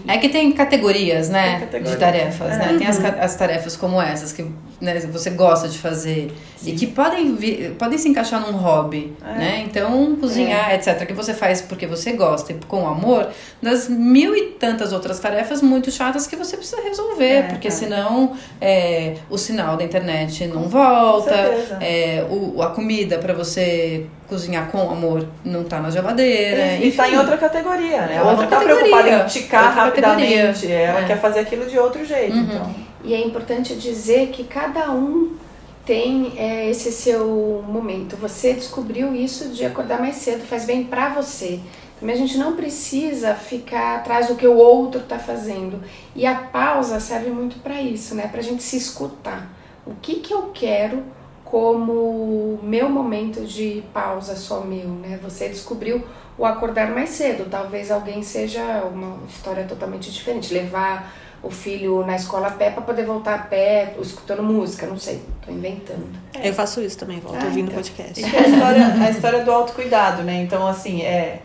É 0.06 0.18
que 0.18 0.28
tem 0.28 0.52
categorias, 0.52 1.28
né? 1.28 1.58
Tem 1.58 1.60
categoria. 1.60 1.92
De 1.92 1.98
tarefas, 1.98 2.52
é. 2.52 2.58
né? 2.58 2.78
Tem 2.78 2.86
as, 2.86 2.98
uhum. 2.98 3.04
as 3.20 3.36
tarefas 3.36 3.76
como 3.76 4.00
essas 4.00 4.32
que 4.32 4.46
né, 4.84 5.00
você 5.00 5.30
gosta 5.30 5.66
de 5.68 5.78
fazer 5.78 6.30
Sim. 6.56 6.70
e 6.70 6.74
que 6.74 6.86
podem, 6.86 7.34
podem 7.78 7.98
se 7.98 8.08
encaixar 8.08 8.40
num 8.40 8.52
hobby, 8.52 9.12
é. 9.24 9.38
né? 9.38 9.64
Então, 9.66 10.16
cozinhar, 10.16 10.70
é. 10.70 10.76
etc., 10.76 11.06
que 11.06 11.12
você 11.12 11.32
faz 11.32 11.62
porque 11.62 11.86
você 11.86 12.12
gosta 12.12 12.52
e 12.52 12.56
com 12.68 12.86
amor, 12.86 13.28
das 13.62 13.88
mil 13.88 14.36
e 14.36 14.50
tantas 14.52 14.92
outras 14.92 15.18
tarefas 15.18 15.62
muito 15.62 15.90
chatas 15.90 16.26
que 16.26 16.36
você 16.36 16.56
precisa 16.56 16.82
resolver, 16.82 17.24
é, 17.24 17.42
porque 17.42 17.70
senão 17.70 18.36
é, 18.60 19.14
o 19.30 19.38
sinal 19.38 19.76
da 19.76 19.84
internet 19.84 20.46
não 20.46 20.68
volta, 20.68 21.34
é, 21.80 22.24
o, 22.30 22.62
a 22.62 22.70
comida 22.70 23.18
para 23.18 23.32
você 23.32 24.06
cozinhar 24.28 24.70
com 24.70 24.90
amor 24.90 25.26
não 25.44 25.64
tá 25.64 25.80
na 25.80 25.90
geladeira. 25.90 26.60
É, 26.60 26.78
e, 26.82 26.88
está 26.88 27.08
em 27.08 27.16
outra 27.16 27.38
categoria, 27.38 28.02
né? 28.02 28.16
Ela 28.16 28.30
outra 28.30 28.44
não 28.44 28.50
tá 28.50 28.60
preocupada 28.60 29.08
em 29.08 29.26
ticar 29.26 29.74
rapidamente, 29.74 30.62
categoria. 30.62 30.76
ela 30.76 31.00
é. 31.00 31.04
quer 31.06 31.20
fazer 31.20 31.40
aquilo 31.40 31.66
de 31.66 31.78
outro 31.78 32.04
jeito. 32.04 32.34
Uhum. 32.34 32.42
Então. 32.42 32.93
E 33.04 33.12
é 33.12 33.24
importante 33.24 33.74
dizer 33.76 34.30
que 34.30 34.44
cada 34.44 34.90
um 34.90 35.36
tem 35.84 36.32
é, 36.38 36.70
esse 36.70 36.90
seu 36.90 37.62
momento. 37.68 38.16
Você 38.16 38.54
descobriu 38.54 39.14
isso 39.14 39.50
de 39.50 39.64
acordar 39.64 40.00
mais 40.00 40.16
cedo, 40.16 40.42
faz 40.44 40.64
bem 40.64 40.84
para 40.84 41.10
você. 41.10 41.60
Também 42.00 42.16
a 42.16 42.18
gente 42.18 42.38
não 42.38 42.56
precisa 42.56 43.34
ficar 43.34 43.96
atrás 43.96 44.28
do 44.28 44.34
que 44.34 44.46
o 44.46 44.56
outro 44.56 45.00
está 45.00 45.18
fazendo. 45.18 45.82
E 46.16 46.26
a 46.26 46.34
pausa 46.34 46.98
serve 46.98 47.30
muito 47.30 47.58
para 47.60 47.80
isso, 47.80 48.14
né? 48.14 48.26
Para 48.28 48.40
a 48.40 48.42
gente 48.42 48.62
se 48.62 48.76
escutar. 48.76 49.50
O 49.86 49.94
que, 50.00 50.16
que 50.16 50.32
eu 50.32 50.50
quero 50.54 51.04
como 51.44 52.58
meu 52.62 52.88
momento 52.88 53.44
de 53.44 53.84
pausa 53.92 54.34
só 54.34 54.62
meu, 54.62 54.88
né? 54.88 55.20
Você 55.22 55.48
descobriu 55.48 56.02
o 56.36 56.44
acordar 56.44 56.90
mais 56.90 57.10
cedo. 57.10 57.48
Talvez 57.48 57.90
alguém 57.90 58.22
seja 58.22 58.82
uma 58.84 59.18
história 59.28 59.64
totalmente 59.64 60.10
diferente. 60.10 60.52
Levar 60.52 61.14
o 61.44 61.50
filho 61.50 62.04
na 62.06 62.16
escola 62.16 62.48
a 62.48 62.50
pé 62.50 62.70
para 62.70 62.82
poder 62.82 63.04
voltar 63.04 63.34
a 63.34 63.38
pé, 63.38 63.94
escutando 64.00 64.42
música, 64.42 64.86
não 64.86 64.98
sei, 64.98 65.22
tô 65.44 65.52
inventando. 65.52 66.06
É. 66.32 66.48
Eu 66.48 66.54
faço 66.54 66.80
isso 66.80 66.96
também, 66.96 67.20
volto 67.20 67.36
ah, 67.40 67.44
ouvindo 67.44 67.70
então. 67.70 67.76
podcast. 67.76 68.20
E 68.20 68.24
a 68.24 68.48
história, 68.48 68.86
a 68.86 69.10
história 69.10 69.44
do 69.44 69.52
autocuidado, 69.52 70.22
né? 70.22 70.42
Então, 70.42 70.66
assim, 70.66 71.02
é, 71.02 71.42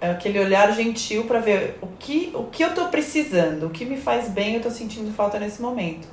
é 0.00 0.10
aquele 0.10 0.38
olhar 0.38 0.72
gentil 0.72 1.24
para 1.24 1.40
ver 1.40 1.78
o 1.82 1.88
que, 1.98 2.30
o 2.32 2.44
que 2.44 2.62
eu 2.62 2.72
tô 2.72 2.86
precisando, 2.86 3.66
o 3.66 3.70
que 3.70 3.84
me 3.84 3.96
faz 3.96 4.28
bem, 4.28 4.54
eu 4.54 4.62
tô 4.62 4.70
sentindo 4.70 5.12
falta 5.12 5.38
nesse 5.38 5.60
momento. 5.60 6.06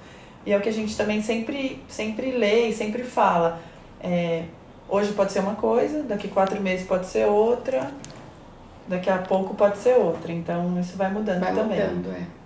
E 0.44 0.52
é 0.52 0.58
o 0.58 0.62
que 0.62 0.70
a 0.70 0.74
gente 0.74 0.98
também 0.98 1.22
sempre, 1.22 1.80
sempre 1.88 2.32
lê 2.32 2.70
e 2.70 2.74
sempre 2.74 3.04
fala. 3.04 3.60
É, 4.02 4.46
hoje 4.90 5.14
pode 5.14 5.32
ser 5.32 5.40
uma 5.40 5.56
coisa, 5.56 6.02
daqui 6.02 6.28
quatro 6.28 6.60
meses 6.60 6.88
pode 6.88 7.06
ser 7.06 7.28
outra, 7.28 7.92
daqui 8.88 9.10
a 9.12 9.20
pouco 9.20 9.54
pode 9.54 9.78
ser 9.78 9.96
outra. 9.96 10.32
Então, 10.32 10.80
isso 10.80 10.98
vai 10.98 11.12
mudando 11.12 11.42
vai 11.42 11.54
também. 11.54 11.80
Mudando, 11.80 12.16
é. 12.16 12.37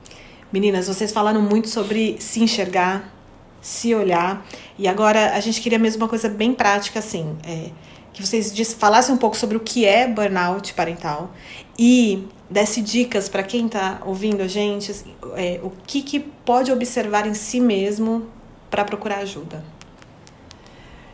Meninas, 0.52 0.88
vocês 0.88 1.12
falaram 1.12 1.42
muito 1.42 1.70
sobre 1.70 2.18
se 2.20 2.44
enxergar, 2.44 3.14
se 3.62 3.96
olhar. 3.96 4.46
E 4.78 4.88
agora 4.88 5.34
a 5.34 5.40
gente 5.40 5.62
queria 5.62 5.80
mesmo 5.80 6.04
uma 6.04 6.10
coisa 6.10 6.28
bem 6.28 6.54
prática, 6.54 7.00
assim. 7.00 7.38
É, 7.46 7.70
que 8.14 8.26
vocês 8.26 8.74
falassem 8.74 9.16
um 9.16 9.18
pouco 9.18 9.38
sobre 9.38 9.56
o 9.56 9.60
que 9.60 9.86
é 9.86 10.06
burnout 10.08 10.74
parental 10.74 11.32
e 11.80 12.28
desse 12.50 12.82
dicas 12.82 13.30
para 13.30 13.42
quem 13.42 13.68
está 13.68 14.02
ouvindo 14.06 14.42
a 14.42 14.48
gente, 14.48 14.92
assim, 14.92 15.16
é, 15.36 15.60
o 15.64 15.72
que, 15.88 16.02
que 16.02 16.20
pode 16.20 16.72
observar 16.72 17.26
em 17.26 17.34
si 17.34 17.62
mesmo 17.62 18.28
para 18.70 18.84
procurar 18.84 19.20
ajuda. 19.20 19.64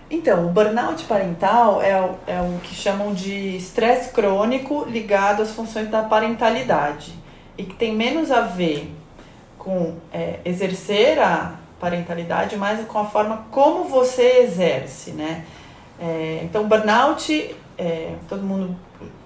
Então, 0.09 0.47
o 0.47 0.49
burnout 0.49 1.03
parental 1.03 1.81
é 1.81 2.01
o, 2.01 2.15
é 2.25 2.41
o 2.41 2.59
que 2.61 2.73
chamam 2.73 3.13
de 3.13 3.57
estresse 3.57 4.09
crônico 4.11 4.85
ligado 4.89 5.43
às 5.43 5.51
funções 5.51 5.89
da 5.89 6.01
parentalidade 6.01 7.13
e 7.57 7.63
que 7.63 7.75
tem 7.75 7.93
menos 7.93 8.31
a 8.31 8.41
ver 8.41 8.89
com 9.67 9.95
é, 10.13 10.39
exercer 10.45 11.19
a 11.19 11.55
parentalidade, 11.77 12.55
mas 12.55 12.87
com 12.87 12.99
a 12.99 13.05
forma 13.05 13.47
como 13.51 13.83
você 13.83 14.43
exerce, 14.43 15.11
né? 15.11 15.43
É, 15.99 16.39
então, 16.41 16.65
burnout, 16.65 17.53
é, 17.77 18.13
todo 18.29 18.43
mundo 18.43 18.73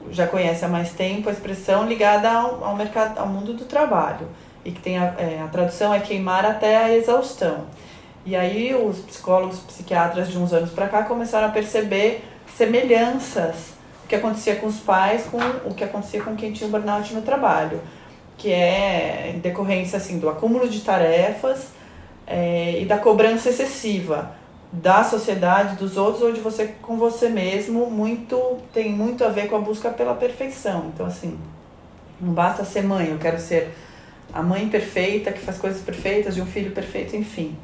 já 0.10 0.26
conhece 0.26 0.66
há 0.66 0.68
mais 0.68 0.94
tempo 0.94 1.30
a 1.30 1.32
expressão 1.32 1.86
ligada 1.86 2.28
ao, 2.28 2.66
ao 2.66 2.76
mercado, 2.76 3.20
ao 3.20 3.28
mundo 3.28 3.54
do 3.54 3.66
trabalho 3.66 4.28
e 4.66 4.72
que 4.72 4.82
tem 4.82 4.98
a, 4.98 5.14
é, 5.20 5.42
a 5.46 5.48
tradução 5.48 5.94
é 5.94 6.00
queimar 6.00 6.44
até 6.44 6.76
a 6.76 6.92
exaustão. 6.92 7.66
E 8.26 8.36
aí 8.36 8.74
os 8.74 8.98
psicólogos, 8.98 9.60
psiquiatras 9.60 10.28
de 10.28 10.40
uns 10.40 10.54
anos 10.54 10.72
para 10.72 10.88
cá 10.88 11.04
começaram 11.04 11.50
a 11.50 11.52
perceber 11.52 12.26
semelhanças 12.58 13.74
o 14.04 14.08
que 14.08 14.16
acontecia 14.16 14.56
com 14.56 14.66
os 14.66 14.80
pais 14.80 15.24
com 15.26 15.38
o 15.70 15.74
que 15.76 15.84
acontecia 15.84 16.22
com 16.24 16.36
quem 16.36 16.52
tinha 16.52 16.70
burnout 16.70 17.14
no 17.14 17.22
trabalho 17.22 17.80
que 18.42 18.52
é 18.52 19.34
em 19.36 19.40
decorrência 19.40 19.98
assim, 19.98 20.18
do 20.18 20.28
acúmulo 20.28 20.68
de 20.68 20.82
tarefas 20.82 21.68
é, 22.26 22.82
e 22.82 22.86
da 22.86 22.98
cobrança 22.98 23.50
excessiva 23.50 24.32
da 24.72 25.04
sociedade, 25.04 25.76
dos 25.76 25.98
outros, 25.98 26.24
ou 26.24 26.32
de 26.32 26.40
você 26.40 26.74
com 26.82 26.98
você 26.98 27.28
mesmo, 27.30 27.92
muito 27.92 28.58
tem 28.74 28.90
muito 28.90 29.24
a 29.24 29.28
ver 29.28 29.48
com 29.48 29.58
a 29.58 29.60
busca 29.60 29.90
pela 29.90 30.16
perfeição. 30.16 30.90
Então, 30.94 31.06
assim, 31.06 31.38
não 32.20 32.34
basta 32.34 32.64
ser 32.64 32.82
mãe, 32.82 33.10
eu 33.10 33.18
quero 33.18 33.38
ser 33.38 33.70
a 34.34 34.42
mãe 34.42 34.70
perfeita, 34.70 35.32
que 35.32 35.40
faz 35.40 35.58
coisas 35.58 35.82
perfeitas, 35.82 36.34
de 36.34 36.42
um 36.42 36.46
filho 36.46 36.72
perfeito, 36.72 37.16
enfim. 37.16 37.56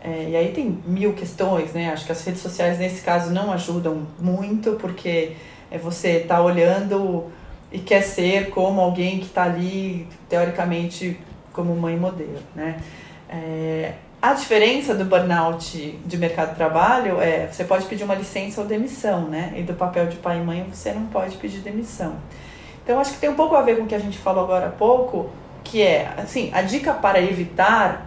É, 0.00 0.30
e 0.30 0.36
aí 0.36 0.52
tem 0.52 0.78
mil 0.84 1.12
questões, 1.12 1.72
né? 1.72 1.90
Acho 1.92 2.04
que 2.04 2.12
as 2.12 2.24
redes 2.24 2.42
sociais, 2.42 2.78
nesse 2.78 3.02
caso, 3.02 3.30
não 3.30 3.52
ajudam 3.52 4.06
muito, 4.18 4.72
porque 4.72 5.32
é 5.70 5.78
você 5.78 6.20
tá 6.20 6.42
olhando 6.42 7.30
e 7.70 7.78
quer 7.78 8.02
ser 8.02 8.50
como 8.50 8.80
alguém 8.80 9.18
que 9.18 9.26
está 9.26 9.44
ali, 9.44 10.06
teoricamente, 10.28 11.18
como 11.52 11.74
mãe 11.74 11.96
modelo, 11.96 12.40
né? 12.54 12.80
É, 13.28 13.92
a 14.20 14.32
diferença 14.32 14.94
do 14.94 15.04
burnout 15.04 15.98
de 16.04 16.16
mercado 16.16 16.50
de 16.50 16.56
trabalho 16.56 17.20
é 17.20 17.46
você 17.46 17.64
pode 17.64 17.86
pedir 17.86 18.04
uma 18.04 18.14
licença 18.14 18.60
ou 18.60 18.66
demissão, 18.66 19.28
né? 19.28 19.52
E 19.56 19.62
do 19.62 19.74
papel 19.74 20.06
de 20.06 20.16
pai 20.16 20.38
e 20.38 20.40
mãe 20.40 20.66
você 20.72 20.92
não 20.92 21.06
pode 21.06 21.36
pedir 21.36 21.58
demissão. 21.58 22.16
Então 22.82 22.98
acho 22.98 23.12
que 23.12 23.18
tem 23.18 23.28
um 23.28 23.34
pouco 23.34 23.54
a 23.54 23.62
ver 23.62 23.76
com 23.76 23.84
o 23.84 23.86
que 23.86 23.94
a 23.94 23.98
gente 23.98 24.18
falou 24.18 24.44
agora 24.44 24.68
há 24.68 24.70
pouco, 24.70 25.30
que 25.62 25.82
é 25.82 26.12
assim, 26.16 26.50
a 26.54 26.62
dica 26.62 26.94
para 26.94 27.20
evitar 27.20 28.06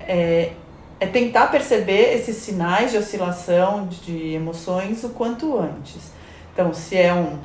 é, 0.00 0.52
é 0.98 1.06
tentar 1.06 1.48
perceber 1.48 2.14
esses 2.14 2.36
sinais 2.36 2.90
de 2.90 2.96
oscilação 2.96 3.86
de 3.86 4.32
emoções 4.32 5.04
o 5.04 5.10
quanto 5.10 5.56
antes. 5.58 6.12
Então, 6.52 6.74
se 6.74 6.96
é 6.96 7.12
um 7.14 7.38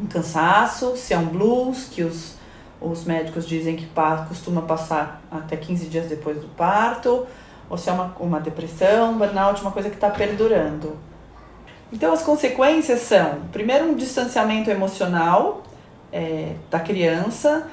um 0.00 0.06
cansaço, 0.06 0.96
se 0.96 1.12
é 1.12 1.18
um 1.18 1.26
blues, 1.26 1.88
que 1.90 2.02
os, 2.02 2.36
os 2.80 3.04
médicos 3.04 3.46
dizem 3.46 3.76
que 3.76 3.86
costuma 4.28 4.62
passar 4.62 5.22
até 5.30 5.56
15 5.56 5.86
dias 5.86 6.06
depois 6.06 6.38
do 6.38 6.48
parto, 6.48 7.26
ou 7.68 7.76
se 7.76 7.88
é 7.88 7.92
uma, 7.92 8.14
uma 8.18 8.40
depressão, 8.40 9.16
burnout, 9.16 9.60
uma 9.60 9.70
coisa 9.70 9.88
que 9.88 9.96
está 9.96 10.10
perdurando. 10.10 10.96
Então, 11.92 12.12
as 12.12 12.22
consequências 12.22 13.00
são, 13.00 13.42
primeiro, 13.52 13.86
um 13.86 13.94
distanciamento 13.94 14.70
emocional 14.70 15.62
é, 16.12 16.54
da 16.70 16.80
criança, 16.80 17.68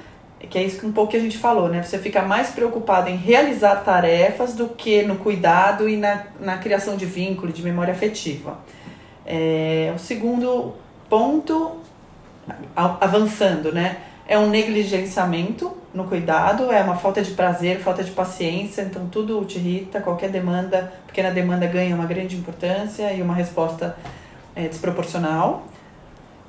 que 0.49 0.57
é 0.57 0.63
isso 0.63 0.80
que 0.80 0.86
um 0.86 0.91
pouco 0.91 1.11
que 1.11 1.17
a 1.17 1.19
gente 1.19 1.38
falou, 1.38 1.67
né? 1.67 1.82
Você 1.82 1.97
fica 1.97 2.21
mais 2.21 2.49
preocupado 2.49 3.09
em 3.09 3.15
realizar 3.15 3.78
tarefas 3.78 4.53
do 4.53 4.69
que 4.69 5.01
no 5.01 5.17
cuidado 5.17 5.89
e 5.89 5.97
na, 5.97 6.25
na 6.39 6.57
criação 6.57 6.95
de 6.95 7.05
vínculo, 7.05 7.51
de 7.51 7.63
memória 7.63 7.91
afetiva. 7.91 8.59
É, 9.25 9.91
o 9.95 9.99
segundo 9.99 10.75
ponto, 11.09 11.78
avançando, 12.75 13.71
né? 13.71 13.97
É 14.27 14.37
um 14.37 14.49
negligenciamento 14.49 15.75
no 15.93 16.05
cuidado, 16.05 16.71
é 16.71 16.81
uma 16.81 16.95
falta 16.95 17.21
de 17.21 17.31
prazer, 17.31 17.79
falta 17.79 18.03
de 18.03 18.11
paciência, 18.11 18.81
então 18.81 19.07
tudo 19.07 19.43
te 19.45 19.57
irrita, 19.57 20.01
qualquer 20.01 20.29
demanda, 20.29 20.93
pequena 21.07 21.31
demanda 21.31 21.65
ganha 21.65 21.95
uma 21.95 22.05
grande 22.05 22.35
importância 22.35 23.11
e 23.13 23.21
uma 23.21 23.33
resposta 23.33 23.97
é, 24.55 24.67
desproporcional. 24.67 25.65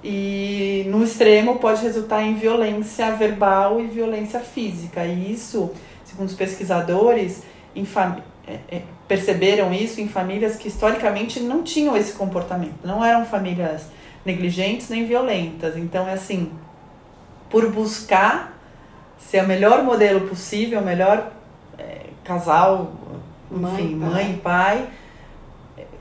E 0.02 0.84
no 0.88 1.02
extremo 1.02 1.58
pode 1.58 1.82
resultar 1.82 2.22
em 2.22 2.34
violência 2.34 3.10
verbal 3.12 3.80
e 3.80 3.86
violência 3.86 4.40
física. 4.40 5.04
E 5.04 5.32
isso, 5.32 5.70
segundo 6.04 6.28
os 6.28 6.34
pesquisadores, 6.34 7.42
em 7.74 7.86
é, 8.46 8.76
é, 8.76 8.82
perceberam 9.06 9.72
isso 9.72 10.00
em 10.00 10.08
famílias 10.08 10.56
que 10.56 10.68
historicamente 10.68 11.40
não 11.40 11.62
tinham 11.62 11.96
esse 11.96 12.12
comportamento, 12.12 12.74
não 12.84 13.04
eram 13.04 13.24
famílias 13.24 13.86
negligentes 14.28 14.90
nem 14.90 15.06
violentas. 15.06 15.76
Então 15.76 16.06
é 16.06 16.12
assim, 16.12 16.52
por 17.48 17.72
buscar 17.72 18.56
ser 19.18 19.42
o 19.42 19.48
melhor 19.48 19.82
modelo 19.82 20.28
possível, 20.28 20.80
o 20.80 20.84
melhor 20.84 21.32
é, 21.78 22.02
casal, 22.22 22.92
enfim, 23.50 23.94
mãe, 23.96 24.10
mãe, 24.12 24.40
pai, 24.42 24.88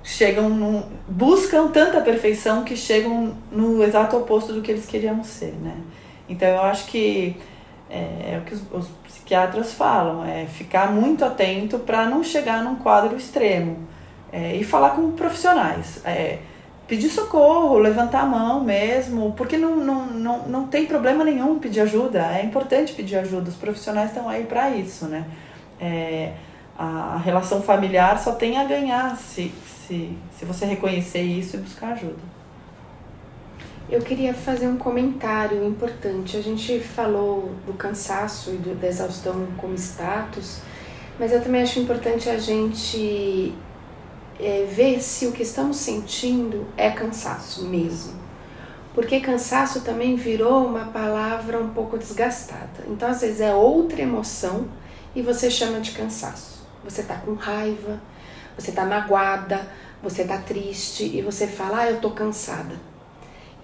chegam 0.03 0.49
num, 0.49 0.83
buscam 1.07 1.69
tanta 1.69 2.01
perfeição 2.01 2.63
que 2.63 2.75
chegam 2.75 3.35
no 3.51 3.81
exato 3.81 4.17
oposto 4.17 4.53
do 4.53 4.61
que 4.61 4.71
eles 4.71 4.85
queriam 4.85 5.23
ser, 5.23 5.53
né? 5.61 5.77
Então 6.29 6.47
eu 6.47 6.61
acho 6.61 6.87
que 6.87 7.37
é, 7.89 8.33
é 8.33 8.41
o 8.41 8.45
que 8.45 8.53
os, 8.53 8.61
os, 8.71 8.87
psiquiatras 9.07 9.73
falam, 9.73 10.25
é 10.25 10.45
ficar 10.45 10.91
muito 10.91 11.25
atento 11.25 11.79
para 11.79 12.05
não 12.05 12.23
chegar 12.23 12.63
num 12.63 12.75
quadro 12.75 13.17
extremo 13.17 13.77
é, 14.31 14.55
e 14.55 14.63
falar 14.63 14.91
com 14.91 15.11
profissionais. 15.11 16.01
É, 16.05 16.39
pedir 16.87 17.09
socorro, 17.09 17.77
levantar 17.77 18.21
a 18.21 18.25
mão 18.25 18.63
mesmo, 18.63 19.33
porque 19.35 19.57
não, 19.57 19.75
não, 19.75 20.07
não, 20.07 20.47
não 20.47 20.67
tem 20.67 20.85
problema 20.85 21.23
nenhum 21.23 21.59
pedir 21.59 21.81
ajuda, 21.81 22.19
é 22.37 22.43
importante 22.43 22.93
pedir 22.93 23.17
ajuda, 23.17 23.49
os 23.49 23.55
profissionais 23.55 24.09
estão 24.09 24.29
aí 24.29 24.45
para 24.45 24.69
isso, 24.69 25.05
né? 25.05 25.25
É, 25.79 26.33
a 26.77 27.17
relação 27.23 27.61
familiar 27.61 28.17
só 28.19 28.31
tem 28.33 28.57
a 28.57 28.63
ganhar 28.63 29.17
se, 29.17 29.51
se, 29.87 30.15
se 30.37 30.45
você 30.45 30.65
reconhecer 30.65 31.21
isso 31.21 31.57
e 31.57 31.59
buscar 31.59 31.93
ajuda. 31.93 32.37
Eu 33.89 34.01
queria 34.01 34.33
fazer 34.33 34.67
um 34.67 34.77
comentário 34.77 35.65
importante. 35.65 36.35
A 36.35 36.41
gente 36.41 36.77
falou 36.79 37.53
do 37.65 37.73
cansaço 37.73 38.51
e 38.51 38.57
do, 38.57 38.75
da 38.75 38.87
exaustão 38.87 39.47
como 39.57 39.75
status, 39.75 40.59
mas 41.17 41.31
eu 41.31 41.41
também 41.41 41.61
acho 41.61 41.79
importante 41.79 42.29
a 42.29 42.37
gente 42.37 43.55
é, 44.39 44.65
ver 44.69 45.01
se 45.01 45.25
o 45.25 45.31
que 45.31 45.43
estamos 45.43 45.77
sentindo 45.77 46.67
é 46.77 46.89
cansaço 46.89 47.65
mesmo. 47.65 48.13
Porque 48.93 49.19
cansaço 49.19 49.81
também 49.81 50.15
virou 50.15 50.65
uma 50.65 50.85
palavra 50.85 51.59
um 51.59 51.69
pouco 51.69 51.97
desgastada. 51.97 52.83
Então, 52.87 53.09
às 53.09 53.21
vezes, 53.21 53.41
é 53.41 53.53
outra 53.53 54.01
emoção 54.01 54.67
e 55.15 55.21
você 55.21 55.51
chama 55.51 55.79
de 55.79 55.91
cansaço. 55.91 56.65
Você 56.83 57.03
tá 57.03 57.15
com 57.15 57.33
raiva, 57.35 58.01
você 58.57 58.71
tá 58.71 58.85
magoada, 58.85 59.61
você 60.01 60.23
tá 60.23 60.37
triste 60.37 61.03
e 61.03 61.21
você 61.21 61.45
fala, 61.45 61.81
ah, 61.81 61.91
eu 61.91 61.99
tô 61.99 62.11
cansada. 62.11 62.75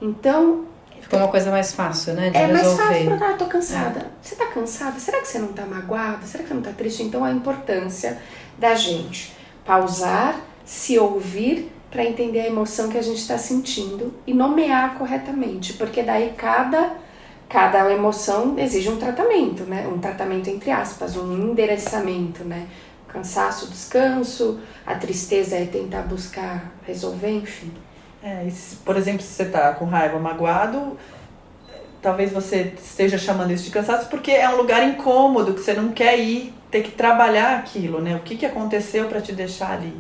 Então. 0.01 0.65
Ficou 1.01 1.19
uma 1.19 1.27
coisa 1.27 1.49
mais 1.49 1.73
fácil, 1.73 2.13
né? 2.13 2.29
De 2.29 2.37
é 2.37 2.45
resolver. 2.45 2.63
mais 2.63 2.87
fácil 2.87 3.17
pra, 3.17 3.29
ah, 3.29 3.33
tô 3.33 3.45
cansada. 3.45 3.99
É. 4.01 4.05
Você 4.21 4.35
tá 4.35 4.45
cansada? 4.47 4.99
Será 4.99 5.19
que 5.19 5.27
você 5.27 5.39
não 5.39 5.49
tá 5.49 5.65
magoada? 5.65 6.25
Será 6.25 6.43
que 6.43 6.49
você 6.49 6.53
não 6.55 6.61
tá 6.61 6.71
triste? 6.71 7.03
Então, 7.03 7.23
a 7.23 7.31
importância 7.31 8.21
da 8.57 8.75
gente 8.75 9.35
pausar 9.65 10.39
se 10.65 10.97
ouvir 10.97 11.71
para 11.89 12.03
entender 12.03 12.39
a 12.39 12.47
emoção 12.47 12.89
que 12.89 12.97
a 12.97 13.01
gente 13.01 13.19
está 13.19 13.37
sentindo 13.37 14.13
e 14.25 14.33
nomear 14.33 14.97
corretamente, 14.97 15.73
porque 15.73 16.01
daí 16.01 16.33
cada 16.35 17.03
cada 17.47 17.91
emoção 17.91 18.57
exige 18.57 18.89
um 18.89 18.97
tratamento, 18.97 19.63
né? 19.63 19.87
Um 19.87 19.99
tratamento 19.99 20.49
entre 20.49 20.71
aspas, 20.71 21.15
um 21.15 21.51
endereçamento, 21.51 22.43
né? 22.43 22.67
Cansaço, 23.07 23.67
descanso, 23.67 24.59
a 24.83 24.95
tristeza 24.95 25.55
é 25.55 25.65
tentar 25.65 26.01
buscar 26.01 26.71
resolver, 26.83 27.29
enfim. 27.29 27.71
É, 28.23 28.49
se, 28.49 28.77
por 28.77 28.97
exemplo, 28.97 29.21
se 29.21 29.33
você 29.33 29.43
está 29.43 29.71
com 29.73 29.85
raiva, 29.85 30.17
magoado, 30.17 30.97
talvez 32.01 32.31
você 32.31 32.73
esteja 32.83 33.19
chamando 33.19 33.51
isso 33.51 33.65
de 33.65 33.69
cansaço 33.69 34.09
porque 34.09 34.31
é 34.31 34.49
um 34.49 34.57
lugar 34.57 34.81
incômodo 34.87 35.53
que 35.53 35.61
você 35.61 35.73
não 35.73 35.91
quer 35.91 36.17
ir, 36.17 36.53
ter 36.71 36.81
que 36.81 36.91
trabalhar 36.91 37.59
aquilo, 37.59 38.01
né? 38.01 38.15
O 38.15 38.21
que, 38.21 38.35
que 38.35 38.47
aconteceu 38.47 39.07
para 39.07 39.21
te 39.21 39.31
deixar 39.31 39.73
ali? 39.73 39.95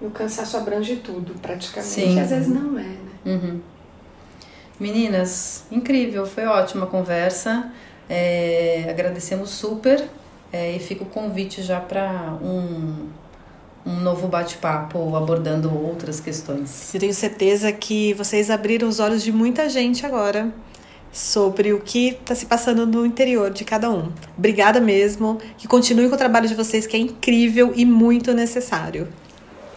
O 0.00 0.10
cansaço 0.10 0.56
abrange 0.56 0.96
tudo, 0.96 1.34
praticamente. 1.40 1.92
Sim. 1.92 2.20
Às 2.20 2.30
vezes 2.30 2.48
não 2.48 2.78
é, 2.78 2.82
né? 2.82 2.98
Uhum. 3.26 3.60
Meninas, 4.78 5.64
incrível, 5.70 6.26
foi 6.26 6.46
ótima 6.46 6.84
a 6.84 6.88
conversa. 6.88 7.72
É, 8.08 8.86
agradecemos 8.90 9.50
super 9.50 10.04
é, 10.52 10.76
e 10.76 10.78
fica 10.78 11.04
o 11.04 11.06
convite 11.06 11.62
já 11.62 11.80
para 11.80 12.36
um, 12.42 13.08
um 13.86 14.00
novo 14.00 14.28
bate-papo 14.28 15.16
abordando 15.16 15.74
outras 15.74 16.20
questões. 16.20 16.92
Eu 16.94 17.00
tenho 17.00 17.14
certeza 17.14 17.72
que 17.72 18.12
vocês 18.14 18.50
abriram 18.50 18.88
os 18.88 19.00
olhos 19.00 19.22
de 19.22 19.32
muita 19.32 19.68
gente 19.68 20.04
agora 20.04 20.52
sobre 21.12 21.72
o 21.72 21.80
que 21.80 22.08
está 22.08 22.34
se 22.34 22.46
passando 22.46 22.84
no 22.86 23.06
interior 23.06 23.50
de 23.50 23.64
cada 23.64 23.88
um. 23.88 24.10
Obrigada 24.36 24.80
mesmo, 24.80 25.38
que 25.56 25.68
continue 25.68 26.08
com 26.08 26.16
o 26.16 26.18
trabalho 26.18 26.48
de 26.48 26.54
vocês 26.54 26.86
que 26.86 26.96
é 26.96 27.00
incrível 27.00 27.72
e 27.76 27.84
muito 27.84 28.34
necessário. 28.34 29.08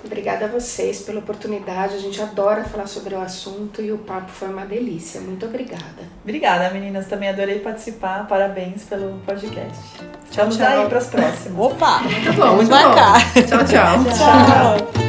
Obrigada 0.07 0.45
a 0.45 0.47
vocês 0.47 1.01
pela 1.01 1.19
oportunidade. 1.19 1.95
A 1.95 1.99
gente 1.99 2.21
adora 2.21 2.63
falar 2.63 2.87
sobre 2.87 3.13
o 3.13 3.19
assunto 3.19 3.81
e 3.81 3.91
o 3.91 3.97
papo 3.97 4.31
foi 4.31 4.47
uma 4.47 4.65
delícia. 4.65 5.19
Muito 5.19 5.45
obrigada. 5.45 5.83
Obrigada, 6.23 6.69
meninas. 6.73 7.07
Também 7.07 7.27
adorei 7.27 7.59
participar. 7.59 8.25
Parabéns 8.25 8.83
pelo 8.83 9.19
podcast. 9.25 9.77
Tchau, 10.31 10.47
Estamos 10.47 10.57
tchau. 10.57 10.65
aí 10.65 10.87
para 10.87 10.97
as 10.97 11.07
próximas. 11.07 11.59
Opa! 11.59 11.99
Muito 11.99 12.33
bom, 12.33 12.41
Vamos 12.41 12.69
marcar. 12.69 13.33
Tchau, 13.33 13.65
tchau. 13.65 14.03
tchau. 14.15 15.07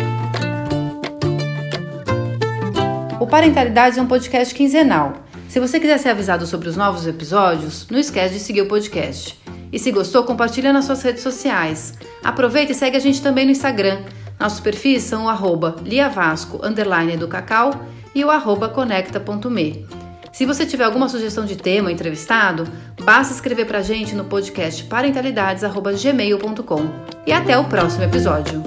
O 3.20 3.26
Parentalidade 3.26 4.00
é 4.00 4.02
um 4.02 4.06
podcast 4.06 4.52
quinzenal. 4.52 5.12
Se 5.48 5.60
você 5.60 5.78
quiser 5.78 5.98
ser 5.98 6.08
avisado 6.08 6.44
sobre 6.44 6.68
os 6.68 6.76
novos 6.76 7.06
episódios, 7.06 7.86
não 7.88 8.00
esquece 8.00 8.34
de 8.34 8.40
seguir 8.40 8.62
o 8.62 8.66
podcast. 8.66 9.38
E 9.72 9.78
se 9.78 9.92
gostou, 9.92 10.24
compartilha 10.24 10.72
nas 10.72 10.86
suas 10.86 11.00
redes 11.02 11.22
sociais. 11.22 11.94
Aproveita 12.24 12.72
e 12.72 12.74
segue 12.74 12.96
a 12.96 13.00
gente 13.00 13.22
também 13.22 13.44
no 13.44 13.52
Instagram 13.52 14.02
nossos 14.38 14.60
perfis 14.60 15.02
são 15.02 15.24
o 15.24 15.28
arroba 15.28 15.76
liavasco, 15.82 16.64
underline 16.64 17.16
do 17.16 17.28
cacau 17.28 17.72
e 18.14 18.24
o 18.24 18.30
arroba 18.30 18.68
conecta.me. 18.68 19.86
Se 20.32 20.46
você 20.46 20.64
tiver 20.64 20.84
alguma 20.84 21.08
sugestão 21.08 21.44
de 21.44 21.56
tema 21.56 21.88
ou 21.88 21.92
entrevistado, 21.92 22.68
basta 23.02 23.34
escrever 23.34 23.66
pra 23.66 23.82
gente 23.82 24.14
no 24.14 24.24
podcast 24.24 24.84
parentalidades.gmail.com. 24.84 26.88
E 27.26 27.32
até 27.32 27.58
o 27.58 27.64
próximo 27.64 28.04
episódio. 28.04 28.62